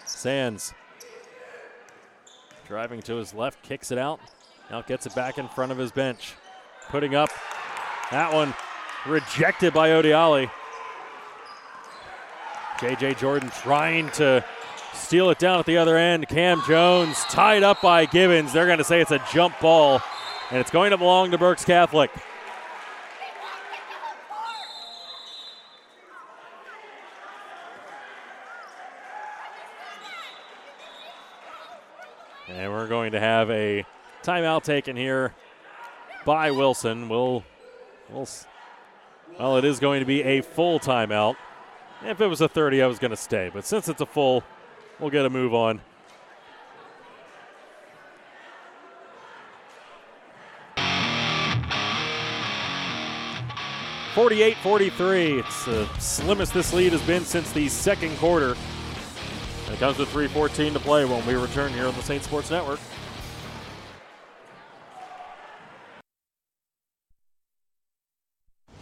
Sands 0.04 0.74
driving 2.66 3.02
to 3.02 3.16
his 3.16 3.34
left, 3.34 3.62
kicks 3.62 3.92
it 3.92 3.98
out. 3.98 4.20
Now 4.70 4.82
gets 4.82 5.06
it 5.06 5.14
back 5.14 5.38
in 5.38 5.48
front 5.48 5.70
of 5.70 5.78
his 5.78 5.92
bench. 5.92 6.34
Putting 6.88 7.14
up 7.14 7.30
that 8.10 8.32
one 8.32 8.54
rejected 9.06 9.72
by 9.72 9.90
Odiali. 9.90 10.50
JJ 12.78 13.18
Jordan 13.18 13.50
trying 13.62 14.10
to 14.12 14.44
steal 14.94 15.30
it 15.30 15.38
down 15.38 15.58
at 15.58 15.66
the 15.66 15.76
other 15.76 15.96
end. 15.96 16.28
Cam 16.28 16.62
Jones 16.66 17.24
tied 17.24 17.62
up 17.62 17.80
by 17.80 18.06
Givens. 18.06 18.52
They're 18.52 18.66
going 18.66 18.78
to 18.78 18.84
say 18.84 19.00
it's 19.00 19.10
a 19.10 19.22
jump 19.32 19.58
ball, 19.60 20.00
and 20.50 20.58
it's 20.58 20.70
going 20.70 20.90
to 20.90 20.98
belong 20.98 21.30
to 21.30 21.38
Berks 21.38 21.64
Catholic. 21.64 22.10
And 32.48 32.72
we're 32.72 32.88
going 32.88 33.12
to 33.12 33.20
have 33.20 33.48
a 33.50 33.84
timeout 34.24 34.64
taken 34.64 34.96
here 34.96 35.34
by 36.24 36.50
Wilson. 36.50 37.08
We'll, 37.08 37.44
we'll, 38.10 38.28
well, 39.38 39.56
it 39.56 39.64
is 39.64 39.78
going 39.78 40.00
to 40.00 40.06
be 40.06 40.22
a 40.24 40.40
full 40.40 40.80
timeout. 40.80 41.36
If 42.04 42.20
it 42.20 42.26
was 42.26 42.40
a 42.40 42.48
30, 42.48 42.82
I 42.82 42.86
was 42.88 42.98
going 42.98 43.12
to 43.12 43.16
stay. 43.16 43.50
But 43.54 43.64
since 43.64 43.88
it's 43.88 44.00
a 44.00 44.06
full, 44.06 44.42
we'll 44.98 45.10
get 45.10 45.24
a 45.24 45.30
move 45.30 45.54
on. 45.54 45.80
Forty-eight, 54.14 54.56
forty-three. 54.56 55.38
It's 55.38 55.64
the 55.66 55.86
slimmest 55.98 56.52
this 56.52 56.72
lead 56.72 56.92
has 56.92 57.02
been 57.02 57.24
since 57.24 57.52
the 57.52 57.68
second 57.68 58.16
quarter. 58.18 58.56
And 59.66 59.74
it 59.74 59.78
comes 59.78 59.98
with 59.98 60.08
3.14 60.08 60.72
to 60.72 60.80
play 60.80 61.04
when 61.04 61.24
we 61.26 61.34
return 61.34 61.72
here 61.72 61.86
on 61.86 61.94
the 61.94 62.02
Saint 62.02 62.24
Sports 62.24 62.50
Network. 62.50 62.80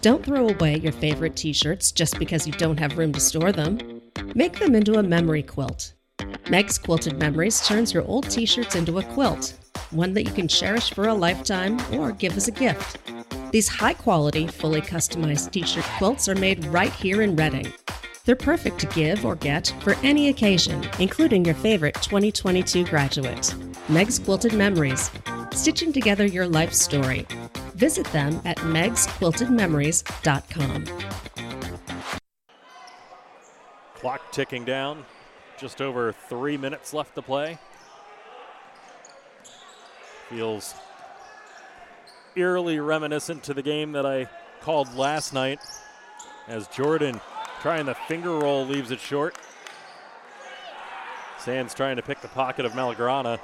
Don't 0.01 0.25
throw 0.25 0.49
away 0.49 0.79
your 0.79 0.93
favorite 0.93 1.37
t 1.37 1.53
shirts 1.53 1.93
just 1.93 2.19
because 2.19 2.47
you 2.47 2.53
don't 2.55 2.79
have 2.79 2.97
room 2.97 3.13
to 3.13 3.21
store 3.21 3.53
them. 3.53 4.01
Make 4.35 4.59
them 4.59 4.75
into 4.75 4.95
a 4.95 5.03
memory 5.03 5.43
quilt. 5.43 5.93
Meg's 6.49 6.79
Quilted 6.79 7.19
Memories 7.19 7.67
turns 7.67 7.93
your 7.93 8.05
old 8.05 8.31
t 8.31 8.47
shirts 8.47 8.77
into 8.77 8.99
a 8.99 9.03
quilt, 9.03 9.59
one 9.91 10.15
that 10.15 10.25
you 10.25 10.33
can 10.33 10.49
cherish 10.49 10.95
for 10.95 11.09
a 11.09 11.15
lifetime 11.15 11.79
or 11.93 12.13
give 12.13 12.37
as 12.37 12.49
a 12.49 12.53
gift. 12.53 12.99
These 13.51 13.69
high 13.69 13.95
quality, 13.95 14.47
fully 14.47 14.83
customized 14.83 15.53
t 15.53 15.63
shirt 15.63 15.87
quilts 15.97 16.29
are 16.29 16.35
made 16.35 16.67
right 16.67 16.93
here 16.93 17.23
in 17.23 17.35
Reading. 17.35 17.73
They're 18.27 18.37
perfect 18.37 18.79
to 18.81 18.87
give 18.89 19.25
or 19.25 19.37
get 19.37 19.75
for 19.81 19.95
any 20.03 20.29
occasion, 20.29 20.87
including 20.99 21.47
your 21.47 21.55
favorite 21.55 21.95
2022 21.95 22.85
graduate. 22.85 23.55
Meg's 23.89 24.19
Quilted 24.19 24.53
Memories, 24.53 25.11
stitching 25.51 25.95
together 25.95 26.27
your 26.27 26.47
life 26.47 26.75
story. 26.75 27.27
Visit 27.75 28.07
them 28.09 28.39
at 28.45 28.59
megsquiltedmemories.com. 28.59 30.85
Clock 33.95 34.31
ticking 34.31 34.67
down. 34.67 35.07
Just 35.59 35.81
over 35.81 36.13
three 36.13 36.59
minutes 36.59 36.93
left 36.93 37.15
to 37.15 37.23
play. 37.23 37.57
Feels 40.29 40.75
eerily 42.39 42.79
reminiscent 42.79 43.43
to 43.45 43.55
the 43.55 43.63
game 43.63 43.93
that 43.93 44.07
I 44.07 44.29
called 44.63 44.95
last 44.95 45.35
night 45.35 45.59
as 46.47 46.69
Jordan 46.69 47.21
trying 47.61 47.87
the 47.87 47.95
finger 47.95 48.39
roll 48.39 48.65
leaves 48.65 48.91
it 48.91 49.01
short. 49.01 49.37
Sands 51.39 51.75
trying 51.75 51.97
to 51.97 52.03
pick 52.03 52.21
the 52.21 52.29
pocket 52.29 52.65
of 52.65 52.73
Melagrana. 52.73 53.39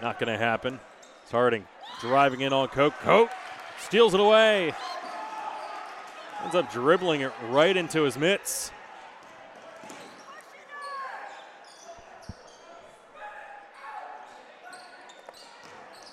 Not 0.00 0.18
going 0.18 0.32
to 0.32 0.38
happen. 0.38 0.80
It's 1.22 1.30
Harding 1.30 1.66
driving 2.00 2.40
in 2.40 2.52
on 2.52 2.68
Koch. 2.68 2.94
Koch 3.00 3.30
steals 3.78 4.14
it 4.14 4.20
away. 4.20 4.72
Ends 6.42 6.54
up 6.54 6.70
dribbling 6.72 7.22
it 7.22 7.32
right 7.48 7.76
into 7.76 8.02
his 8.02 8.18
mitts. 8.18 8.70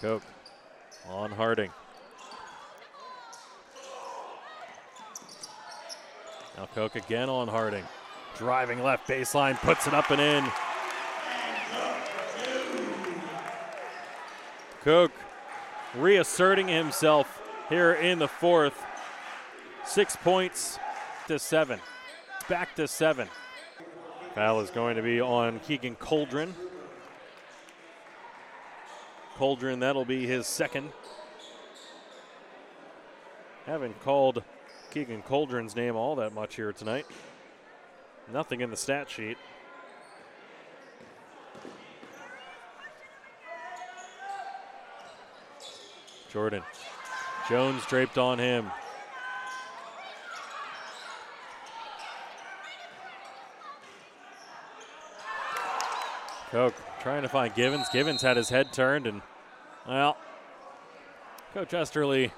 Koch 0.01 0.23
on 1.09 1.31
Harding. 1.31 1.71
Now 6.61 6.67
Koch 6.75 6.95
again 6.95 7.27
on 7.27 7.47
Harding. 7.47 7.83
Driving 8.37 8.83
left 8.83 9.07
baseline, 9.07 9.59
puts 9.61 9.87
it 9.87 9.95
up 9.95 10.11
and 10.11 10.21
in. 10.21 10.45
Koch 14.83 15.11
reasserting 15.95 16.67
himself 16.67 17.41
here 17.67 17.93
in 17.93 18.19
the 18.19 18.27
fourth. 18.27 18.79
Six 19.87 20.15
points 20.15 20.77
to 21.27 21.39
seven. 21.39 21.79
Back 22.47 22.75
to 22.75 22.87
seven. 22.87 23.27
Foul 24.35 24.61
is 24.61 24.69
going 24.69 24.97
to 24.97 25.01
be 25.01 25.19
on 25.19 25.61
Keegan 25.61 25.95
Coldren. 25.95 26.53
Coldren, 29.35 29.79
that'll 29.79 30.05
be 30.05 30.27
his 30.27 30.45
second. 30.45 30.91
Haven't 33.65 33.99
called 34.01 34.43
Keegan 34.91 35.21
Coldren's 35.23 35.73
name 35.73 35.95
all 35.95 36.17
that 36.17 36.33
much 36.33 36.55
here 36.55 36.73
tonight. 36.73 37.05
Nothing 38.31 38.59
in 38.59 38.69
the 38.69 38.77
stat 38.77 39.09
sheet. 39.09 39.37
Jordan. 46.29 46.63
Jones 47.47 47.85
draped 47.85 48.17
on 48.17 48.37
him. 48.37 48.69
Koch 56.51 56.73
trying 57.01 57.21
to 57.21 57.29
find 57.29 57.55
Givens. 57.55 57.87
Givens 57.93 58.21
had 58.21 58.35
his 58.35 58.49
head 58.49 58.73
turned, 58.73 59.07
and, 59.07 59.21
well, 59.87 60.17
Coach 61.53 61.73
Esterly 61.73 62.33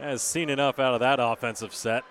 has 0.00 0.22
seen 0.22 0.50
enough 0.50 0.78
out 0.78 0.94
of 0.94 1.00
that 1.00 1.18
offensive 1.20 1.74
set. 1.74 2.04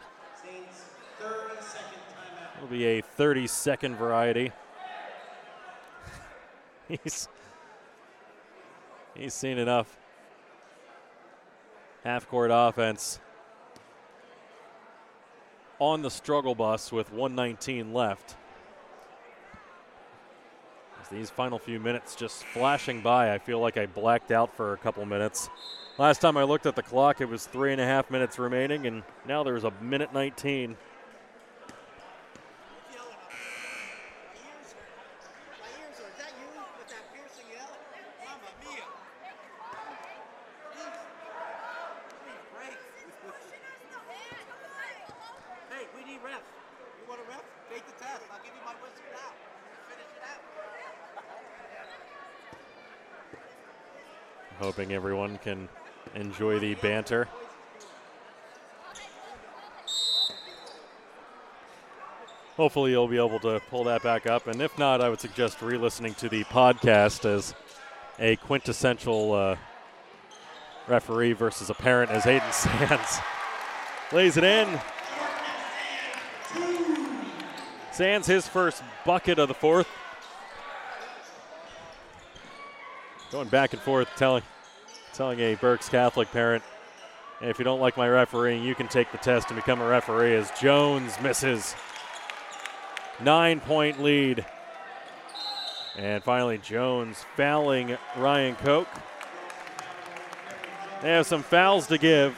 It'll 2.58 2.68
be 2.70 2.86
a 2.86 3.02
30 3.02 3.48
second 3.48 3.96
variety. 3.96 4.52
he's 6.88 7.28
he's 9.16 9.34
seen 9.34 9.58
enough 9.58 9.98
half 12.04 12.28
court 12.28 12.52
offense 12.54 13.20
on 15.80 16.02
the 16.02 16.10
struggle 16.10 16.56
bus 16.56 16.92
with 16.92 17.12
119 17.12 17.94
left. 17.94 18.36
These 21.10 21.30
final 21.30 21.58
few 21.58 21.80
minutes 21.80 22.16
just 22.16 22.44
flashing 22.44 23.02
by. 23.02 23.34
I 23.34 23.38
feel 23.38 23.60
like 23.60 23.78
I 23.78 23.86
blacked 23.86 24.32
out 24.32 24.54
for 24.54 24.74
a 24.74 24.78
couple 24.78 25.06
minutes. 25.06 25.50
Last 26.00 26.22
time 26.22 26.38
I 26.38 26.44
looked 26.44 26.68
at 26.68 26.76
the 26.76 26.84
clock, 26.84 27.22
it 27.22 27.26
was 27.26 27.48
three 27.48 27.72
and 27.72 27.82
a 27.82 27.86
half 27.86 28.12
minutes 28.12 28.38
remaining, 28.38 28.86
and 28.86 29.02
now 29.28 29.44
there's 29.44 29.64
a 29.64 29.72
minute 29.82 30.14
19. 30.14 30.78
Hey, 45.72 45.88
we 45.96 46.04
need 46.12 46.22
refs. 46.22 46.46
You 47.02 47.10
want 47.10 47.22
a 47.22 47.24
ref? 47.28 47.42
Take 47.72 47.88
the 47.88 47.94
test. 47.94 48.22
I'll 48.32 48.38
give 48.44 48.54
you 48.54 48.62
my 48.64 48.74
whistle 48.74 49.02
now. 49.14 49.34
Finish 49.90 50.06
it 50.16 50.22
out. 50.30 50.42
Hoping 54.60 54.92
everyone 54.94 55.40
can 55.40 55.68
enjoy 56.38 56.60
the 56.60 56.76
banter. 56.76 57.28
Hopefully, 62.56 62.92
you'll 62.92 63.08
be 63.08 63.18
able 63.18 63.40
to 63.40 63.60
pull 63.72 63.86
that 63.86 64.04
back 64.04 64.28
up. 64.28 64.46
And 64.46 64.62
if 64.62 64.78
not, 64.78 65.02
I 65.02 65.10
would 65.10 65.20
suggest 65.20 65.60
re 65.64 65.78
listening 65.78 66.14
to 66.16 66.30
the 66.30 66.44
podcast 66.44 67.26
as 67.26 67.56
a 68.20 68.36
quintessential 68.36 69.34
uh, 69.34 69.56
referee 70.88 71.34
versus 71.34 71.72
a 71.72 71.74
parent 71.74 72.12
as 72.12 72.24
Hayden 72.24 72.44
Sands 72.52 73.20
lays 74.12 74.38
it 74.38 74.44
in. 74.44 74.80
Sands 77.92 78.28
his 78.28 78.48
first 78.48 78.84
bucket 79.08 79.40
of 79.40 79.48
the 79.48 79.56
fourth. 79.56 79.88
Going 83.32 83.48
back 83.48 83.74
and 83.74 83.82
forth, 83.82 84.08
telling 84.18 84.44
telling 85.18 85.40
a 85.40 85.56
Berks 85.56 85.90
Catholic 85.90 86.32
parent, 86.32 86.64
"Hey, 87.40 87.50
if 87.50 87.58
you 87.58 87.66
don't 87.66 87.80
like 87.80 87.98
my 87.98 88.08
refereeing, 88.08 88.62
you 88.62 88.76
can 88.76 88.88
take 88.88 89.12
the 89.12 89.18
test 89.18 89.50
and 89.50 89.56
become 89.56 89.82
a 89.82 89.88
referee. 89.88 90.36
As 90.36 90.52
Jones 90.60 91.20
misses. 91.22 91.76
Nine 93.20 93.60
point 93.60 94.02
lead. 94.02 94.46
And 95.98 96.24
finally, 96.24 96.60
Jones 96.60 97.26
fouling 97.36 97.98
Ryan 98.16 98.56
Koch. 98.58 98.88
They 101.02 101.10
have 101.10 101.26
some 101.26 101.42
fouls 101.42 101.88
to 101.88 101.98
give. 101.98 102.38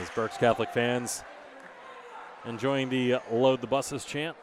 As 0.00 0.10
Berks 0.10 0.36
Catholic 0.36 0.72
fans 0.72 1.24
enjoying 2.44 2.88
the 2.88 3.16
load 3.30 3.60
the 3.60 3.66
buses 3.66 4.04
chant. 4.04 4.36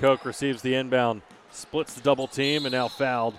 Koch 0.00 0.24
receives 0.24 0.62
the 0.62 0.74
inbound, 0.74 1.20
splits 1.50 1.92
the 1.92 2.00
double 2.00 2.26
team, 2.26 2.64
and 2.64 2.72
now 2.72 2.88
fouled. 2.88 3.34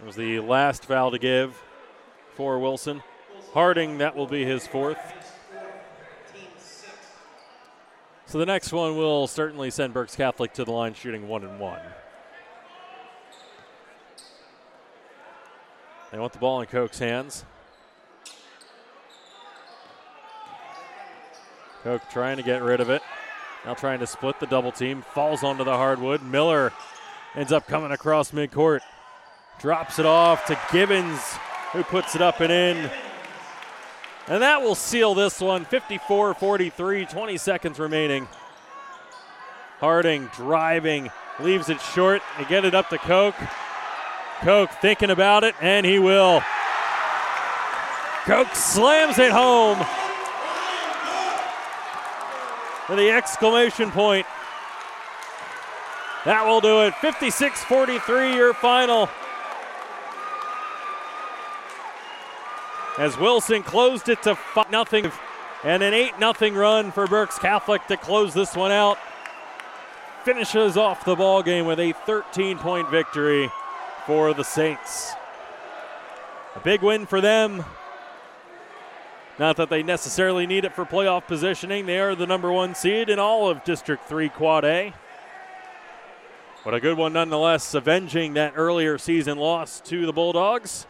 It 0.00 0.06
was 0.06 0.16
the 0.16 0.40
last 0.40 0.86
foul 0.86 1.12
to 1.12 1.20
give 1.20 1.62
for 2.34 2.58
Wilson. 2.58 3.00
Harding, 3.52 3.98
that 3.98 4.16
will 4.16 4.26
be 4.26 4.44
his 4.44 4.66
fourth. 4.66 4.98
So 8.26 8.38
the 8.38 8.46
next 8.46 8.72
one 8.72 8.96
will 8.96 9.28
certainly 9.28 9.70
send 9.70 9.94
Berks 9.94 10.16
Catholic 10.16 10.52
to 10.54 10.64
the 10.64 10.72
line 10.72 10.94
shooting 10.94 11.28
one 11.28 11.44
and 11.44 11.60
one. 11.60 11.78
They 16.10 16.18
want 16.18 16.32
the 16.32 16.40
ball 16.40 16.60
in 16.60 16.66
Koch's 16.66 16.98
hands. 16.98 17.44
Koch 21.84 22.02
trying 22.10 22.38
to 22.38 22.42
get 22.42 22.62
rid 22.62 22.80
of 22.80 22.90
it. 22.90 23.02
Now 23.64 23.72
trying 23.72 24.00
to 24.00 24.06
split 24.06 24.40
the 24.40 24.46
double 24.46 24.72
team. 24.72 25.02
Falls 25.02 25.42
onto 25.42 25.64
the 25.64 25.72
hardwood. 25.72 26.22
Miller 26.22 26.72
ends 27.34 27.50
up 27.50 27.66
coming 27.66 27.92
across 27.92 28.30
midcourt. 28.30 28.80
Drops 29.58 29.98
it 29.98 30.06
off 30.06 30.44
to 30.46 30.58
Givens, 30.70 31.20
who 31.72 31.82
puts 31.82 32.14
it 32.14 32.20
up 32.20 32.40
and 32.40 32.52
in. 32.52 32.90
And 34.26 34.42
that 34.42 34.60
will 34.62 34.74
seal 34.74 35.14
this 35.14 35.40
one 35.40 35.64
54 35.64 36.34
43, 36.34 37.06
20 37.06 37.36
seconds 37.38 37.78
remaining. 37.78 38.28
Harding 39.78 40.28
driving, 40.34 41.10
leaves 41.40 41.68
it 41.68 41.80
short. 41.80 42.22
They 42.38 42.44
get 42.44 42.64
it 42.64 42.74
up 42.74 42.90
to 42.90 42.98
Koch. 42.98 43.34
Koch 44.40 44.70
thinking 44.80 45.10
about 45.10 45.44
it, 45.44 45.54
and 45.60 45.86
he 45.86 45.98
will. 45.98 46.42
Koch 48.24 48.54
slams 48.54 49.18
it 49.18 49.30
home 49.30 49.78
with 52.88 52.98
the 52.98 53.10
exclamation 53.10 53.90
point. 53.90 54.26
That 56.24 56.46
will 56.46 56.60
do 56.60 56.82
it. 56.82 56.94
56 56.96 57.64
43, 57.64 58.34
your 58.34 58.54
final. 58.54 59.08
As 62.96 63.18
Wilson 63.18 63.62
closed 63.62 64.08
it 64.08 64.22
to 64.22 64.34
5 64.34 64.66
0 64.70 65.12
and 65.64 65.82
an 65.82 65.92
8 65.92 66.14
0 66.18 66.50
run 66.52 66.92
for 66.92 67.06
Berks 67.06 67.38
Catholic 67.38 67.86
to 67.88 67.96
close 67.96 68.32
this 68.32 68.54
one 68.54 68.70
out. 68.70 68.98
Finishes 70.24 70.76
off 70.76 71.04
the 71.04 71.16
ball 71.16 71.42
game 71.42 71.66
with 71.66 71.80
a 71.80 71.92
13 71.92 72.58
point 72.58 72.88
victory 72.90 73.50
for 74.06 74.32
the 74.32 74.44
Saints. 74.44 75.12
A 76.54 76.60
big 76.60 76.82
win 76.82 77.04
for 77.04 77.20
them. 77.20 77.64
Not 79.38 79.56
that 79.56 79.68
they 79.68 79.82
necessarily 79.82 80.46
need 80.46 80.64
it 80.64 80.74
for 80.74 80.84
playoff 80.84 81.26
positioning. 81.26 81.86
They 81.86 81.98
are 81.98 82.14
the 82.14 82.26
number 82.26 82.52
one 82.52 82.74
seed 82.74 83.08
in 83.08 83.18
all 83.18 83.48
of 83.48 83.64
District 83.64 84.06
3 84.08 84.28
Quad 84.28 84.64
A. 84.64 84.94
But 86.64 86.72
a 86.72 86.80
good 86.80 86.96
one 86.96 87.12
nonetheless, 87.12 87.74
avenging 87.74 88.34
that 88.34 88.54
earlier 88.56 88.96
season 88.96 89.36
loss 89.36 89.80
to 89.82 90.06
the 90.06 90.12
Bulldogs. 90.12 90.86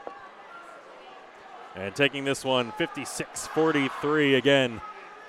And 1.75 1.95
taking 1.97 2.25
this 2.25 2.45
one 2.45 2.71
56 2.73 3.49
43 3.49 4.35
again, 4.37 4.81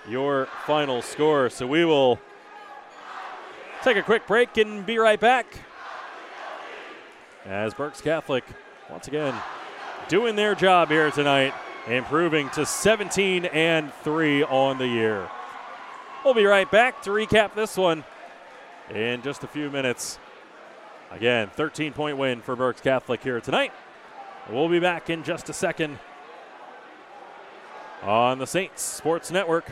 your 0.07 0.47
final 0.67 1.01
score. 1.01 1.49
So 1.49 1.65
we 1.65 1.85
will 1.85 2.19
take 3.81 3.97
a 3.97 4.03
quick 4.03 4.27
break 4.27 4.57
and 4.57 4.85
be 4.85 4.99
right 4.99 5.19
back. 5.19 5.47
As 7.45 7.73
Berks 7.73 8.01
Catholic, 8.01 8.43
once 8.89 9.07
again, 9.07 9.33
doing 10.09 10.35
their 10.35 10.53
job 10.53 10.89
here 10.89 11.09
tonight, 11.09 11.53
improving 11.87 12.49
to 12.51 12.65
17 12.65 13.45
and 13.45 13.93
3 14.03 14.43
on 14.43 14.77
the 14.77 14.87
year. 14.87 15.29
We'll 16.23 16.33
be 16.33 16.45
right 16.45 16.69
back 16.69 17.03
to 17.03 17.11
recap 17.11 17.53
this 17.53 17.77
one 17.77 18.03
in 18.89 19.21
just 19.21 19.43
a 19.43 19.47
few 19.47 19.69
minutes. 19.69 20.19
Again, 21.11 21.49
13 21.49 21.93
point 21.93 22.17
win 22.17 22.41
for 22.41 22.55
Berks 22.55 22.81
Catholic 22.81 23.21
here 23.21 23.39
tonight. 23.39 23.71
We'll 24.49 24.69
be 24.69 24.79
back 24.79 25.09
in 25.09 25.23
just 25.23 25.49
a 25.49 25.53
second 25.53 25.99
on 28.03 28.39
the 28.39 28.47
Saints 28.47 28.81
Sports 28.81 29.31
Network. 29.31 29.71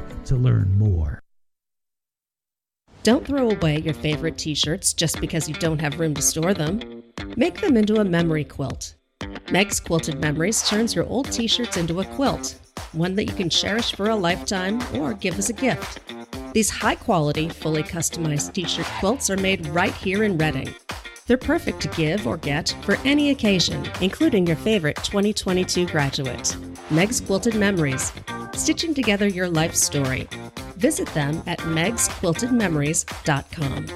to 0.25 0.35
learn 0.35 0.77
more. 0.77 1.19
Don't 3.03 3.25
throw 3.25 3.49
away 3.49 3.79
your 3.79 3.95
favorite 3.95 4.37
t 4.37 4.53
shirts 4.53 4.93
just 4.93 5.19
because 5.19 5.49
you 5.49 5.55
don't 5.55 5.79
have 5.79 5.99
room 5.99 6.13
to 6.13 6.21
store 6.21 6.53
them. 6.53 7.03
Make 7.35 7.59
them 7.59 7.75
into 7.75 7.99
a 7.99 8.05
memory 8.05 8.43
quilt. 8.43 8.95
Meg's 9.51 9.79
Quilted 9.79 10.19
Memories 10.19 10.67
turns 10.67 10.95
your 10.95 11.05
old 11.05 11.31
t 11.31 11.47
shirts 11.47 11.77
into 11.77 12.01
a 12.01 12.05
quilt, 12.05 12.59
one 12.91 13.15
that 13.15 13.25
you 13.25 13.33
can 13.33 13.49
cherish 13.49 13.93
for 13.95 14.09
a 14.09 14.15
lifetime 14.15 14.81
or 14.95 15.13
give 15.13 15.37
as 15.37 15.49
a 15.49 15.53
gift. 15.53 15.99
These 16.53 16.69
high 16.69 16.95
quality, 16.95 17.49
fully 17.49 17.83
customized 17.83 18.53
t 18.53 18.65
shirt 18.65 18.85
quilts 18.99 19.29
are 19.29 19.37
made 19.37 19.65
right 19.67 19.93
here 19.93 20.23
in 20.23 20.37
Reading. 20.37 20.73
They're 21.31 21.37
perfect 21.37 21.79
to 21.83 21.87
give 21.87 22.27
or 22.27 22.35
get 22.35 22.75
for 22.81 22.97
any 23.05 23.29
occasion, 23.29 23.89
including 24.01 24.45
your 24.45 24.57
favorite 24.57 24.97
2022 24.97 25.87
graduate. 25.87 26.57
Meg's 26.89 27.21
Quilted 27.21 27.55
Memories, 27.55 28.11
stitching 28.53 28.93
together 28.93 29.27
your 29.27 29.47
life 29.47 29.73
story. 29.73 30.27
Visit 30.75 31.07
them 31.13 31.41
at 31.47 31.59
megsquiltedmemories.com. 31.59 33.87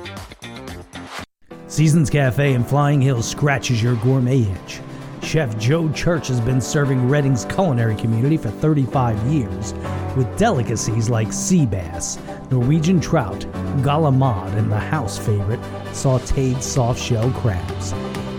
Seasons 1.68 2.10
Cafe 2.10 2.54
in 2.54 2.64
Flying 2.64 3.02
Hill 3.02 3.22
scratches 3.22 3.84
your 3.84 3.96
gourmet 3.96 4.44
itch. 4.44 4.80
Chef 5.26 5.58
Joe 5.58 5.90
Church 5.92 6.28
has 6.28 6.40
been 6.40 6.62
serving 6.62 7.10
Reading's 7.10 7.46
culinary 7.46 7.96
community 7.96 8.38
for 8.38 8.52
35 8.52 9.20
years 9.26 9.74
with 10.16 10.38
delicacies 10.38 11.10
like 11.10 11.34
sea 11.34 11.66
bass, 11.66 12.20
Norwegian 12.52 13.02
trout, 13.02 13.40
galamad, 13.82 14.56
and 14.56 14.72
the 14.72 14.80
house 14.80 15.18
favorite, 15.18 15.60
sauteed 15.94 16.62
soft 16.62 17.02
shell 17.02 17.32
crabs. 17.32 17.96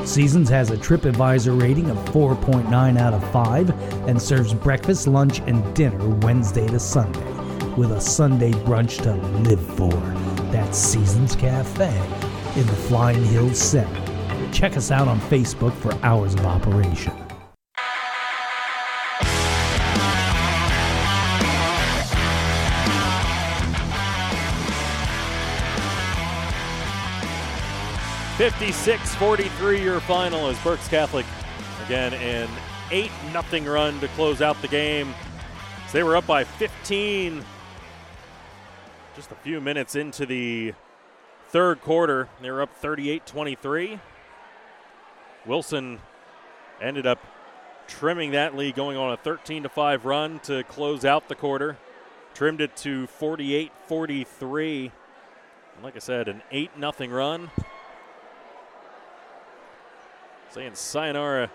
Seasons 0.09 0.49
has 0.49 0.71
a 0.71 0.77
TripAdvisor 0.77 1.61
rating 1.61 1.91
of 1.91 1.99
4.9 2.11 2.99
out 2.99 3.13
of 3.13 3.33
5 3.33 4.09
and 4.09 4.23
serves 4.23 4.55
breakfast, 4.55 5.09
lunch, 5.09 5.41
and 5.41 5.75
dinner 5.75 6.09
Wednesday 6.21 6.69
to 6.69 6.79
Sunday 6.79 7.33
with 7.73 7.91
a 7.91 8.01
Sunday 8.01 8.53
brunch 8.53 9.03
to 9.03 9.13
live 9.41 9.61
for. 9.77 9.91
That's 10.53 10.79
Seasons 10.79 11.35
Cafe 11.35 11.89
in 12.55 12.65
the 12.65 12.77
Flying 12.77 13.25
Hills 13.25 13.59
Center. 13.59 14.06
Check 14.53 14.77
us 14.77 14.91
out 14.91 15.09
on 15.09 15.21
Facebook 15.21 15.73
for 15.75 15.93
hours 16.05 16.35
of 16.35 16.47
operation. 16.47 17.13
Fifty-six 28.37 29.15
forty-three 29.15 29.83
your 29.83 30.01
final 30.01 30.49
as 30.49 30.59
Berks 30.59 30.89
Catholic 30.89 31.25
again 31.87 32.13
an 32.15 32.49
8 32.91 33.11
nothing 33.33 33.65
run 33.65 33.99
to 34.01 34.09
close 34.09 34.43
out 34.43 34.61
the 34.61 34.69
game. 34.69 35.15
So 35.89 35.99
they 35.99 36.03
were 36.03 36.17
up 36.17 36.27
by 36.27 36.45
15 36.45 37.45
just 39.15 39.33
a 39.33 39.35
few 39.37 39.61
minutes 39.63 39.97
into 39.97 40.27
the 40.27 40.75
third 41.49 41.81
quarter. 41.81 42.29
They 42.43 42.51
were 42.51 42.61
up 42.61 42.75
38 42.77 43.25
23. 43.25 44.01
Wilson 45.47 46.01
ended 46.81 47.07
up 47.07 47.25
trimming 47.87 48.33
that 48.33 48.57
lead, 48.57 48.75
going 48.75 48.97
on 48.97 49.13
a 49.13 49.17
13 49.17 49.63
to 49.63 49.69
5 49.69 50.05
run 50.05 50.39
to 50.41 50.65
close 50.65 51.05
out 51.05 51.29
the 51.29 51.35
quarter. 51.35 51.77
Trimmed 52.35 52.61
it 52.61 52.77
to 52.79 53.07
48 53.07 53.73
43. 53.87 54.93
Like 55.83 55.97
I 55.97 55.99
said, 55.99 56.29
an 56.29 56.43
8 56.51 56.71
0 56.79 56.93
run. 57.09 57.51
Saying 60.51 60.75
sayonara 60.75 61.51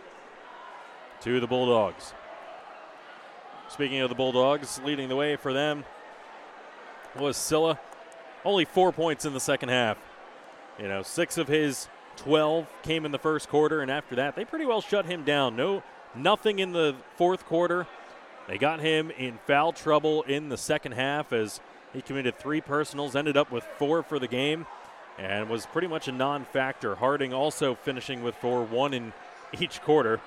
to 1.22 1.40
the 1.40 1.48
Bulldogs. 1.48 2.14
Speaking 3.70 4.00
of 4.00 4.10
the 4.10 4.16
Bulldogs, 4.16 4.82
leading 4.84 5.08
the 5.08 5.16
way 5.16 5.36
for 5.36 5.54
them 5.54 5.86
was 7.18 7.38
Salah. 7.38 7.80
Only 8.44 8.66
four 8.66 8.92
points 8.92 9.24
in 9.24 9.34
the 9.34 9.40
second 9.40 9.70
half. 9.70 9.98
You 10.80 10.88
know, 10.88 11.04
six 11.04 11.38
of 11.38 11.48
his 11.48 11.88
12 12.18 12.68
came 12.84 13.06
in 13.06 13.12
the 13.12 13.20
first 13.20 13.50
quarter, 13.50 13.82
and 13.82 13.90
after 13.90 14.16
that, 14.16 14.36
they 14.36 14.46
pretty 14.46 14.66
well 14.66 14.82
shut 14.82 15.06
him 15.06 15.24
down. 15.24 15.56
No, 15.56 15.84
nothing 16.16 16.60
in 16.60 16.72
the 16.72 16.96
fourth 17.16 17.46
quarter. 17.46 17.88
They 18.48 18.58
got 18.58 18.80
him 18.80 19.12
in 19.12 19.40
foul 19.48 19.74
trouble 19.74 20.24
in 20.24 20.50
the 20.50 20.58
second 20.58 20.94
half 20.94 21.32
as 21.32 21.60
he 21.94 22.02
committed 22.02 22.38
three 22.38 22.62
personals, 22.62 23.16
ended 23.16 23.38
up 23.38 23.52
with 23.52 23.64
four 23.78 24.04
for 24.04 24.20
the 24.20 24.28
game, 24.28 24.66
and 25.18 25.50
was 25.50 25.66
pretty 25.66 25.88
much 25.88 26.08
a 26.08 26.12
non 26.12 26.46
factor. 26.46 26.96
Harding 26.96 27.34
also 27.34 27.76
finishing 27.76 28.24
with 28.24 28.36
four, 28.36 28.64
one 28.64 28.94
in 28.94 29.14
each 29.60 29.82
quarter 29.82 30.20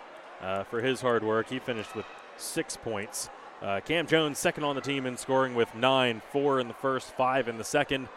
uh, 0.43 0.65
for 0.65 0.81
his 0.81 1.01
hard 1.01 1.25
work. 1.25 1.49
He 1.49 1.59
finished 1.59 1.95
with 1.95 2.07
six 2.37 2.77
points. 2.77 3.31
Uh, 3.63 3.81
Cam 3.81 4.07
Jones, 4.07 4.39
second 4.39 4.65
on 4.65 4.77
the 4.77 4.83
team 4.83 5.07
in 5.07 5.17
scoring 5.17 5.55
with 5.55 5.75
nine, 5.75 6.21
four 6.33 6.61
in 6.61 6.69
the 6.69 6.75
first, 6.75 7.09
five 7.17 7.49
in 7.49 7.57
the 7.57 7.65
second. 7.65 8.09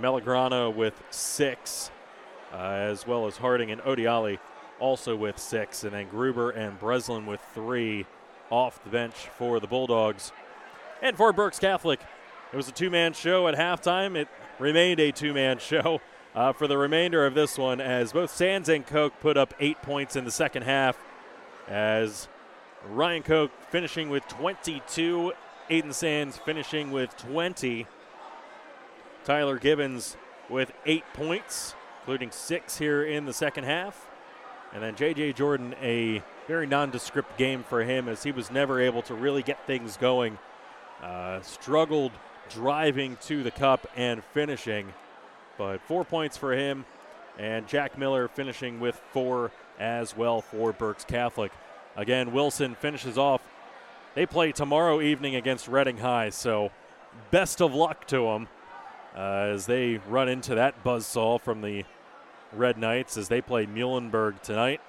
Melagrana 0.00 0.74
with 0.74 1.02
six, 1.10 1.90
uh, 2.52 2.56
as 2.56 3.06
well 3.06 3.26
as 3.26 3.36
Harding 3.36 3.70
and 3.70 3.80
Odiali 3.82 4.38
also 4.78 5.16
with 5.16 5.38
six, 5.38 5.84
and 5.84 5.92
then 5.92 6.08
Gruber 6.08 6.50
and 6.50 6.78
Breslin 6.78 7.26
with 7.26 7.40
three 7.54 8.06
off 8.50 8.82
the 8.84 8.90
bench 8.90 9.14
for 9.36 9.58
the 9.60 9.66
Bulldogs. 9.66 10.32
And 11.02 11.16
for 11.16 11.32
Berks 11.32 11.58
Catholic, 11.58 12.00
it 12.52 12.56
was 12.56 12.68
a 12.68 12.72
two 12.72 12.90
man 12.90 13.12
show 13.12 13.48
at 13.48 13.54
halftime. 13.54 14.16
It 14.16 14.28
remained 14.58 15.00
a 15.00 15.12
two 15.12 15.32
man 15.34 15.58
show 15.58 16.00
uh, 16.34 16.52
for 16.52 16.66
the 16.66 16.78
remainder 16.78 17.26
of 17.26 17.34
this 17.34 17.58
one 17.58 17.80
as 17.80 18.12
both 18.12 18.30
Sands 18.30 18.68
and 18.68 18.86
Koch 18.86 19.12
put 19.20 19.36
up 19.36 19.54
eight 19.58 19.80
points 19.82 20.16
in 20.16 20.24
the 20.24 20.30
second 20.30 20.62
half. 20.62 20.98
As 21.68 22.28
Ryan 22.88 23.22
Koch 23.22 23.50
finishing 23.70 24.08
with 24.08 24.26
22, 24.28 25.32
Aiden 25.70 25.92
Sands 25.92 26.36
finishing 26.38 26.92
with 26.92 27.16
20. 27.16 27.86
Tyler 29.24 29.58
Givens 29.58 30.16
with 30.48 30.72
eight 30.84 31.02
points, 31.12 31.74
including 32.06 32.30
six 32.30 32.78
here 32.78 33.02
in 33.02 33.26
the 33.26 33.32
second 33.32 33.64
half. 33.64 34.06
And 34.72 34.80
then 34.80 34.94
J.J. 34.94 35.32
Jordan, 35.32 35.74
a 35.82 36.22
very 36.46 36.64
nondescript 36.64 37.36
game 37.36 37.64
for 37.64 37.82
him 37.82 38.08
as 38.08 38.22
he 38.22 38.30
was 38.30 38.48
never 38.48 38.80
able 38.80 39.02
to 39.02 39.14
really 39.16 39.42
get 39.42 39.66
things 39.66 39.96
going. 39.96 40.38
Uh, 41.02 41.40
struggled 41.40 42.12
driving 42.48 43.16
to 43.22 43.42
the 43.42 43.50
cup 43.50 43.88
and 43.96 44.22
finishing, 44.22 44.92
but 45.58 45.80
four 45.80 46.04
points 46.04 46.36
for 46.36 46.52
him. 46.52 46.84
And 47.40 47.66
Jack 47.66 47.98
Miller 47.98 48.28
finishing 48.28 48.78
with 48.78 49.02
four 49.10 49.50
as 49.76 50.16
well 50.16 50.40
for 50.40 50.72
Berks 50.72 51.04
Catholic. 51.04 51.50
Again, 51.96 52.32
Wilson 52.32 52.76
finishes 52.76 53.18
off. 53.18 53.42
They 54.14 54.26
play 54.26 54.52
tomorrow 54.52 55.00
evening 55.00 55.34
against 55.34 55.66
Reading 55.66 55.98
High, 55.98 56.30
so 56.30 56.70
best 57.32 57.60
of 57.60 57.74
luck 57.74 58.06
to 58.06 58.18
them 58.18 58.46
uh, 59.16 59.48
as 59.50 59.66
they 59.66 59.98
run 60.08 60.28
into 60.28 60.54
that 60.54 60.84
buzzsaw 60.84 61.40
from 61.40 61.62
the 61.62 61.84
Red 62.52 62.78
Knights 62.78 63.16
as 63.16 63.28
they 63.28 63.40
play 63.40 63.66
Muhlenberg 63.66 64.42
tonight. 64.42 64.80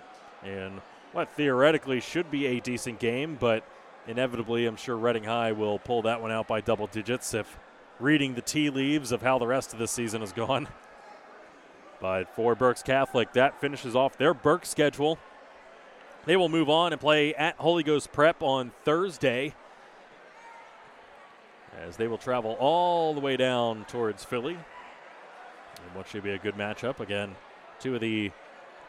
And 0.43 0.81
what 1.13 1.29
theoretically 1.33 1.99
should 1.99 2.29
be 2.29 2.45
a 2.45 2.59
decent 2.59 2.99
game, 2.99 3.37
but 3.39 3.63
inevitably, 4.07 4.65
I'm 4.65 4.75
sure 4.75 4.95
Reading 4.95 5.23
High 5.23 5.51
will 5.51 5.79
pull 5.79 6.03
that 6.03 6.21
one 6.21 6.31
out 6.31 6.47
by 6.47 6.61
double 6.61 6.87
digits 6.87 7.33
if 7.33 7.57
reading 7.99 8.35
the 8.35 8.41
tea 8.41 8.69
leaves 8.69 9.11
of 9.11 9.21
how 9.21 9.39
the 9.39 9.47
rest 9.47 9.73
of 9.73 9.79
the 9.79 9.87
season 9.87 10.21
has 10.21 10.33
gone. 10.33 10.67
But 11.99 12.29
for 12.35 12.53
Berks 12.53 12.83
Catholic, 12.83 13.33
that 13.33 13.59
finishes 13.59 13.95
off 13.95 14.19
their 14.19 14.35
Berks 14.35 14.69
schedule. 14.69 15.17
They 16.25 16.35
will 16.35 16.47
move 16.47 16.69
on 16.69 16.91
and 16.93 17.01
play 17.01 17.33
at 17.33 17.55
Holy 17.55 17.81
Ghost 17.81 18.11
Prep 18.11 18.43
on 18.43 18.71
Thursday 18.85 19.55
as 21.85 21.97
they 21.97 22.07
will 22.07 22.17
travel 22.17 22.55
all 22.59 23.13
the 23.13 23.19
way 23.19 23.37
down 23.37 23.85
towards 23.85 24.23
Philly. 24.23 24.53
And 24.53 25.95
what 25.95 26.07
should 26.07 26.23
be 26.23 26.31
a 26.31 26.37
good 26.37 26.55
matchup. 26.55 26.99
Again, 26.99 27.35
two 27.79 27.95
of 27.95 28.01
the 28.01 28.31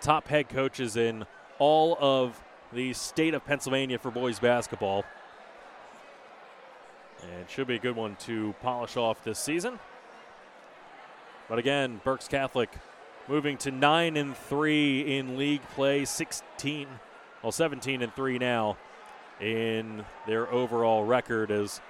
top 0.01 0.29
head 0.29 0.49
coaches 0.49 0.97
in 0.97 1.25
all 1.59 1.97
of 2.01 2.41
the 2.73 2.93
state 2.93 3.35
of 3.35 3.45
Pennsylvania 3.45 3.99
for 3.99 4.11
boys 4.11 4.39
basketball. 4.39 5.05
And 7.23 7.41
it 7.41 7.51
should 7.51 7.67
be 7.67 7.75
a 7.75 7.81
good 7.81 7.97
one 7.97 8.17
to 8.21 8.55
polish 8.63 8.97
off 8.97 9.25
this 9.25 9.39
season. 9.39 9.79
But 11.49 11.59
again, 11.59 12.01
Berks 12.05 12.29
Catholic 12.29 12.71
moving 13.27 13.57
to 13.59 13.71
9 13.71 14.17
and 14.17 14.37
3 14.37 15.19
in 15.19 15.37
league 15.37 15.63
play, 15.75 16.05
16 16.05 16.87
well 17.43 17.53
17 17.53 18.03
and 18.03 18.15
3 18.15 18.39
now 18.39 18.77
in 19.41 20.05
their 20.27 20.53
overall 20.53 21.05
record 21.05 21.51
as 21.51 21.81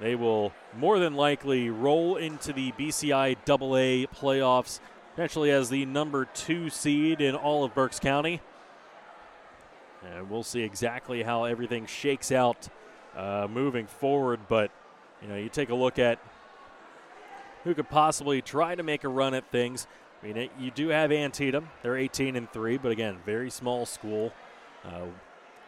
they 0.00 0.14
will 0.14 0.52
more 0.76 0.98
than 0.98 1.14
likely 1.14 1.70
roll 1.70 2.16
into 2.16 2.52
the 2.52 2.72
BCIAA 2.72 4.08
playoffs, 4.08 4.80
potentially 5.14 5.52
as 5.52 5.70
the 5.70 5.86
number 5.86 6.24
two 6.24 6.68
seed 6.68 7.20
in 7.20 7.36
all 7.36 7.62
of 7.62 7.72
Berks 7.72 8.00
County. 8.00 8.40
And 10.04 10.28
we'll 10.28 10.42
see 10.42 10.62
exactly 10.62 11.22
how 11.22 11.44
everything 11.44 11.86
shakes 11.86 12.32
out 12.32 12.68
uh, 13.16 13.46
moving 13.48 13.86
forward. 13.86 14.40
But 14.48 14.72
you 15.22 15.28
know, 15.28 15.36
you 15.36 15.48
take 15.48 15.70
a 15.70 15.74
look 15.74 15.98
at 15.98 16.18
who 17.62 17.74
could 17.74 17.88
possibly 17.88 18.42
try 18.42 18.74
to 18.74 18.82
make 18.82 19.04
a 19.04 19.08
run 19.08 19.34
at 19.34 19.50
things. 19.50 19.86
I 20.22 20.26
mean, 20.26 20.36
it, 20.36 20.50
you 20.58 20.70
do 20.70 20.88
have 20.88 21.12
Antietam; 21.12 21.68
they're 21.82 21.96
18 21.96 22.34
and 22.34 22.50
three, 22.50 22.76
but 22.76 22.90
again, 22.90 23.18
very 23.24 23.50
small 23.50 23.86
school. 23.86 24.32
Uh, 24.84 25.06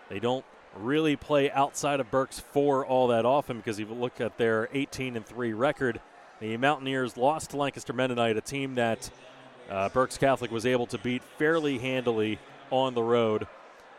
they 0.08 0.18
don't 0.18 0.44
really 0.76 1.16
play 1.16 1.50
outside 1.52 2.00
of 2.00 2.10
Berks 2.10 2.40
four 2.40 2.84
all 2.84 3.08
that 3.08 3.24
often 3.24 3.58
because 3.58 3.78
if 3.78 3.88
you 3.88 3.94
look 3.94 4.20
at 4.20 4.36
their 4.38 4.68
18 4.72 5.16
and 5.16 5.24
three 5.24 5.52
record, 5.52 6.00
the 6.40 6.56
Mountaineers 6.56 7.16
lost 7.16 7.50
to 7.50 7.56
Lancaster 7.56 7.92
Mennonite, 7.92 8.36
a 8.36 8.42
team 8.42 8.74
that 8.74 9.10
uh, 9.70 9.88
Berks 9.88 10.16
Catholic 10.16 10.50
was 10.50 10.66
able 10.66 10.86
to 10.86 10.98
beat 10.98 11.22
fairly 11.38 11.78
handily 11.78 12.38
on 12.70 12.94
the 12.94 13.02
road. 13.02 13.46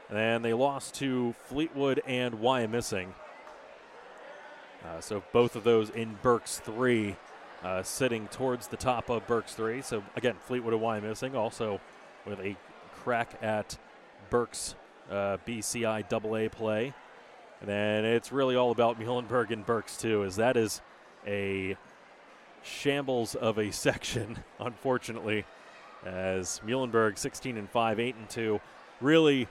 And 0.09 0.43
they 0.43 0.53
lost 0.53 0.95
to 0.95 1.35
Fleetwood 1.45 2.01
and 2.07 2.35
Wyomissing. 2.35 3.09
Uh, 4.85 5.01
so 5.01 5.23
both 5.33 5.55
of 5.55 5.63
those 5.63 5.89
in 5.89 6.17
Berks 6.21 6.59
3, 6.59 7.15
uh, 7.63 7.83
sitting 7.83 8.27
towards 8.27 8.67
the 8.67 8.77
top 8.77 9.09
of 9.09 9.27
Berks 9.27 9.53
3. 9.53 9.81
So 9.81 10.03
again, 10.15 10.35
Fleetwood 10.45 10.73
and 10.73 10.81
Wyomissing 10.81 11.35
also 11.35 11.81
with 12.25 12.39
a 12.39 12.55
crack 12.93 13.37
at 13.41 13.77
Berks 14.29 14.75
uh, 15.09 15.37
BCIAA 15.45 16.51
play. 16.51 16.93
And 17.59 17.69
then 17.69 18.05
it's 18.05 18.31
really 18.31 18.55
all 18.55 18.71
about 18.71 18.99
Muhlenberg 18.99 19.51
and 19.51 19.65
Berks, 19.65 19.97
too, 19.97 20.23
as 20.23 20.35
that 20.35 20.55
is 20.55 20.81
a 21.25 21.75
shambles 22.63 23.35
of 23.35 23.57
a 23.57 23.71
section, 23.71 24.39
unfortunately, 24.59 25.45
as 26.07 26.61
Muhlenberg 26.65 27.17
16 27.17 27.57
and 27.57 27.69
5, 27.69 27.99
8 27.99 28.15
and 28.15 28.29
2, 28.29 28.61
really 29.01 29.47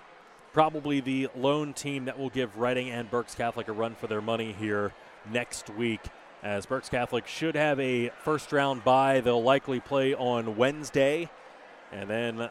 probably 0.52 1.00
the 1.00 1.28
lone 1.36 1.74
team 1.74 2.06
that 2.06 2.18
will 2.18 2.30
give 2.30 2.58
Reading 2.58 2.90
and 2.90 3.10
Berks 3.10 3.34
Catholic 3.34 3.68
a 3.68 3.72
run 3.72 3.94
for 3.94 4.06
their 4.06 4.22
money 4.22 4.52
here 4.58 4.92
next 5.30 5.68
week. 5.70 6.00
As 6.42 6.64
Berks 6.66 6.88
Catholic 6.88 7.26
should 7.26 7.56
have 7.56 7.78
a 7.80 8.10
first 8.22 8.52
round 8.52 8.84
bye, 8.84 9.20
they'll 9.20 9.42
likely 9.42 9.80
play 9.80 10.14
on 10.14 10.56
Wednesday, 10.56 11.28
and 11.92 12.08
then 12.08 12.50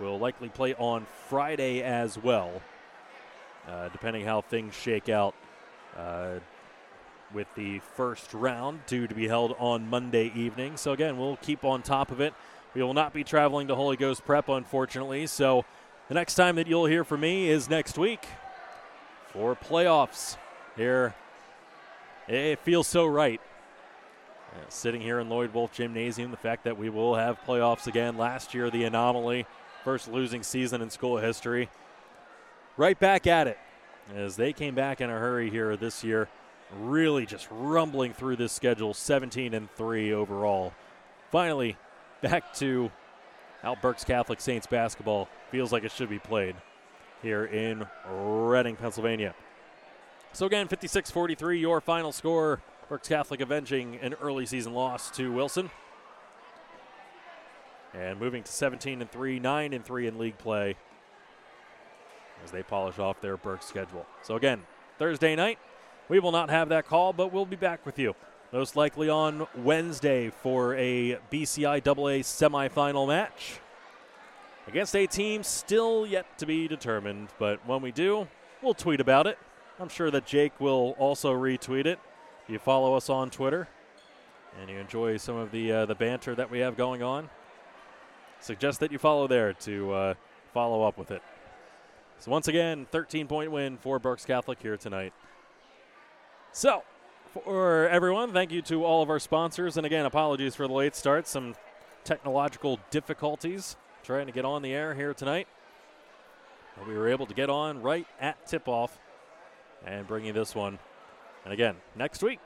will 0.00 0.18
likely 0.18 0.48
play 0.48 0.74
on 0.74 1.06
Friday 1.28 1.82
as 1.82 2.18
well, 2.18 2.62
uh, 3.68 3.88
depending 3.90 4.24
how 4.24 4.40
things 4.40 4.74
shake 4.74 5.08
out. 5.08 5.34
Uh, 5.96 6.38
with 7.34 7.46
the 7.56 7.78
first 7.80 8.32
round 8.32 8.80
due 8.86 9.06
to 9.06 9.14
be 9.14 9.28
held 9.28 9.54
on 9.58 9.88
Monday 9.88 10.32
evening. 10.34 10.78
So, 10.78 10.92
again, 10.92 11.18
we'll 11.18 11.36
keep 11.36 11.62
on 11.62 11.82
top 11.82 12.10
of 12.10 12.20
it. 12.20 12.32
We 12.74 12.82
will 12.82 12.94
not 12.94 13.12
be 13.12 13.24
traveling 13.24 13.68
to 13.68 13.74
Holy 13.74 13.96
Ghost 13.96 14.24
Prep, 14.24 14.48
unfortunately. 14.48 15.26
So, 15.26 15.64
the 16.08 16.14
next 16.14 16.34
time 16.34 16.56
that 16.56 16.66
you'll 16.66 16.86
hear 16.86 17.04
from 17.04 17.20
me 17.20 17.48
is 17.48 17.68
next 17.68 17.98
week 17.98 18.26
for 19.32 19.54
playoffs 19.56 20.36
here. 20.76 21.14
It 22.26 22.58
feels 22.60 22.86
so 22.86 23.06
right. 23.06 23.40
Uh, 24.54 24.58
sitting 24.68 25.00
here 25.00 25.20
in 25.20 25.28
Lloyd 25.28 25.52
Wolf 25.52 25.72
Gymnasium, 25.72 26.30
the 26.30 26.36
fact 26.36 26.64
that 26.64 26.78
we 26.78 26.88
will 26.88 27.14
have 27.14 27.38
playoffs 27.46 27.86
again. 27.86 28.16
Last 28.16 28.54
year, 28.54 28.70
the 28.70 28.84
anomaly, 28.84 29.46
first 29.84 30.08
losing 30.08 30.42
season 30.42 30.80
in 30.80 30.90
school 30.90 31.18
history. 31.18 31.68
Right 32.76 32.98
back 32.98 33.26
at 33.26 33.46
it 33.46 33.58
as 34.14 34.36
they 34.36 34.52
came 34.52 34.74
back 34.74 35.00
in 35.00 35.10
a 35.10 35.18
hurry 35.18 35.50
here 35.50 35.76
this 35.76 36.02
year 36.02 36.28
really 36.80 37.26
just 37.26 37.48
rumbling 37.50 38.12
through 38.12 38.36
this 38.36 38.52
schedule 38.52 38.92
17 38.94 39.54
and 39.54 39.70
3 39.72 40.12
overall 40.12 40.72
finally 41.30 41.76
back 42.22 42.52
to 42.54 42.90
how 43.62 43.74
Berks 43.74 44.04
Catholic 44.04 44.40
Saints 44.40 44.66
basketball 44.66 45.28
feels 45.50 45.72
like 45.72 45.84
it 45.84 45.92
should 45.92 46.08
be 46.08 46.18
played 46.18 46.56
here 47.22 47.44
in 47.44 47.86
Reading, 48.08 48.76
Pennsylvania. 48.76 49.34
So 50.32 50.46
again, 50.46 50.68
56-43, 50.68 51.60
your 51.60 51.80
final 51.80 52.12
score. 52.12 52.60
Berks 52.88 53.08
Catholic 53.08 53.40
avenging 53.40 53.96
an 53.96 54.14
early 54.14 54.46
season 54.46 54.72
loss 54.72 55.10
to 55.12 55.32
Wilson. 55.32 55.70
And 57.94 58.20
moving 58.20 58.42
to 58.42 58.52
17 58.52 59.00
and 59.00 59.10
3, 59.10 59.40
9 59.40 59.72
and 59.72 59.84
3 59.84 60.06
in 60.06 60.18
league 60.18 60.38
play 60.38 60.76
as 62.44 62.50
they 62.50 62.62
polish 62.62 62.98
off 62.98 63.20
their 63.20 63.36
Berks 63.36 63.66
schedule. 63.66 64.06
So 64.22 64.36
again, 64.36 64.62
Thursday 64.98 65.34
night, 65.34 65.58
we 66.08 66.18
will 66.20 66.32
not 66.32 66.50
have 66.50 66.68
that 66.68 66.86
call, 66.86 67.12
but 67.12 67.32
we'll 67.32 67.46
be 67.46 67.56
back 67.56 67.84
with 67.84 67.98
you. 67.98 68.14
Most 68.50 68.76
likely 68.76 69.10
on 69.10 69.46
Wednesday 69.56 70.30
for 70.30 70.74
a 70.76 71.18
BCIAA 71.30 72.20
semifinal 72.20 73.06
match 73.06 73.60
against 74.66 74.96
a 74.96 75.06
team 75.06 75.42
still 75.42 76.06
yet 76.06 76.38
to 76.38 76.46
be 76.46 76.66
determined. 76.66 77.28
But 77.38 77.66
when 77.66 77.82
we 77.82 77.92
do, 77.92 78.26
we'll 78.62 78.72
tweet 78.72 79.00
about 79.00 79.26
it. 79.26 79.38
I'm 79.78 79.90
sure 79.90 80.10
that 80.10 80.24
Jake 80.24 80.58
will 80.60 80.96
also 80.98 81.34
retweet 81.34 81.84
it. 81.84 81.98
If 82.44 82.50
you 82.50 82.58
follow 82.58 82.94
us 82.94 83.10
on 83.10 83.28
Twitter 83.28 83.68
and 84.58 84.70
you 84.70 84.78
enjoy 84.78 85.18
some 85.18 85.36
of 85.36 85.50
the 85.50 85.70
uh, 85.70 85.86
the 85.86 85.94
banter 85.94 86.34
that 86.34 86.50
we 86.50 86.60
have 86.60 86.74
going 86.74 87.02
on, 87.02 87.28
suggest 88.40 88.80
that 88.80 88.90
you 88.90 88.98
follow 88.98 89.26
there 89.26 89.52
to 89.52 89.92
uh, 89.92 90.14
follow 90.54 90.84
up 90.84 90.96
with 90.96 91.10
it. 91.10 91.20
So 92.18 92.30
once 92.30 92.48
again, 92.48 92.86
13 92.90 93.26
point 93.26 93.52
win 93.52 93.76
for 93.76 93.98
Berks 93.98 94.24
Catholic 94.24 94.58
here 94.62 94.78
tonight. 94.78 95.12
So, 96.52 96.82
for 97.32 97.88
everyone, 97.88 98.32
thank 98.32 98.52
you 98.52 98.62
to 98.62 98.84
all 98.84 99.02
of 99.02 99.10
our 99.10 99.18
sponsors. 99.18 99.76
And 99.76 99.86
again, 99.86 100.06
apologies 100.06 100.54
for 100.54 100.66
the 100.66 100.72
late 100.72 100.96
start. 100.96 101.26
Some 101.26 101.54
technological 102.04 102.78
difficulties 102.90 103.76
trying 104.02 104.26
to 104.26 104.32
get 104.32 104.44
on 104.44 104.62
the 104.62 104.72
air 104.72 104.94
here 104.94 105.14
tonight. 105.14 105.48
But 106.76 106.88
we 106.88 106.94
were 106.94 107.08
able 107.08 107.26
to 107.26 107.34
get 107.34 107.50
on 107.50 107.82
right 107.82 108.06
at 108.20 108.46
tip 108.46 108.68
off 108.68 108.98
and 109.84 110.06
bring 110.06 110.24
you 110.24 110.32
this 110.32 110.54
one. 110.54 110.78
And 111.44 111.52
again, 111.52 111.76
next 111.96 112.22
week, 112.22 112.40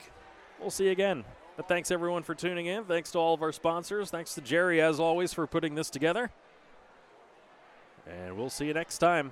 we'll 0.59 0.71
see 0.71 0.85
you 0.85 0.91
again. 0.91 1.23
But 1.55 1.67
thanks 1.67 1.91
everyone 1.91 2.23
for 2.23 2.33
tuning 2.33 2.65
in. 2.65 2.85
Thanks 2.85 3.11
to 3.11 3.19
all 3.19 3.33
of 3.33 3.41
our 3.41 3.51
sponsors. 3.51 4.09
Thanks 4.09 4.33
to 4.35 4.41
Jerry, 4.41 4.81
as 4.81 4.99
always, 4.99 5.33
for 5.33 5.45
putting 5.45 5.75
this 5.75 5.89
together. 5.89 6.31
And 8.07 8.35
we'll 8.35 8.49
see 8.49 8.65
you 8.65 8.73
next 8.73 8.97
time 8.97 9.31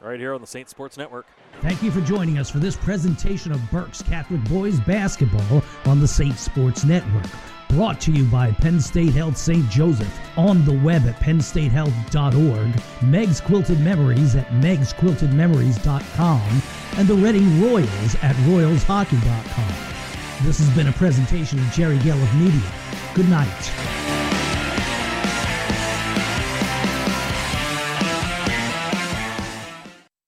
right 0.00 0.20
here 0.20 0.34
on 0.34 0.40
the 0.40 0.46
Saint 0.46 0.68
Sports 0.68 0.96
Network. 0.96 1.26
Thank 1.60 1.82
you 1.82 1.90
for 1.90 2.00
joining 2.00 2.38
us 2.38 2.48
for 2.50 2.58
this 2.58 2.76
presentation 2.76 3.52
of 3.52 3.70
Berks 3.70 4.02
Catholic 4.02 4.42
Boys 4.44 4.78
Basketball 4.80 5.62
on 5.86 6.00
the 6.00 6.08
Saint 6.08 6.38
Sports 6.38 6.84
Network. 6.84 7.26
Brought 7.70 8.00
to 8.02 8.12
you 8.12 8.24
by 8.24 8.52
Penn 8.52 8.80
State 8.80 9.14
Health 9.14 9.36
St. 9.36 9.68
Joseph 9.68 10.12
on 10.38 10.64
the 10.64 10.78
web 10.84 11.04
at 11.06 11.16
pennstatehealth.org, 11.16 12.82
Meg's 13.02 13.40
Quilted 13.40 13.80
Memories 13.80 14.36
at 14.36 14.46
megsquiltedmemories.com, 14.48 16.62
and 16.98 17.08
the 17.08 17.14
Reading 17.14 17.62
Royals 17.62 18.14
at 18.22 18.36
royalshockey.com. 18.36 20.46
This 20.46 20.58
has 20.58 20.68
been 20.76 20.88
a 20.88 20.92
presentation 20.92 21.58
of 21.58 21.64
Jerry 21.72 21.98
Gelliff 21.98 22.32
Media. 22.38 22.70
Good 23.14 23.28
night. 23.28 24.05